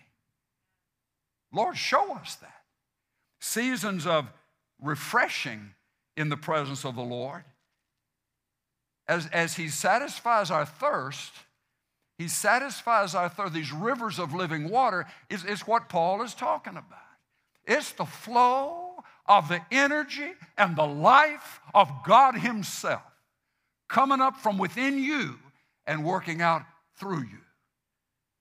Lord, 1.52 1.76
show 1.76 2.14
us 2.14 2.36
that. 2.36 2.62
Seasons 3.40 4.06
of 4.06 4.26
refreshing 4.80 5.74
in 6.16 6.28
the 6.28 6.36
presence 6.36 6.84
of 6.84 6.94
the 6.94 7.02
Lord. 7.02 7.44
As, 9.08 9.26
as 9.28 9.54
He 9.54 9.68
satisfies 9.68 10.50
our 10.50 10.64
thirst, 10.64 11.32
He 12.18 12.28
satisfies 12.28 13.14
our 13.14 13.28
thirst. 13.28 13.52
These 13.52 13.72
rivers 13.72 14.18
of 14.18 14.32
living 14.32 14.68
water 14.68 15.06
is, 15.28 15.44
is 15.44 15.66
what 15.66 15.88
Paul 15.88 16.22
is 16.22 16.34
talking 16.34 16.76
about. 16.76 16.98
It's 17.66 17.92
the 17.92 18.04
flow 18.04 19.02
of 19.26 19.48
the 19.48 19.60
energy 19.70 20.32
and 20.56 20.76
the 20.76 20.86
life 20.86 21.60
of 21.74 21.90
God 22.06 22.36
Himself 22.36 23.02
coming 23.88 24.20
up 24.20 24.36
from 24.38 24.58
within 24.58 25.02
you 25.02 25.38
and 25.86 26.04
working 26.04 26.40
out 26.40 26.62
through 26.96 27.20
you. 27.20 27.38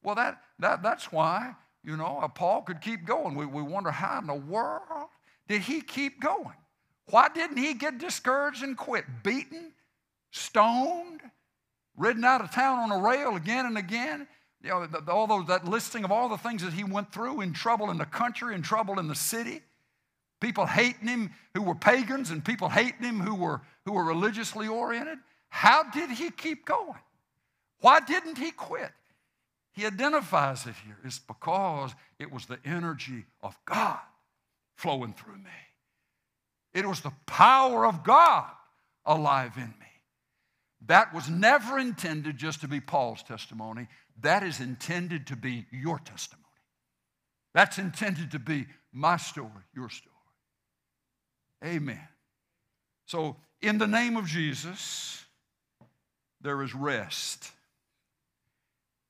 Well, 0.04 0.16
that, 0.16 0.42
that, 0.60 0.82
that's 0.82 1.12
why 1.12 1.56
you 1.84 1.98
know, 1.98 2.30
Paul 2.36 2.62
could 2.62 2.82
keep 2.82 3.06
going. 3.06 3.36
We, 3.36 3.46
we 3.46 3.62
wonder 3.62 3.92
how 3.92 4.20
in 4.20 4.28
the 4.28 4.36
world 4.36 5.10
did 5.48 5.62
he 5.62 5.82
keep 5.82 6.22
going? 6.22 6.56
Why 7.10 7.28
didn't 7.30 7.58
he 7.58 7.74
get 7.74 7.98
discouraged 7.98 8.64
and 8.64 8.78
quit? 8.78 9.06
Beaten, 9.24 9.74
stoned, 10.32 11.22
ridden 11.98 12.24
out 12.24 12.42
of 12.42 12.52
town 12.52 12.80
on 12.80 12.92
a 12.92 13.04
rail 13.04 13.36
again 13.36 13.66
and 13.66 13.78
again. 13.78 14.28
You 14.64 14.70
know, 14.70 14.88
all 15.08 15.26
those, 15.28 15.48
that 15.48 15.66
listing 15.66 16.04
of 16.06 16.12
all 16.12 16.30
the 16.30 16.38
things 16.38 16.64
that 16.64 16.74
he 16.74 16.84
went 16.84 17.12
through 17.12 17.42
in 17.42 17.52
trouble 17.52 17.90
in 17.90 17.98
the 17.98 18.06
country, 18.06 18.54
in 18.54 18.62
trouble 18.62 19.00
in 19.00 19.08
the 19.08 19.16
city. 19.16 19.62
People 20.40 20.66
hating 20.66 21.08
him 21.08 21.32
who 21.54 21.64
were 21.64 21.76
pagans 21.76 22.32
and 22.32 22.46
people 22.46 22.70
hating 22.70 23.04
him 23.04 23.20
who 23.20 23.36
were, 23.36 23.62
who 23.86 23.94
were 23.94 24.04
religiously 24.04 24.68
oriented. 24.68 25.18
How 25.50 25.84
did 25.84 26.12
he 26.12 26.30
keep 26.32 26.66
going? 26.66 27.00
Why 27.82 28.00
didn't 28.00 28.38
he 28.38 28.52
quit? 28.52 28.92
He 29.74 29.86
identifies 29.86 30.66
it 30.66 30.76
here. 30.86 30.98
It's 31.04 31.20
because 31.20 31.92
it 32.20 32.32
was 32.32 32.46
the 32.46 32.60
energy 32.66 33.26
of 33.42 33.58
God 33.66 34.00
flowing 34.76 35.14
through 35.14 35.38
me. 35.38 35.50
It 36.74 36.86
was 36.86 37.02
the 37.02 37.14
power 37.26 37.86
of 37.86 38.04
God 38.04 38.50
alive 39.06 39.54
in 39.56 39.64
me. 39.64 39.88
That 40.88 41.14
was 41.14 41.30
never 41.30 41.78
intended 41.78 42.38
just 42.38 42.62
to 42.62 42.68
be 42.68 42.80
Paul's 42.80 43.24
testimony. 43.24 43.88
That 44.22 44.44
is 44.44 44.60
intended 44.60 45.28
to 45.28 45.36
be 45.36 45.66
your 45.72 46.00
testimony. 46.00 46.42
That's 47.54 47.78
intended 47.78 48.32
to 48.32 48.40
be 48.40 48.66
my 48.92 49.18
story, 49.18 49.50
your 49.76 49.90
story. 49.90 50.16
Amen. 51.64 52.08
So, 53.06 53.38
in 53.62 53.78
the 53.78 53.88
name 53.88 54.18
of 54.18 54.26
Jesus, 54.26 55.24
there 56.42 56.64
is 56.64 56.74
rest. 56.74 57.52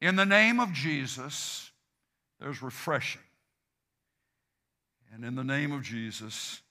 In 0.01 0.15
the 0.15 0.25
name 0.25 0.59
of 0.59 0.73
Jesus, 0.73 1.69
there's 2.39 2.63
refreshing. 2.63 3.21
And 5.13 5.23
in 5.23 5.35
the 5.35 5.43
name 5.43 5.71
of 5.71 5.83
Jesus, 5.83 6.61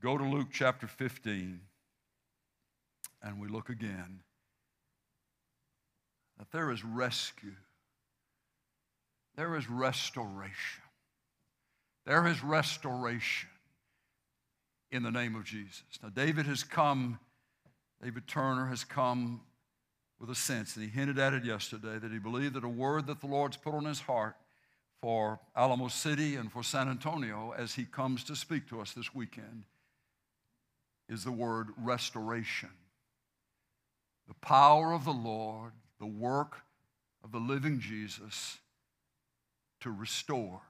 go 0.00 0.18
to 0.18 0.24
Luke 0.24 0.48
chapter 0.52 0.88
15 0.88 1.60
and 3.22 3.40
we 3.40 3.46
look 3.46 3.68
again 3.68 4.20
that 6.38 6.50
there 6.50 6.72
is 6.72 6.84
rescue, 6.84 7.54
there 9.36 9.56
is 9.56 9.70
restoration, 9.70 10.82
there 12.04 12.26
is 12.26 12.42
restoration 12.42 13.48
in 14.90 15.04
the 15.04 15.10
name 15.10 15.36
of 15.36 15.44
Jesus. 15.44 15.84
Now, 16.02 16.08
David 16.08 16.46
has 16.46 16.64
come, 16.64 17.20
David 18.02 18.26
Turner 18.26 18.66
has 18.66 18.82
come 18.82 19.42
with 20.22 20.30
a 20.30 20.34
sense, 20.36 20.76
and 20.76 20.84
he 20.84 20.88
hinted 20.88 21.18
at 21.18 21.34
it 21.34 21.44
yesterday, 21.44 21.98
that 21.98 22.12
he 22.12 22.18
believed 22.20 22.54
that 22.54 22.62
a 22.62 22.68
word 22.68 23.08
that 23.08 23.20
the 23.20 23.26
Lord's 23.26 23.56
put 23.56 23.74
on 23.74 23.84
his 23.84 23.98
heart 23.98 24.36
for 25.00 25.40
Alamo 25.56 25.88
City 25.88 26.36
and 26.36 26.50
for 26.52 26.62
San 26.62 26.88
Antonio 26.88 27.52
as 27.58 27.74
he 27.74 27.84
comes 27.84 28.22
to 28.22 28.36
speak 28.36 28.68
to 28.68 28.80
us 28.80 28.92
this 28.92 29.12
weekend 29.12 29.64
is 31.08 31.24
the 31.24 31.32
word 31.32 31.70
restoration. 31.76 32.68
The 34.28 34.34
power 34.34 34.92
of 34.92 35.04
the 35.04 35.10
Lord, 35.10 35.72
the 35.98 36.06
work 36.06 36.58
of 37.24 37.32
the 37.32 37.38
living 37.38 37.80
Jesus 37.80 38.58
to 39.80 39.90
restore. 39.90 40.60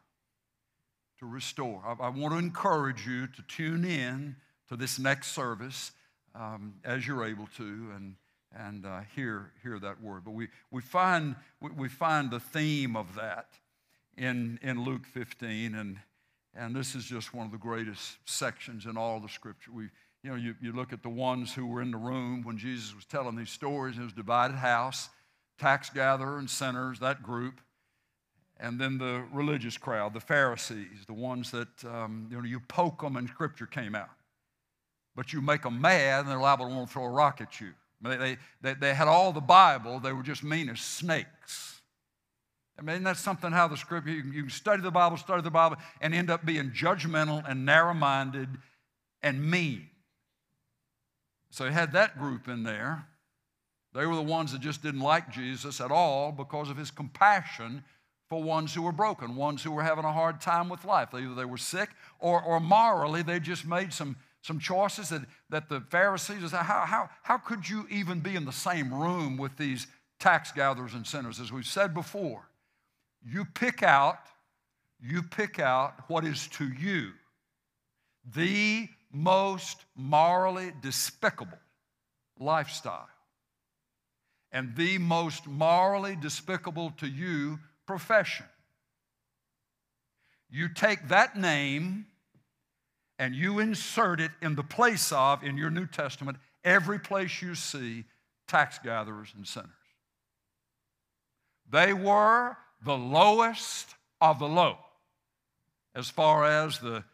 To 1.18 1.26
restore. 1.26 1.82
I, 1.86 2.06
I 2.06 2.08
want 2.08 2.32
to 2.32 2.38
encourage 2.38 3.06
you 3.06 3.26
to 3.26 3.42
tune 3.42 3.84
in 3.84 4.36
to 4.70 4.76
this 4.76 4.98
next 4.98 5.32
service 5.32 5.92
um, 6.34 6.76
as 6.86 7.06
you're 7.06 7.26
able 7.26 7.48
to 7.58 7.90
and, 7.94 8.14
and 8.56 8.86
uh, 8.86 9.00
hear, 9.14 9.52
hear 9.62 9.78
that 9.78 10.00
word. 10.02 10.24
But 10.24 10.32
we, 10.32 10.48
we, 10.70 10.82
find, 10.82 11.36
we, 11.60 11.88
find 11.88 12.30
the 12.30 12.40
theme 12.40 12.96
of 12.96 13.14
that 13.14 13.48
in, 14.16 14.58
in 14.62 14.84
Luke 14.84 15.06
15, 15.06 15.74
and, 15.74 15.98
and 16.54 16.74
this 16.74 16.94
is 16.94 17.04
just 17.04 17.34
one 17.34 17.46
of 17.46 17.52
the 17.52 17.58
greatest 17.58 18.18
sections 18.24 18.86
in 18.86 18.96
all 18.96 19.20
the 19.20 19.28
scripture. 19.28 19.70
We, 19.72 19.84
you 20.22 20.30
know, 20.30 20.36
you, 20.36 20.54
you 20.60 20.72
look 20.72 20.92
at 20.92 21.02
the 21.02 21.08
ones 21.08 21.52
who 21.52 21.66
were 21.66 21.82
in 21.82 21.90
the 21.90 21.96
room 21.96 22.42
when 22.42 22.58
Jesus 22.58 22.94
was 22.94 23.04
telling 23.04 23.36
these 23.36 23.50
stories, 23.50 23.98
was 23.98 24.12
divided 24.12 24.56
house, 24.56 25.08
tax 25.58 25.90
gatherer 25.90 26.38
and 26.38 26.48
sinners, 26.48 26.98
that 27.00 27.22
group, 27.22 27.60
and 28.60 28.80
then 28.80 28.98
the 28.98 29.24
religious 29.32 29.76
crowd, 29.76 30.14
the 30.14 30.20
Pharisees, 30.20 31.04
the 31.06 31.12
ones 31.12 31.50
that, 31.50 31.84
um, 31.84 32.28
you 32.30 32.36
know, 32.36 32.44
you 32.44 32.60
poke 32.60 33.00
them 33.02 33.16
and 33.16 33.28
scripture 33.28 33.66
came 33.66 33.94
out. 33.94 34.10
But 35.16 35.32
you 35.32 35.42
make 35.42 35.62
them 35.62 35.80
mad 35.80 36.20
and 36.20 36.28
they're 36.28 36.38
liable 36.38 36.68
to 36.68 36.74
want 36.74 36.88
to 36.88 36.92
throw 36.92 37.04
a 37.04 37.10
rock 37.10 37.40
at 37.40 37.60
you. 37.60 37.72
They, 38.02 38.36
they, 38.60 38.74
they 38.74 38.94
had 38.94 39.08
all 39.08 39.32
the 39.32 39.40
Bible, 39.40 40.00
they 40.00 40.12
were 40.12 40.22
just 40.22 40.42
mean 40.42 40.68
as 40.68 40.80
snakes. 40.80 41.80
I 42.78 42.82
mean, 42.82 43.04
that's 43.04 43.20
something 43.20 43.52
how 43.52 43.68
the 43.68 43.76
scripture, 43.76 44.10
you 44.10 44.22
can, 44.22 44.32
you 44.32 44.42
can 44.42 44.50
study 44.50 44.82
the 44.82 44.90
Bible, 44.90 45.16
study 45.16 45.42
the 45.42 45.50
Bible, 45.50 45.76
and 46.00 46.14
end 46.14 46.30
up 46.30 46.44
being 46.44 46.70
judgmental 46.70 47.48
and 47.48 47.64
narrow 47.64 47.94
minded 47.94 48.48
and 49.22 49.48
mean. 49.48 49.88
So 51.50 51.66
he 51.66 51.72
had 51.72 51.92
that 51.92 52.18
group 52.18 52.48
in 52.48 52.64
there. 52.64 53.06
They 53.94 54.06
were 54.06 54.16
the 54.16 54.22
ones 54.22 54.52
that 54.52 54.62
just 54.62 54.82
didn't 54.82 55.02
like 55.02 55.30
Jesus 55.30 55.80
at 55.80 55.92
all 55.92 56.32
because 56.32 56.70
of 56.70 56.78
his 56.78 56.90
compassion 56.90 57.84
for 58.30 58.42
ones 58.42 58.72
who 58.72 58.80
were 58.80 58.92
broken, 58.92 59.36
ones 59.36 59.62
who 59.62 59.70
were 59.70 59.82
having 59.82 60.06
a 60.06 60.12
hard 60.12 60.40
time 60.40 60.70
with 60.70 60.86
life. 60.86 61.10
Either 61.12 61.34
they 61.34 61.44
were 61.44 61.58
sick 61.58 61.90
or, 62.18 62.42
or 62.42 62.58
morally 62.58 63.22
they 63.22 63.38
just 63.38 63.66
made 63.66 63.92
some, 63.92 64.16
some 64.42 64.58
choices 64.58 65.08
that, 65.10 65.22
that 65.50 65.68
the 65.68 65.80
Pharisees, 65.80 66.50
how, 66.50 66.62
how, 66.62 67.08
how 67.22 67.38
could 67.38 67.68
you 67.68 67.86
even 67.90 68.20
be 68.20 68.34
in 68.34 68.44
the 68.44 68.52
same 68.52 68.92
room 68.92 69.36
with 69.36 69.56
these 69.56 69.86
tax 70.18 70.52
gatherers 70.52 70.94
and 70.94 71.06
sinners? 71.06 71.40
As 71.40 71.52
we've 71.52 71.64
said 71.64 71.94
before, 71.94 72.48
you 73.24 73.44
pick 73.44 73.82
out, 73.82 74.18
you 75.00 75.22
pick 75.22 75.58
out 75.58 75.94
what 76.08 76.24
is 76.24 76.48
to 76.48 76.68
you 76.68 77.12
the 78.34 78.88
most 79.12 79.84
morally 79.96 80.72
despicable 80.80 81.58
lifestyle 82.38 83.08
and 84.50 84.74
the 84.76 84.98
most 84.98 85.46
morally 85.46 86.16
despicable 86.20 86.92
to 86.98 87.06
you 87.06 87.58
profession. 87.86 88.46
You 90.50 90.68
take 90.68 91.08
that 91.08 91.36
name 91.36 92.06
and 93.22 93.36
you 93.36 93.60
insert 93.60 94.18
it 94.18 94.32
in 94.42 94.56
the 94.56 94.64
place 94.64 95.12
of, 95.12 95.44
in 95.44 95.56
your 95.56 95.70
New 95.70 95.86
Testament, 95.86 96.38
every 96.64 96.98
place 96.98 97.40
you 97.40 97.54
see 97.54 98.02
tax 98.48 98.80
gatherers 98.80 99.32
and 99.36 99.46
sinners. 99.46 99.70
They 101.70 101.92
were 101.92 102.56
the 102.84 102.96
lowest 102.96 103.94
of 104.20 104.40
the 104.40 104.48
low 104.48 104.76
as 105.94 106.10
far 106.10 106.44
as 106.44 106.80
the 106.80 107.04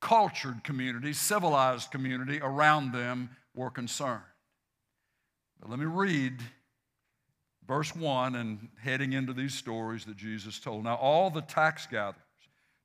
cultured 0.00 0.64
community, 0.64 1.12
civilized 1.12 1.92
community 1.92 2.40
around 2.42 2.92
them 2.92 3.30
were 3.54 3.70
concerned. 3.70 4.22
But 5.60 5.70
let 5.70 5.78
me 5.78 5.86
read 5.86 6.40
verse 7.68 7.94
1 7.94 8.34
and 8.34 8.68
heading 8.82 9.12
into 9.12 9.32
these 9.32 9.54
stories 9.54 10.06
that 10.06 10.16
Jesus 10.16 10.58
told. 10.58 10.82
Now, 10.82 10.96
all 10.96 11.30
the 11.30 11.42
tax 11.42 11.86
gatherers, 11.86 12.16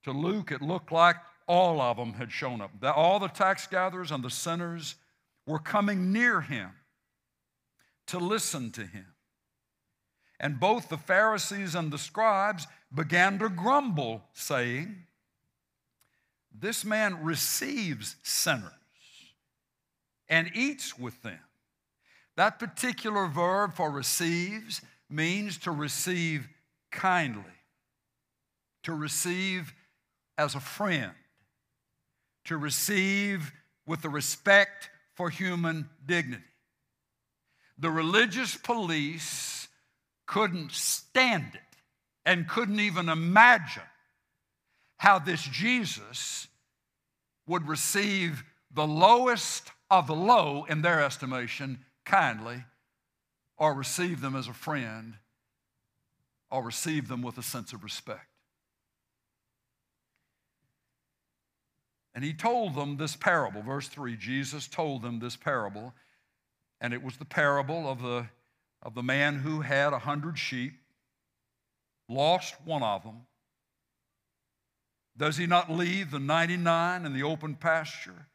to 0.03 0.12
Luke, 0.12 0.51
it 0.51 0.62
looked 0.62 0.91
like 0.91 1.16
all 1.52 1.82
of 1.82 1.97
them 1.97 2.14
had 2.14 2.32
shown 2.32 2.62
up. 2.62 2.72
All 2.95 3.20
the 3.20 3.28
tax 3.28 3.68
gatherers 3.68 4.10
and 4.10 4.24
the 4.24 4.30
sinners 4.30 4.95
were 5.45 5.60
coming 5.60 6.14
near 6.14 6.39
him 6.39 6.70
to 8.08 8.20
listen 8.20 8.72
to 8.72 8.86
him. 8.86 9.08
And 10.39 10.62
both 10.62 10.88
the 10.88 10.97
Pharisees 10.97 11.76
and 11.76 11.91
the 11.91 11.97
scribes 11.97 12.68
began 12.95 13.38
to 13.39 13.49
grumble, 13.49 14.24
saying, 14.32 14.95
This 16.58 16.86
man 16.86 17.22
receives 17.22 18.16
sinners 18.24 18.72
and 20.30 20.49
eats 20.56 20.97
with 20.97 21.22
them. 21.22 21.41
That 22.38 22.60
particular 22.60 23.28
verb 23.28 23.74
for 23.74 23.91
receives 23.91 24.82
means 25.10 25.58
to 25.60 25.72
receive 25.72 26.47
kindly, 26.91 27.43
to 28.84 28.93
receive 28.93 29.74
as 30.38 30.56
a 30.56 30.62
friend, 30.62 31.12
to 32.46 32.58
receive 32.58 33.52
with 33.86 34.02
the 34.02 34.10
respect 34.10 34.89
for 35.14 35.30
human 35.30 35.89
dignity. 36.06 36.44
The 37.78 37.92
religious 37.92 38.56
police 38.56 39.68
couldn't 40.28 40.72
stand 40.72 41.52
it 41.54 41.78
and 42.26 42.48
couldn't 42.48 42.80
even 42.80 43.10
imagine 43.10 43.84
how 44.98 45.20
this 45.20 45.42
Jesus 45.42 46.48
would 47.48 47.68
receive 47.68 48.44
the 48.74 48.88
lowest 48.88 49.72
of 49.89 50.08
the 50.08 50.16
low 50.16 50.66
in 50.70 50.82
their 50.82 51.04
estimation 51.04 51.80
kindly, 52.06 52.64
or 53.58 53.74
receive 53.74 54.22
them 54.22 54.36
as 54.36 54.48
a 54.48 54.54
friend, 54.54 55.16
or 56.50 56.64
receive 56.64 57.08
them 57.08 57.22
with 57.22 57.38
a 57.38 57.44
sense 57.44 57.74
of 57.74 57.84
respect. 57.84 58.31
And 62.14 62.24
he 62.24 62.34
told 62.34 62.76
them 62.76 62.97
this 62.97 63.16
parable, 63.16 63.62
verse 63.62 63.88
3 63.88 64.18
Jesus 64.18 64.68
told 64.68 65.01
them 65.01 65.20
this 65.20 65.36
parable, 65.36 65.93
and 66.82 66.93
it 66.93 67.03
was 67.03 67.18
the 67.18 67.26
parable 67.26 67.89
of 67.89 68.01
the 68.01 68.28
of 68.84 68.95
the 68.95 69.03
man 69.03 69.36
who 69.36 69.62
had 69.62 69.93
a 69.93 69.99
hundred 69.99 70.38
sheep, 70.38 70.74
lost 72.09 72.55
one 72.66 72.84
of 72.84 73.03
them. 73.03 73.22
Does 75.18 75.38
he 75.38 75.45
not 75.45 75.72
leave 75.72 76.09
the 76.09 76.20
99 76.20 77.05
in 77.05 77.14
the 77.14 77.24
open 77.24 77.55
pasture 77.55 78.28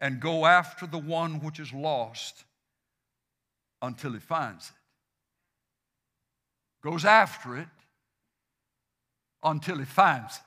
and 0.00 0.20
go 0.20 0.46
after 0.46 0.86
the 0.86 0.98
one 0.98 1.40
which 1.40 1.60
is 1.60 1.72
lost 1.72 2.44
until 3.82 4.12
he 4.12 4.20
finds 4.20 4.70
it? 4.70 4.76
Goes 6.88 7.04
after 7.04 7.58
it 7.58 7.68
until 9.42 9.78
he 9.78 9.84
finds 9.84 10.36
it. 10.36 10.42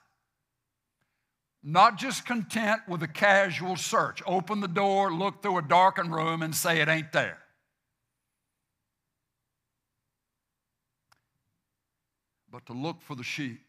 Not 1.68 1.98
just 1.98 2.26
content 2.26 2.82
with 2.88 3.04
a 3.04 3.08
casual 3.08 3.76
search, 3.76 4.22
open 4.26 4.62
the 4.62 4.68
door, 4.68 5.12
look 5.12 5.42
through 5.42 5.58
a 5.58 5.62
darkened 5.64 6.14
room, 6.14 6.42
and 6.42 6.56
say 6.56 6.80
it 6.80 6.88
ain't 6.88 7.12
there. 7.12 7.40
but 12.56 12.66
to 12.68 12.72
look 12.72 13.02
for 13.02 13.16
the 13.16 13.24
sheep 13.24 13.60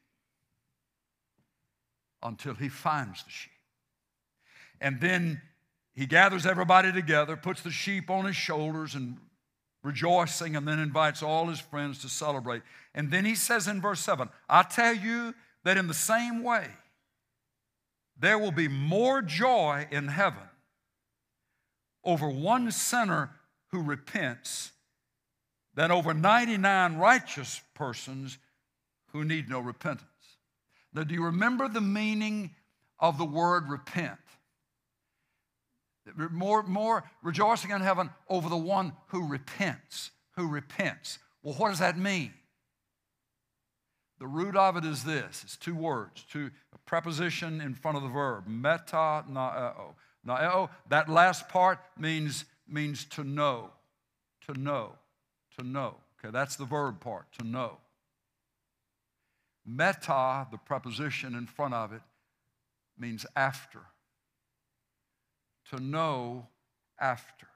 until 2.22 2.55
he 2.55 2.68
finds 2.68 3.24
the 3.24 3.30
sheep. 3.30 3.51
And 4.80 5.01
then 5.01 5.42
he 5.92 6.07
gathers 6.07 6.47
everybody 6.47 6.92
together, 6.92 7.36
puts 7.36 7.62
the 7.62 7.72
sheep 7.72 8.11
on 8.11 8.26
his 8.26 8.36
shoulders, 8.36 8.94
and 8.94 9.16
rejoicing, 9.82 10.55
and 10.55 10.68
then 10.68 10.78
invites 10.78 11.20
all 11.20 11.49
his 11.49 11.59
friends 11.59 12.01
to 12.03 12.09
celebrate. 12.09 12.62
And 12.94 13.11
then 13.11 13.24
he 13.24 13.34
says 13.34 13.66
in 13.66 13.80
verse 13.80 13.99
7 13.99 14.28
I 14.49 14.62
tell 14.62 14.94
you 14.94 15.34
that 15.64 15.76
in 15.76 15.88
the 15.88 15.94
same 15.94 16.44
way, 16.44 16.68
there 18.18 18.38
will 18.38 18.52
be 18.52 18.68
more 18.68 19.22
joy 19.22 19.86
in 19.90 20.08
heaven 20.08 20.48
over 22.04 22.28
one 22.28 22.70
sinner 22.70 23.30
who 23.68 23.82
repents 23.82 24.72
than 25.74 25.90
over 25.90 26.14
99 26.14 26.96
righteous 26.96 27.60
persons 27.74 28.38
who 29.12 29.24
need 29.24 29.48
no 29.48 29.60
repentance. 29.60 30.06
Now, 30.94 31.02
do 31.04 31.14
you 31.14 31.24
remember 31.24 31.68
the 31.68 31.80
meaning 31.80 32.54
of 32.98 33.18
the 33.18 33.24
word 33.24 33.68
repent? 33.68 34.18
More, 36.30 36.62
more 36.62 37.04
rejoicing 37.22 37.72
in 37.72 37.80
heaven 37.80 38.10
over 38.28 38.48
the 38.48 38.56
one 38.56 38.92
who 39.08 39.28
repents, 39.28 40.12
who 40.36 40.48
repents. 40.48 41.18
Well, 41.42 41.54
what 41.54 41.70
does 41.70 41.80
that 41.80 41.98
mean? 41.98 42.32
The 44.18 44.26
root 44.26 44.56
of 44.56 44.76
it 44.76 44.84
is 44.84 45.04
this 45.04 45.42
it's 45.44 45.56
two 45.56 45.74
words, 45.74 46.24
two 46.30 46.50
a 46.72 46.78
preposition 46.78 47.60
in 47.60 47.74
front 47.74 47.96
of 47.96 48.02
the 48.02 48.08
verb, 48.08 48.46
meta 48.46 49.24
naeo. 49.30 49.94
Naeo, 50.26 50.70
that 50.88 51.08
last 51.08 51.48
part 51.48 51.78
means, 51.98 52.44
means 52.68 53.04
to 53.04 53.22
know, 53.22 53.70
to 54.46 54.58
know, 54.58 54.92
to 55.56 55.64
know. 55.64 55.96
Okay, 56.18 56.32
that's 56.32 56.56
the 56.56 56.64
verb 56.64 57.00
part, 57.00 57.26
to 57.38 57.46
know. 57.46 57.78
Meta, 59.64 60.46
the 60.50 60.58
preposition 60.58 61.34
in 61.34 61.46
front 61.46 61.74
of 61.74 61.92
it, 61.92 62.02
means 62.98 63.26
after. 63.36 63.80
To 65.70 65.80
know 65.80 66.48
after. 66.98 67.48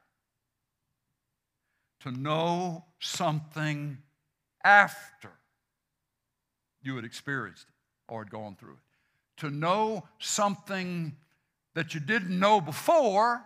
To 2.00 2.10
know 2.10 2.84
something 2.98 3.98
after 4.62 5.30
you 6.82 6.96
had 6.96 7.04
experienced 7.04 7.66
or 8.08 8.24
had 8.24 8.30
gone 8.30 8.56
through 8.56 8.72
it. 8.72 9.40
To 9.42 9.50
know 9.50 10.04
something 10.18 11.16
that 11.74 11.94
you 11.94 12.00
didn't 12.00 12.38
know 12.38 12.60
before 12.60 13.42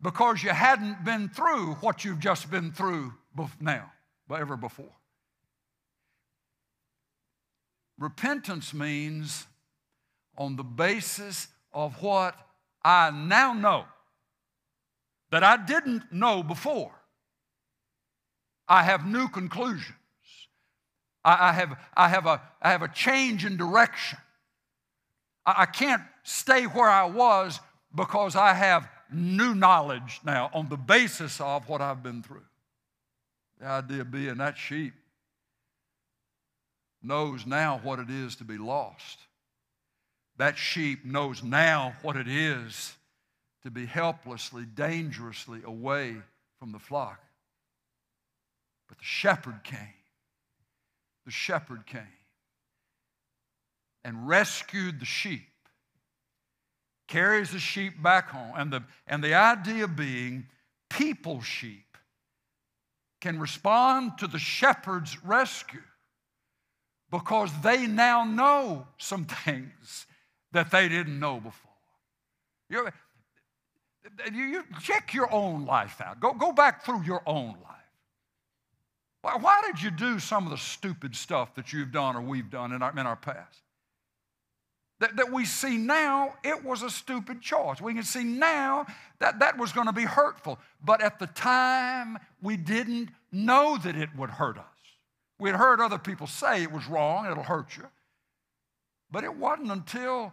because 0.00 0.42
you 0.42 0.50
hadn't 0.50 1.04
been 1.04 1.28
through 1.28 1.74
what 1.74 2.04
you've 2.04 2.20
just 2.20 2.50
been 2.50 2.72
through 2.72 3.12
now, 3.60 3.92
ever 4.30 4.56
before. 4.56 4.92
Repentance 7.98 8.72
means 8.72 9.46
on 10.36 10.56
the 10.56 10.64
basis 10.64 11.48
of 11.72 12.00
what 12.02 12.34
I 12.84 13.10
now 13.10 13.52
know 13.52 13.84
that 15.30 15.44
I 15.44 15.56
didn't 15.56 16.12
know 16.12 16.42
before. 16.42 16.92
I 18.68 18.82
have 18.82 19.06
new 19.06 19.28
conclusions. 19.28 19.97
I, 21.28 21.50
I, 21.50 21.52
have, 21.52 21.78
I, 21.94 22.08
have, 22.08 22.26
a, 22.26 22.40
I 22.62 22.70
have 22.70 22.82
a 22.82 22.88
change 22.88 23.44
in 23.44 23.58
direction. 23.58 24.18
I, 25.44 25.54
I 25.58 25.66
can't 25.66 26.02
stay 26.22 26.64
where 26.64 26.88
I 26.88 27.04
was 27.04 27.60
because 27.94 28.34
I 28.34 28.54
have 28.54 28.88
new 29.12 29.54
knowledge 29.54 30.20
now 30.24 30.50
on 30.54 30.70
the 30.70 30.76
basis 30.78 31.38
of 31.40 31.68
what 31.68 31.82
I've 31.82 32.02
been 32.02 32.22
through. 32.22 32.44
The 33.60 33.66
idea 33.66 34.04
being 34.06 34.38
that 34.38 34.56
sheep 34.56 34.94
knows 37.02 37.44
now 37.44 37.80
what 37.82 37.98
it 37.98 38.08
is 38.08 38.36
to 38.36 38.44
be 38.44 38.56
lost. 38.56 39.18
That 40.38 40.56
sheep 40.56 41.04
knows 41.04 41.42
now 41.42 41.94
what 42.00 42.16
it 42.16 42.28
is 42.28 42.94
to 43.64 43.70
be 43.70 43.84
helplessly, 43.84 44.64
dangerously 44.64 45.60
away 45.64 46.16
from 46.58 46.72
the 46.72 46.78
flock. 46.78 47.20
But 48.88 48.96
the 48.96 49.04
shepherd 49.04 49.62
came. 49.62 49.97
The 51.28 51.32
shepherd 51.32 51.84
came 51.84 52.00
and 54.02 54.26
rescued 54.26 54.98
the 54.98 55.04
sheep, 55.04 55.50
carries 57.06 57.50
the 57.50 57.58
sheep 57.58 58.02
back 58.02 58.30
home. 58.30 58.54
And 58.56 58.72
the, 58.72 58.82
and 59.06 59.22
the 59.22 59.34
idea 59.34 59.86
being 59.88 60.46
people 60.88 61.42
sheep 61.42 61.98
can 63.20 63.38
respond 63.38 64.16
to 64.20 64.26
the 64.26 64.38
shepherd's 64.38 65.22
rescue 65.22 65.82
because 67.10 67.50
they 67.60 67.86
now 67.86 68.24
know 68.24 68.86
some 68.96 69.26
things 69.26 70.06
that 70.52 70.70
they 70.70 70.88
didn't 70.88 71.20
know 71.20 71.40
before. 71.40 71.70
You, 72.70 72.88
you, 74.32 74.64
check 74.80 75.12
your 75.12 75.30
own 75.30 75.66
life 75.66 76.00
out. 76.00 76.20
Go, 76.20 76.32
go 76.32 76.52
back 76.52 76.86
through 76.86 77.02
your 77.02 77.20
own 77.26 77.48
life. 77.48 77.77
Why, 79.28 79.36
why 79.36 79.60
did 79.66 79.82
you 79.82 79.90
do 79.90 80.18
some 80.18 80.46
of 80.46 80.50
the 80.50 80.56
stupid 80.56 81.14
stuff 81.14 81.54
that 81.56 81.70
you've 81.70 81.92
done 81.92 82.16
or 82.16 82.22
we've 82.22 82.48
done 82.48 82.72
in 82.72 82.82
our, 82.82 82.92
in 82.92 83.06
our 83.06 83.16
past? 83.16 83.60
That, 85.00 85.16
that 85.16 85.30
we 85.30 85.44
see 85.44 85.76
now, 85.76 86.34
it 86.42 86.64
was 86.64 86.82
a 86.82 86.88
stupid 86.88 87.42
choice. 87.42 87.78
We 87.80 87.92
can 87.92 88.04
see 88.04 88.24
now 88.24 88.86
that 89.18 89.40
that 89.40 89.58
was 89.58 89.72
going 89.72 89.86
to 89.86 89.92
be 89.92 90.04
hurtful. 90.04 90.58
But 90.82 91.02
at 91.02 91.18
the 91.18 91.26
time, 91.26 92.18
we 92.40 92.56
didn't 92.56 93.10
know 93.30 93.76
that 93.76 93.96
it 93.96 94.08
would 94.16 94.30
hurt 94.30 94.56
us. 94.56 94.64
We'd 95.38 95.54
heard 95.54 95.80
other 95.80 95.98
people 95.98 96.26
say 96.26 96.62
it 96.62 96.72
was 96.72 96.86
wrong, 96.88 97.30
it'll 97.30 97.44
hurt 97.44 97.76
you. 97.76 97.86
But 99.10 99.24
it 99.24 99.36
wasn't 99.36 99.70
until 99.70 100.32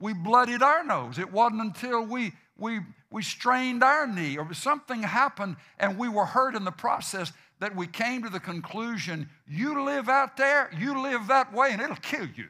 we 0.00 0.14
bloodied 0.14 0.62
our 0.62 0.84
nose, 0.84 1.18
it 1.18 1.30
wasn't 1.32 1.60
until 1.62 2.04
we, 2.04 2.32
we, 2.58 2.80
we 3.08 3.22
strained 3.22 3.84
our 3.84 4.06
knee 4.06 4.36
or 4.36 4.52
something 4.52 5.04
happened 5.04 5.56
and 5.78 5.96
we 5.96 6.08
were 6.08 6.26
hurt 6.26 6.56
in 6.56 6.64
the 6.64 6.72
process 6.72 7.32
that 7.62 7.76
we 7.76 7.86
came 7.86 8.24
to 8.24 8.28
the 8.28 8.40
conclusion 8.40 9.28
you 9.46 9.84
live 9.84 10.08
out 10.08 10.36
there, 10.36 10.68
you 10.76 11.00
live 11.00 11.28
that 11.28 11.54
way, 11.54 11.68
and 11.70 11.80
it'll 11.80 11.94
kill 11.94 12.26
you. 12.26 12.48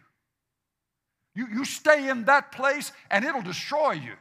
You, 1.35 1.49
you 1.53 1.67
stay 1.67 2.09
in 2.09 2.25
that 2.25 2.51
place 2.51 2.93
and 3.11 3.23
it'll 3.23 3.43
destroy 3.43 3.93
you. 3.93 4.15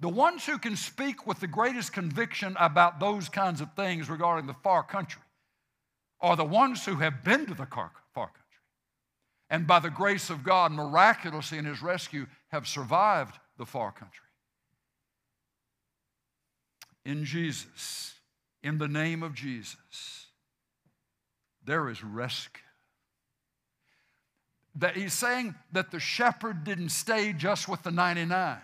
The 0.00 0.08
ones 0.08 0.44
who 0.44 0.58
can 0.58 0.74
speak 0.74 1.24
with 1.24 1.38
the 1.38 1.46
greatest 1.46 1.92
conviction 1.92 2.56
about 2.58 2.98
those 2.98 3.28
kinds 3.28 3.60
of 3.60 3.72
things 3.74 4.10
regarding 4.10 4.48
the 4.48 4.56
far 4.64 4.82
country 4.82 5.22
are 6.20 6.34
the 6.34 6.44
ones 6.44 6.84
who 6.84 6.96
have 6.96 7.22
been 7.22 7.46
to 7.46 7.54
the 7.54 7.66
far 7.66 7.92
country 8.14 8.42
and 9.50 9.68
by 9.68 9.78
the 9.78 9.90
grace 9.90 10.30
of 10.30 10.42
God, 10.42 10.72
miraculously 10.72 11.58
in 11.58 11.64
His 11.64 11.80
rescue, 11.80 12.26
have 12.48 12.66
survived 12.66 13.38
the 13.56 13.66
far 13.66 13.92
country. 13.92 14.26
In 17.04 17.24
Jesus, 17.24 18.14
in 18.62 18.78
the 18.78 18.88
name 18.88 19.22
of 19.22 19.34
Jesus, 19.34 20.26
there 21.64 21.88
is 21.88 22.02
rescue. 22.02 22.62
That 24.76 24.96
he's 24.96 25.12
saying 25.12 25.54
that 25.72 25.90
the 25.90 26.00
shepherd 26.00 26.64
didn't 26.64 26.90
stay 26.90 27.32
just 27.32 27.68
with 27.68 27.82
the 27.82 27.90
99. 27.90 28.58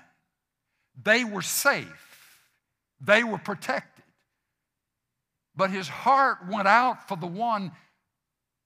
They 1.03 1.25
were 1.25 1.43
safe. 1.43 2.41
They 3.01 3.23
were 3.23 3.39
protected. 3.39 4.05
But 5.55 5.71
his 5.71 5.89
heart 5.89 6.39
went 6.49 6.69
out 6.69 7.09
for 7.09 7.17
the 7.17 7.27
one 7.27 7.73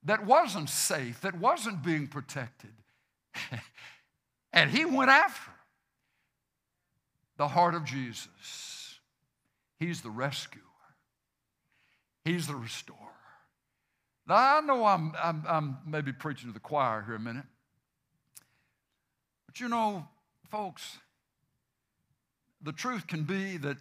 that 0.05 0.27
wasn't 0.27 0.69
safe, 0.69 1.21
that 1.23 1.35
wasn't 1.39 1.83
being 1.83 2.07
protected. 2.07 2.73
and 4.53 4.71
he 4.71 4.85
went 4.85 5.11
after 5.11 5.51
the 7.37 7.49
heart 7.49 7.75
of 7.75 7.85
Jesus. 7.85 8.99
He's 9.79 10.03
the 10.03 10.11
rescuer, 10.11 10.63
he's 12.25 12.47
the 12.47 12.57
restorer. 12.57 12.99
Now, 14.27 14.59
I 14.59 14.61
know 14.61 14.85
I'm, 14.85 15.13
I'm, 15.23 15.45
I'm 15.49 15.79
maybe 15.87 16.13
preaching 16.13 16.49
to 16.49 16.55
the 16.55 16.61
choir 16.61 17.03
here 17.05 17.17
a 17.17 17.21
minute, 17.21 17.45
but 19.47 19.61
you 19.61 19.69
know, 19.69 20.07
folks, 20.51 20.99
the 22.63 22.73
truth 22.73 23.07
can 23.07 23.25
be 23.25 23.57
that 23.59 23.77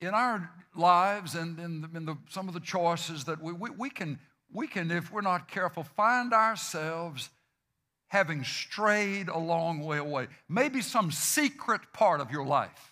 in 0.00 0.14
our 0.14 0.50
lives 0.74 1.34
and 1.34 1.58
in, 1.60 1.80
the, 1.82 1.88
in 1.96 2.04
the, 2.06 2.16
some 2.28 2.48
of 2.48 2.54
the 2.54 2.60
choices 2.60 3.24
that 3.24 3.40
we, 3.40 3.52
we, 3.52 3.70
we, 3.70 3.90
can, 3.90 4.18
we 4.52 4.66
can, 4.66 4.90
if 4.90 5.12
we're 5.12 5.20
not 5.20 5.48
careful, 5.48 5.84
find 5.84 6.32
ourselves 6.32 7.30
having 8.08 8.44
strayed 8.44 9.28
a 9.28 9.38
long 9.38 9.80
way 9.80 9.98
away. 9.98 10.26
Maybe 10.48 10.82
some 10.82 11.10
secret 11.10 11.80
part 11.92 12.20
of 12.20 12.30
your 12.30 12.44
life. 12.44 12.91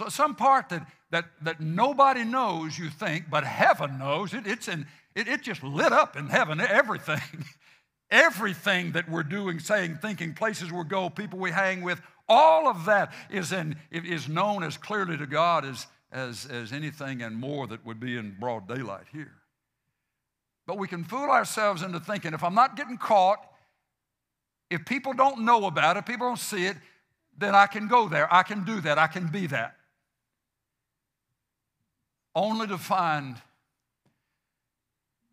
So 0.00 0.08
some 0.08 0.34
part 0.34 0.70
that, 0.70 0.86
that, 1.10 1.26
that 1.42 1.60
nobody 1.60 2.24
knows, 2.24 2.78
you 2.78 2.88
think, 2.88 3.28
but 3.28 3.44
heaven 3.44 3.98
knows. 3.98 4.32
It, 4.32 4.46
it's 4.46 4.66
in, 4.66 4.86
it, 5.14 5.28
it 5.28 5.42
just 5.42 5.62
lit 5.62 5.92
up 5.92 6.16
in 6.16 6.28
heaven, 6.28 6.58
everything. 6.58 7.44
everything 8.10 8.92
that 8.92 9.10
we're 9.10 9.22
doing, 9.22 9.58
saying, 9.58 9.98
thinking, 10.00 10.32
places 10.32 10.72
we 10.72 10.84
go, 10.84 11.10
people 11.10 11.38
we 11.38 11.50
hang 11.50 11.82
with, 11.82 12.00
all 12.30 12.66
of 12.66 12.86
that 12.86 13.12
is, 13.28 13.52
in, 13.52 13.76
is 13.92 14.26
known 14.26 14.62
as 14.62 14.78
clearly 14.78 15.18
to 15.18 15.26
God 15.26 15.66
as, 15.66 15.86
as, 16.10 16.46
as 16.46 16.72
anything 16.72 17.20
and 17.20 17.36
more 17.36 17.66
that 17.66 17.84
would 17.84 18.00
be 18.00 18.16
in 18.16 18.34
broad 18.40 18.66
daylight 18.66 19.04
here. 19.12 19.34
But 20.66 20.78
we 20.78 20.88
can 20.88 21.04
fool 21.04 21.28
ourselves 21.28 21.82
into 21.82 22.00
thinking 22.00 22.32
if 22.32 22.42
I'm 22.42 22.54
not 22.54 22.74
getting 22.74 22.96
caught, 22.96 23.46
if 24.70 24.86
people 24.86 25.12
don't 25.12 25.40
know 25.44 25.66
about 25.66 25.98
it, 25.98 26.06
people 26.06 26.26
don't 26.26 26.38
see 26.38 26.64
it, 26.64 26.78
then 27.36 27.54
I 27.54 27.66
can 27.66 27.86
go 27.86 28.08
there. 28.08 28.32
I 28.32 28.44
can 28.44 28.64
do 28.64 28.80
that. 28.80 28.96
I 28.96 29.06
can 29.06 29.26
be 29.26 29.46
that. 29.48 29.76
Only 32.34 32.66
to 32.68 32.78
find 32.78 33.36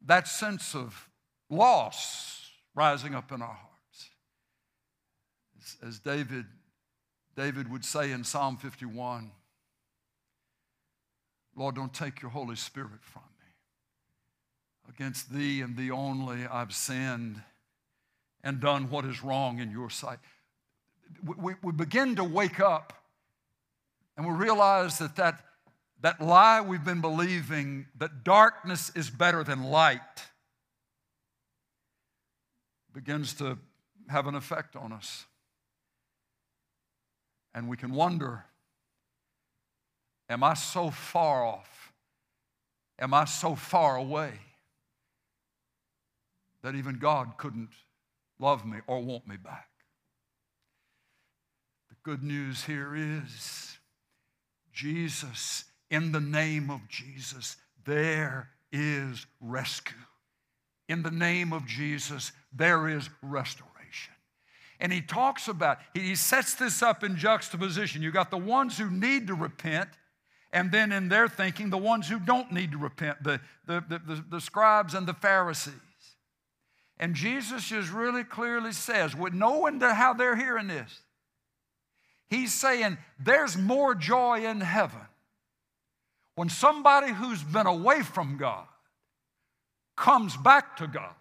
that 0.06 0.28
sense 0.28 0.74
of 0.76 1.08
loss 1.50 2.50
rising 2.74 3.14
up 3.14 3.32
in 3.32 3.42
our 3.42 3.48
hearts. 3.48 4.10
As, 5.60 5.90
as 5.90 6.00
David 6.00 6.46
David 7.36 7.70
would 7.72 7.86
say 7.86 8.12
in 8.12 8.24
Psalm 8.24 8.58
51 8.58 9.32
Lord, 11.56 11.74
don't 11.74 11.94
take 11.94 12.22
your 12.22 12.30
Holy 12.30 12.56
Spirit 12.56 13.02
from 13.02 13.24
me. 13.40 14.94
Against 14.94 15.34
thee 15.34 15.62
and 15.62 15.76
thee 15.76 15.90
only 15.90 16.46
I've 16.46 16.72
sinned 16.72 17.42
and 18.44 18.60
done 18.60 18.92
what 18.92 19.06
is 19.06 19.24
wrong 19.24 19.60
in 19.60 19.72
your 19.72 19.90
sight. 19.90 20.20
We, 21.26 21.56
we 21.64 21.72
begin 21.72 22.16
to 22.18 22.24
wake 22.24 22.60
up 22.60 22.94
and 24.16 24.28
we 24.28 24.34
realize 24.34 25.00
that, 25.00 25.16
that 25.16 25.44
that 26.02 26.22
lie 26.22 26.62
we've 26.62 26.84
been 26.84 27.02
believing 27.02 27.88
that 27.98 28.24
darkness 28.24 28.92
is 28.96 29.10
better 29.10 29.44
than 29.44 29.64
light 29.64 30.00
begins 32.94 33.34
to 33.36 33.58
have 34.08 34.28
an 34.28 34.36
effect 34.36 34.76
on 34.76 34.92
us. 34.92 35.26
And 37.54 37.68
we 37.68 37.78
can 37.78 37.92
wonder 37.92 38.46
Am 40.30 40.44
I 40.44 40.56
so 40.56 40.90
far 40.90 41.46
off? 41.46 41.94
Am 43.00 43.14
I 43.14 43.26
so 43.26 43.56
far 43.56 43.96
away 43.96 44.32
that 46.64 46.76
even 46.76 46.98
God 46.98 47.38
couldn't 47.38 47.70
love 48.40 48.66
me 48.66 48.80
or 48.88 49.02
want 49.02 49.28
me 49.28 49.38
back? 49.38 49.70
The 51.90 51.96
good 52.04 52.24
news 52.24 52.66
here 52.66 52.94
is 52.96 53.78
Jesus, 54.74 55.64
in 55.90 56.12
the 56.12 56.20
name 56.20 56.70
of 56.70 56.88
Jesus, 56.88 57.58
there 57.86 58.50
is 58.72 59.26
rescue. 59.40 59.96
In 60.90 61.04
the 61.04 61.12
name 61.12 61.54
of 61.54 61.66
Jesus, 61.66 62.32
there 62.54 62.88
is 62.88 63.10
restoration. 63.22 64.14
And 64.80 64.94
he 64.94 65.02
talks 65.02 65.48
about, 65.48 65.80
he 65.94 66.16
sets 66.16 66.54
this 66.56 66.84
up 66.84 67.04
in 67.04 67.18
juxtaposition. 67.18 68.02
You 68.02 68.12
got 68.12 68.30
the 68.30 68.38
ones 68.38 68.78
who 68.78 68.90
need 68.90 69.28
to 69.28 69.34
repent, 69.34 69.90
and 70.54 70.72
then 70.72 70.92
in 70.92 71.10
their 71.10 71.28
thinking, 71.28 71.70
the 71.70 71.78
ones 71.78 72.08
who 72.08 72.20
don't 72.20 72.52
need 72.52 72.72
to 72.72 72.78
repent, 72.78 73.24
the, 73.24 73.42
the, 73.66 73.84
the, 73.90 74.24
the, 74.30 74.42
scribes 74.42 74.94
and 74.94 75.08
the 75.08 75.14
Pharisees. 75.14 75.74
And 77.00 77.16
Jesus 77.16 77.68
just 77.68 77.92
really 77.92 78.24
clearly 78.24 78.72
says, 78.72 79.16
with 79.16 79.34
knowing 79.34 79.80
how 79.80 80.14
they're 80.14 80.36
hearing 80.36 80.68
this, 80.68 81.02
he's 82.30 82.54
saying 82.54 82.98
there's 83.20 83.58
more 83.58 83.94
joy 83.96 84.46
in 84.46 84.62
heaven 84.62 85.07
when 86.38 86.50
somebody 86.50 87.12
who's 87.12 87.44
been 87.44 87.66
away 87.66 88.04
from 88.04 88.38
God 88.38 88.68
comes 89.96 90.38
back 90.38 90.78
to 90.78 90.86
God. 90.86 91.16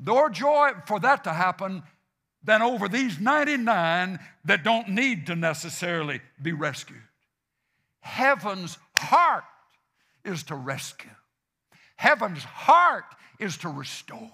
More 0.00 0.28
joy 0.30 0.70
for 0.86 0.98
that 0.98 1.22
to 1.22 1.32
happen 1.32 1.84
than 2.42 2.60
over 2.60 2.88
these 2.88 3.20
99 3.20 4.18
that 4.46 4.64
don't 4.64 4.88
need 4.88 5.28
to 5.28 5.36
necessarily 5.36 6.20
be 6.42 6.50
rescued. 6.52 6.98
Heaven's 8.00 8.76
heart 8.94 9.44
is 10.24 10.42
to 10.44 10.56
rescue. 10.56 11.10
Heaven's 11.94 12.42
heart 12.42 13.04
is 13.38 13.58
to 13.58 13.68
restore. 13.68 14.32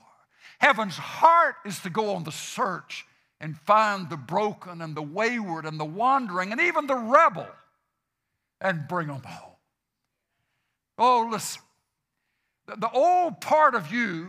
Heaven's 0.59 0.97
heart 0.97 1.57
is 1.67 1.81
to 1.81 1.91
go 1.91 2.15
on 2.15 2.25
the 2.25 2.33
search 2.33 3.05
and 3.43 3.59
find 3.59 4.09
the 4.09 4.17
broken 4.17 4.81
and 4.81 4.95
the 4.95 5.03
wayward 5.03 5.67
and 5.67 5.79
the 5.79 5.85
wandering 5.85 6.51
and 6.51 6.63
even 6.63 6.87
the 6.87 6.95
rebel 6.95 7.47
and 8.61 8.89
bring 8.89 9.09
them 9.09 9.23
home. 9.23 9.53
Oh, 10.99 11.29
listen. 11.31 11.63
The 12.67 12.91
old 12.91 13.41
part 13.41 13.75
of 13.75 13.93
you 13.93 14.29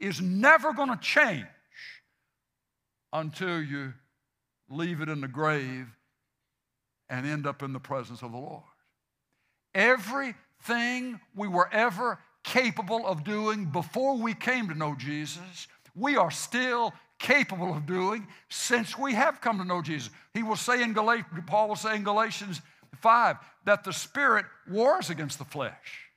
is 0.00 0.20
never 0.20 0.72
going 0.72 0.90
to 0.90 0.96
change 0.96 1.46
until 3.12 3.62
you 3.62 3.94
leave 4.68 5.00
it 5.00 5.08
in 5.08 5.20
the 5.20 5.28
grave 5.28 5.86
and 7.08 7.26
end 7.26 7.46
up 7.46 7.62
in 7.62 7.72
the 7.72 7.80
presence 7.80 8.22
of 8.22 8.32
the 8.32 8.38
Lord. 8.38 8.64
Everything 9.74 11.20
we 11.34 11.46
were 11.46 11.68
ever 11.72 12.18
capable 12.42 13.06
of 13.06 13.24
doing 13.24 13.66
before 13.66 14.16
we 14.16 14.34
came 14.34 14.68
to 14.68 14.74
know 14.74 14.94
Jesus, 14.96 15.68
we 15.94 16.16
are 16.16 16.30
still 16.30 16.92
capable 17.18 17.74
of 17.74 17.86
doing 17.86 18.26
since 18.48 18.98
we 18.98 19.14
have 19.14 19.40
come 19.40 19.58
to 19.58 19.64
know 19.64 19.82
Jesus. 19.82 20.10
He 20.34 20.42
will 20.42 20.56
say 20.56 20.82
in 20.82 20.92
Galatians, 20.92 21.30
Paul 21.46 21.68
will 21.68 21.76
say 21.76 21.96
in 21.96 22.04
Galatians 22.04 22.60
5 22.96 23.36
that 23.64 23.84
the 23.84 23.92
Spirit 23.92 24.46
wars 24.68 25.10
against 25.10 25.38
the 25.38 25.44
flesh. 25.44 26.10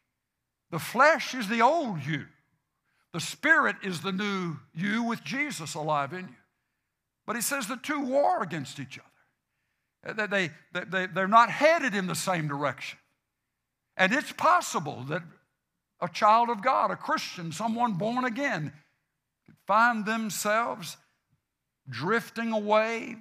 The 0.72 0.80
flesh 0.80 1.34
is 1.34 1.48
the 1.48 1.62
old 1.62 2.06
you. 2.06 2.26
The 3.14 3.20
Spirit 3.20 3.78
is 3.84 4.02
the 4.02 4.12
new 4.12 4.58
you 4.74 5.04
with 5.04 5.24
Jesus 5.24 5.74
alive 5.74 6.14
in 6.14 6.28
you. 6.28 6.36
But 7.26 7.36
he 7.36 7.42
says 7.42 7.68
the 7.68 7.78
two 7.78 8.02
war 8.02 8.42
against 8.42 8.80
each 8.80 8.98
other. 8.98 10.20
Uh, 10.20 10.28
they, 10.28 10.52
they, 10.74 10.84
they, 10.86 11.08
they're 11.08 11.28
not 11.28 11.50
headed 11.50 11.94
in 11.94 12.08
the 12.08 12.16
same 12.16 12.48
direction. 12.48 12.98
And 13.98 14.14
it's 14.14 14.32
possible 14.32 15.04
that 15.10 15.24
a 16.02 16.08
child 16.08 16.50
of 16.50 16.64
God, 16.64 16.92
a 16.92 16.96
Christian, 16.96 17.52
someone 17.52 17.94
born 17.94 18.24
again, 18.24 18.72
could 19.46 19.56
find 19.68 20.06
themselves 20.06 20.98
drifting 21.90 22.54
away, 22.54 23.18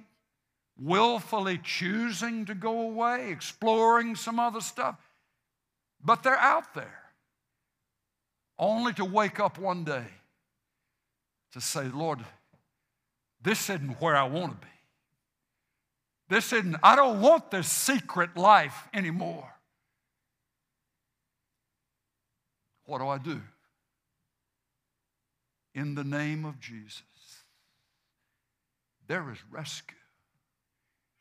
willfully 0.81 1.59
choosing 1.61 2.45
to 2.45 2.55
go 2.55 2.81
away, 2.81 3.31
exploring 3.31 4.15
some 4.15 4.39
other 4.39 4.61
stuff. 4.61 4.97
But 6.03 6.23
they're 6.23 6.37
out 6.37 6.73
there, 6.73 7.01
only 8.57 8.93
to 8.93 9.05
wake 9.05 9.39
up 9.39 9.57
one 9.57 9.83
day 9.83 10.05
to 11.53 11.61
say, 11.61 11.83
Lord, 11.83 12.19
this 13.41 13.69
isn't 13.69 14.01
where 14.01 14.15
I 14.15 14.23
want 14.23 14.53
to 14.53 14.67
be. 14.67 14.73
This 16.29 16.53
isn't, 16.53 16.75
I 16.83 16.95
don't 16.95 17.21
want 17.21 17.51
this 17.51 17.67
secret 17.67 18.37
life 18.37 18.87
anymore. 18.93 19.51
What 22.85 22.99
do 22.99 23.07
I 23.07 23.17
do? 23.17 23.41
In 25.73 25.95
the 25.95 26.03
name 26.03 26.45
of 26.45 26.59
Jesus, 26.59 27.03
there 29.07 29.29
is 29.31 29.37
rescue. 29.51 29.98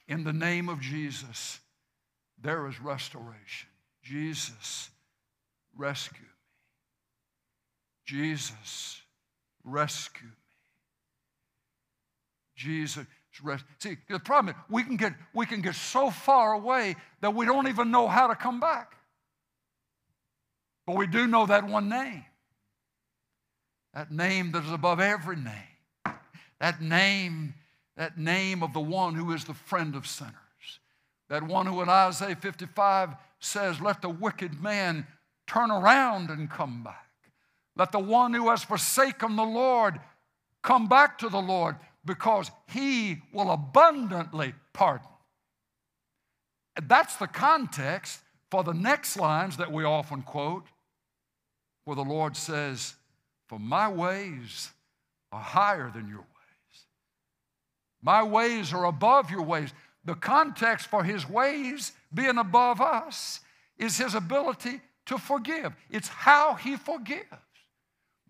In 0.09 0.25
the 0.25 0.33
name 0.33 0.69
of 0.69 0.81
Jesus, 0.81 1.61
there 2.41 2.67
is 2.67 2.81
restoration. 2.81 3.69
Jesus, 4.03 4.91
rescue 5.77 6.23
me. 6.23 6.29
Jesus, 8.07 9.03
rescue 9.65 10.27
me. 10.27 10.33
Jesus, 12.57 13.07
rest. 13.43 13.65
See, 13.79 13.97
the 14.09 14.19
problem 14.19 14.55
is 14.55 14.61
we 14.69 14.83
can 14.83 14.97
get 14.97 15.15
we 15.33 15.47
can 15.47 15.61
get 15.63 15.75
so 15.75 16.11
far 16.11 16.55
away 16.55 16.97
that 17.21 17.35
we 17.35 17.47
don't 17.47 17.69
even 17.69 17.91
know 17.91 18.09
how 18.09 18.27
to 18.27 18.35
come 18.35 18.59
back. 18.61 18.97
But 20.87 20.97
we 20.97 21.07
do 21.07 21.27
know 21.27 21.47
that 21.47 21.69
one 21.69 21.89
name. 21.89 22.25
That 23.95 24.11
name 24.11 24.53
that 24.53 24.65
is 24.65 24.73
above 24.73 25.01
every 25.01 25.37
name. 25.37 26.15
That 26.61 26.81
name, 26.81 27.55
that 27.99 28.17
name 28.17 28.63
of 28.63 28.73
the 28.73 28.81
one 28.81 29.15
who 29.15 29.33
is 29.33 29.45
the 29.45 29.53
friend 29.53 29.97
of 29.97 30.07
sinners. 30.07 30.33
That 31.29 31.43
one 31.43 31.67
who 31.67 31.83
in 31.83 31.89
Isaiah 31.89 32.37
55 32.37 33.11
says, 33.41 33.81
Let 33.81 34.01
the 34.01 34.09
wicked 34.09 34.63
man 34.63 35.07
turn 35.47 35.71
around 35.71 36.31
and 36.31 36.49
come 36.49 36.83
back. 36.85 37.11
Let 37.77 37.93
the 37.93 37.99
one 37.99 38.33
who 38.33 38.49
has 38.51 38.63
forsaken 38.63 39.37
the 39.37 39.45
Lord 39.45 40.01
come 40.63 40.87
back 40.87 41.19
to 41.19 41.29
the 41.29 41.41
Lord 41.41 41.77
because 42.05 42.51
he 42.69 43.19
will 43.33 43.51
abundantly 43.51 44.55
pardon. 44.73 45.09
That's 46.81 47.17
the 47.17 47.27
context 47.27 48.21
for 48.49 48.63
the 48.63 48.73
next 48.73 49.17
lines 49.17 49.57
that 49.57 49.73
we 49.73 49.83
often 49.83 50.23
quote, 50.23 50.67
where 51.85 51.97
the 51.97 52.05
Lord 52.05 52.37
says, 52.37 52.95
For 53.49 53.59
my 53.59 53.89
ways 53.89 54.71
are 55.33 55.43
higher 55.43 55.91
than 55.93 56.09
your 56.09 56.19
ways. 56.19 56.38
My 58.03 58.23
ways 58.23 58.73
are 58.73 58.85
above 58.85 59.31
your 59.31 59.43
ways. 59.43 59.73
The 60.05 60.15
context 60.15 60.87
for 60.87 61.05
his 61.05 61.29
ways 61.29 61.93
being 62.13 62.39
above 62.39 62.81
us 62.81 63.41
is 63.77 63.99
his 63.99 64.15
ability 64.15 64.81
to 65.07 65.19
forgive. 65.19 65.75
It's 65.91 66.09
how 66.09 66.55
he 66.55 66.77
forgives. 66.77 67.25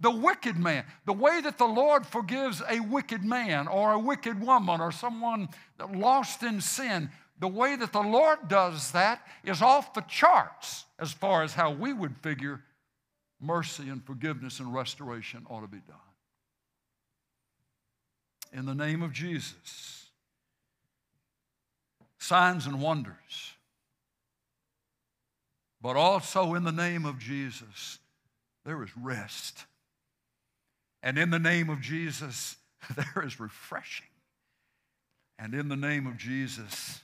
The 0.00 0.10
wicked 0.10 0.56
man, 0.56 0.84
the 1.06 1.12
way 1.12 1.40
that 1.40 1.58
the 1.58 1.66
Lord 1.66 2.06
forgives 2.06 2.62
a 2.68 2.80
wicked 2.80 3.24
man 3.24 3.66
or 3.66 3.92
a 3.92 3.98
wicked 3.98 4.40
woman 4.40 4.80
or 4.80 4.92
someone 4.92 5.48
lost 5.92 6.42
in 6.42 6.60
sin, 6.60 7.10
the 7.40 7.48
way 7.48 7.76
that 7.76 7.92
the 7.92 8.02
Lord 8.02 8.48
does 8.48 8.92
that 8.92 9.26
is 9.44 9.60
off 9.60 9.94
the 9.94 10.00
charts 10.02 10.84
as 10.98 11.12
far 11.12 11.42
as 11.42 11.54
how 11.54 11.72
we 11.72 11.92
would 11.92 12.16
figure 12.18 12.62
mercy 13.40 13.88
and 13.88 14.04
forgiveness 14.04 14.60
and 14.60 14.72
restoration 14.72 15.46
ought 15.48 15.60
to 15.60 15.68
be 15.68 15.80
done. 15.86 15.96
In 18.52 18.66
the 18.66 18.74
name 18.74 19.02
of 19.02 19.12
Jesus, 19.12 20.06
signs 22.18 22.66
and 22.66 22.80
wonders, 22.80 23.52
but 25.80 25.96
also 25.96 26.54
in 26.54 26.64
the 26.64 26.72
name 26.72 27.04
of 27.04 27.18
Jesus, 27.18 27.98
there 28.64 28.82
is 28.82 28.90
rest. 28.96 29.64
And 31.02 31.16
in 31.16 31.30
the 31.30 31.38
name 31.38 31.70
of 31.70 31.80
Jesus, 31.80 32.56
there 32.96 33.24
is 33.24 33.38
refreshing. 33.38 34.06
And 35.38 35.54
in 35.54 35.68
the 35.68 35.76
name 35.76 36.06
of 36.06 36.16
Jesus, 36.16 37.00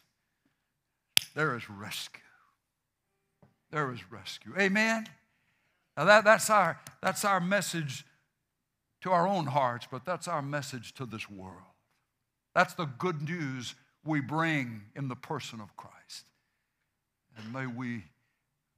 there 1.34 1.56
is 1.56 1.68
rescue. 1.70 2.20
there 3.70 3.92
is 3.92 4.00
rescue. 4.10 4.52
Amen? 4.58 5.06
Now 5.96 6.04
that, 6.04 6.24
that's, 6.24 6.50
our, 6.50 6.80
that's 7.00 7.24
our 7.24 7.40
message 7.40 8.04
to 9.04 9.12
our 9.12 9.28
own 9.28 9.44
hearts, 9.44 9.86
but 9.90 10.06
that's 10.06 10.26
our 10.26 10.40
message 10.40 10.94
to 10.94 11.04
this 11.04 11.28
world. 11.28 11.60
That's 12.54 12.72
the 12.72 12.86
good 12.86 13.20
news 13.20 13.74
we 14.02 14.20
bring 14.20 14.80
in 14.96 15.08
the 15.08 15.14
person 15.14 15.60
of 15.60 15.76
Christ. 15.76 16.24
And 17.36 17.52
may 17.52 17.66
we, 17.66 18.04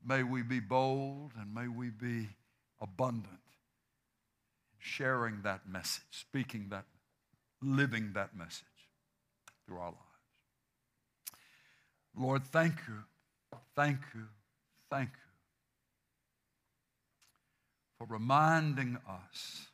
may 0.04 0.24
we 0.24 0.42
be 0.42 0.58
bold 0.58 1.30
and 1.40 1.54
may 1.54 1.68
we 1.68 1.90
be 1.90 2.28
abundant 2.80 3.28
in 3.28 4.80
sharing 4.80 5.42
that 5.42 5.68
message, 5.68 6.02
speaking 6.10 6.70
that, 6.70 6.86
living 7.62 8.10
that 8.14 8.36
message 8.36 8.66
through 9.64 9.78
our 9.78 9.92
lives. 9.92 10.02
Lord, 12.16 12.44
thank 12.46 12.74
you, 12.88 13.04
thank 13.76 13.98
you, 14.12 14.24
thank 14.90 15.10
you 15.10 15.14
for 17.96 18.12
reminding 18.12 18.98
us 19.08 19.68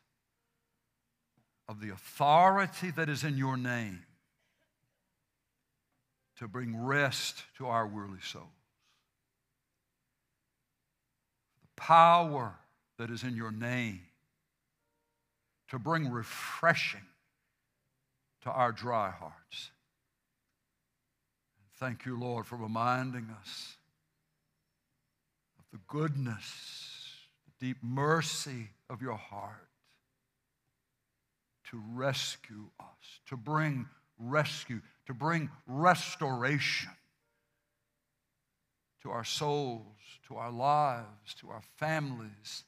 of 1.67 1.79
the 1.79 1.89
authority 1.89 2.91
that 2.91 3.09
is 3.09 3.23
in 3.23 3.37
your 3.37 3.57
name 3.57 4.03
to 6.37 6.47
bring 6.47 6.75
rest 6.75 7.43
to 7.57 7.67
our 7.67 7.87
weary 7.87 8.19
souls. 8.21 8.45
The 11.61 11.81
power 11.81 12.53
that 12.97 13.09
is 13.09 13.23
in 13.23 13.35
your 13.35 13.51
name 13.51 14.01
to 15.69 15.79
bring 15.79 16.09
refreshing 16.09 17.05
to 18.43 18.51
our 18.51 18.71
dry 18.71 19.09
hearts. 19.09 19.71
Thank 21.79 22.05
you, 22.05 22.19
Lord, 22.19 22.45
for 22.45 22.57
reminding 22.57 23.27
us 23.41 23.75
of 25.57 25.65
the 25.71 25.79
goodness, 25.87 27.09
the 27.45 27.67
deep 27.67 27.77
mercy 27.81 28.69
of 28.89 29.01
your 29.01 29.17
heart 29.17 29.67
to 31.73 31.81
rescue 31.95 32.69
us, 32.79 33.19
to 33.27 33.35
bring 33.35 33.87
rescue, 34.19 34.79
to 35.07 35.13
bring 35.13 35.49
restoration 35.65 36.91
to 39.01 39.09
our 39.09 39.23
souls, 39.23 39.97
to 40.27 40.35
our 40.35 40.51
lives, 40.51 41.33
to 41.41 41.49
our 41.49 41.63
families, 41.77 42.63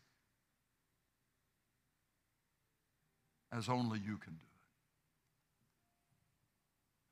as 3.55 3.69
only 3.69 3.99
you 3.99 4.17
can 4.17 4.33
do 4.33 4.39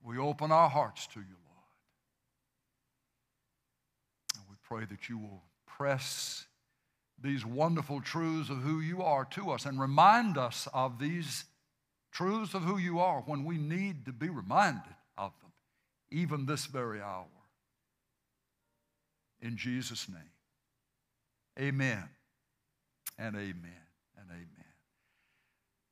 it. 0.01 0.07
We 0.07 0.17
open 0.17 0.51
our 0.51 0.69
hearts 0.69 1.05
to 1.13 1.19
you, 1.19 1.25
Lord. 1.45 1.67
And 4.35 4.43
we 4.49 4.55
pray 4.63 4.85
that 4.85 5.09
you 5.09 5.19
will 5.19 5.43
press 5.67 6.47
these 7.21 7.45
wonderful 7.45 8.01
truths 8.01 8.49
of 8.49 8.57
who 8.63 8.79
you 8.79 9.03
are 9.03 9.25
to 9.25 9.51
us 9.51 9.67
and 9.67 9.79
remind 9.79 10.39
us 10.39 10.67
of 10.73 10.97
these 10.97 11.45
truths 12.13 12.53
of 12.53 12.63
who 12.63 12.77
you 12.77 12.99
are 12.99 13.21
when 13.25 13.43
we 13.43 13.57
need 13.57 14.05
to 14.05 14.13
be 14.13 14.29
reminded 14.29 14.95
of 15.17 15.31
them, 15.41 15.51
even 16.11 16.45
this 16.45 16.65
very 16.67 17.01
hour. 17.01 17.25
In 19.41 19.57
Jesus' 19.57 20.07
name, 20.07 20.19
amen 21.59 22.07
and 23.17 23.35
amen 23.35 23.85
and 24.17 24.29
amen. 24.29 24.62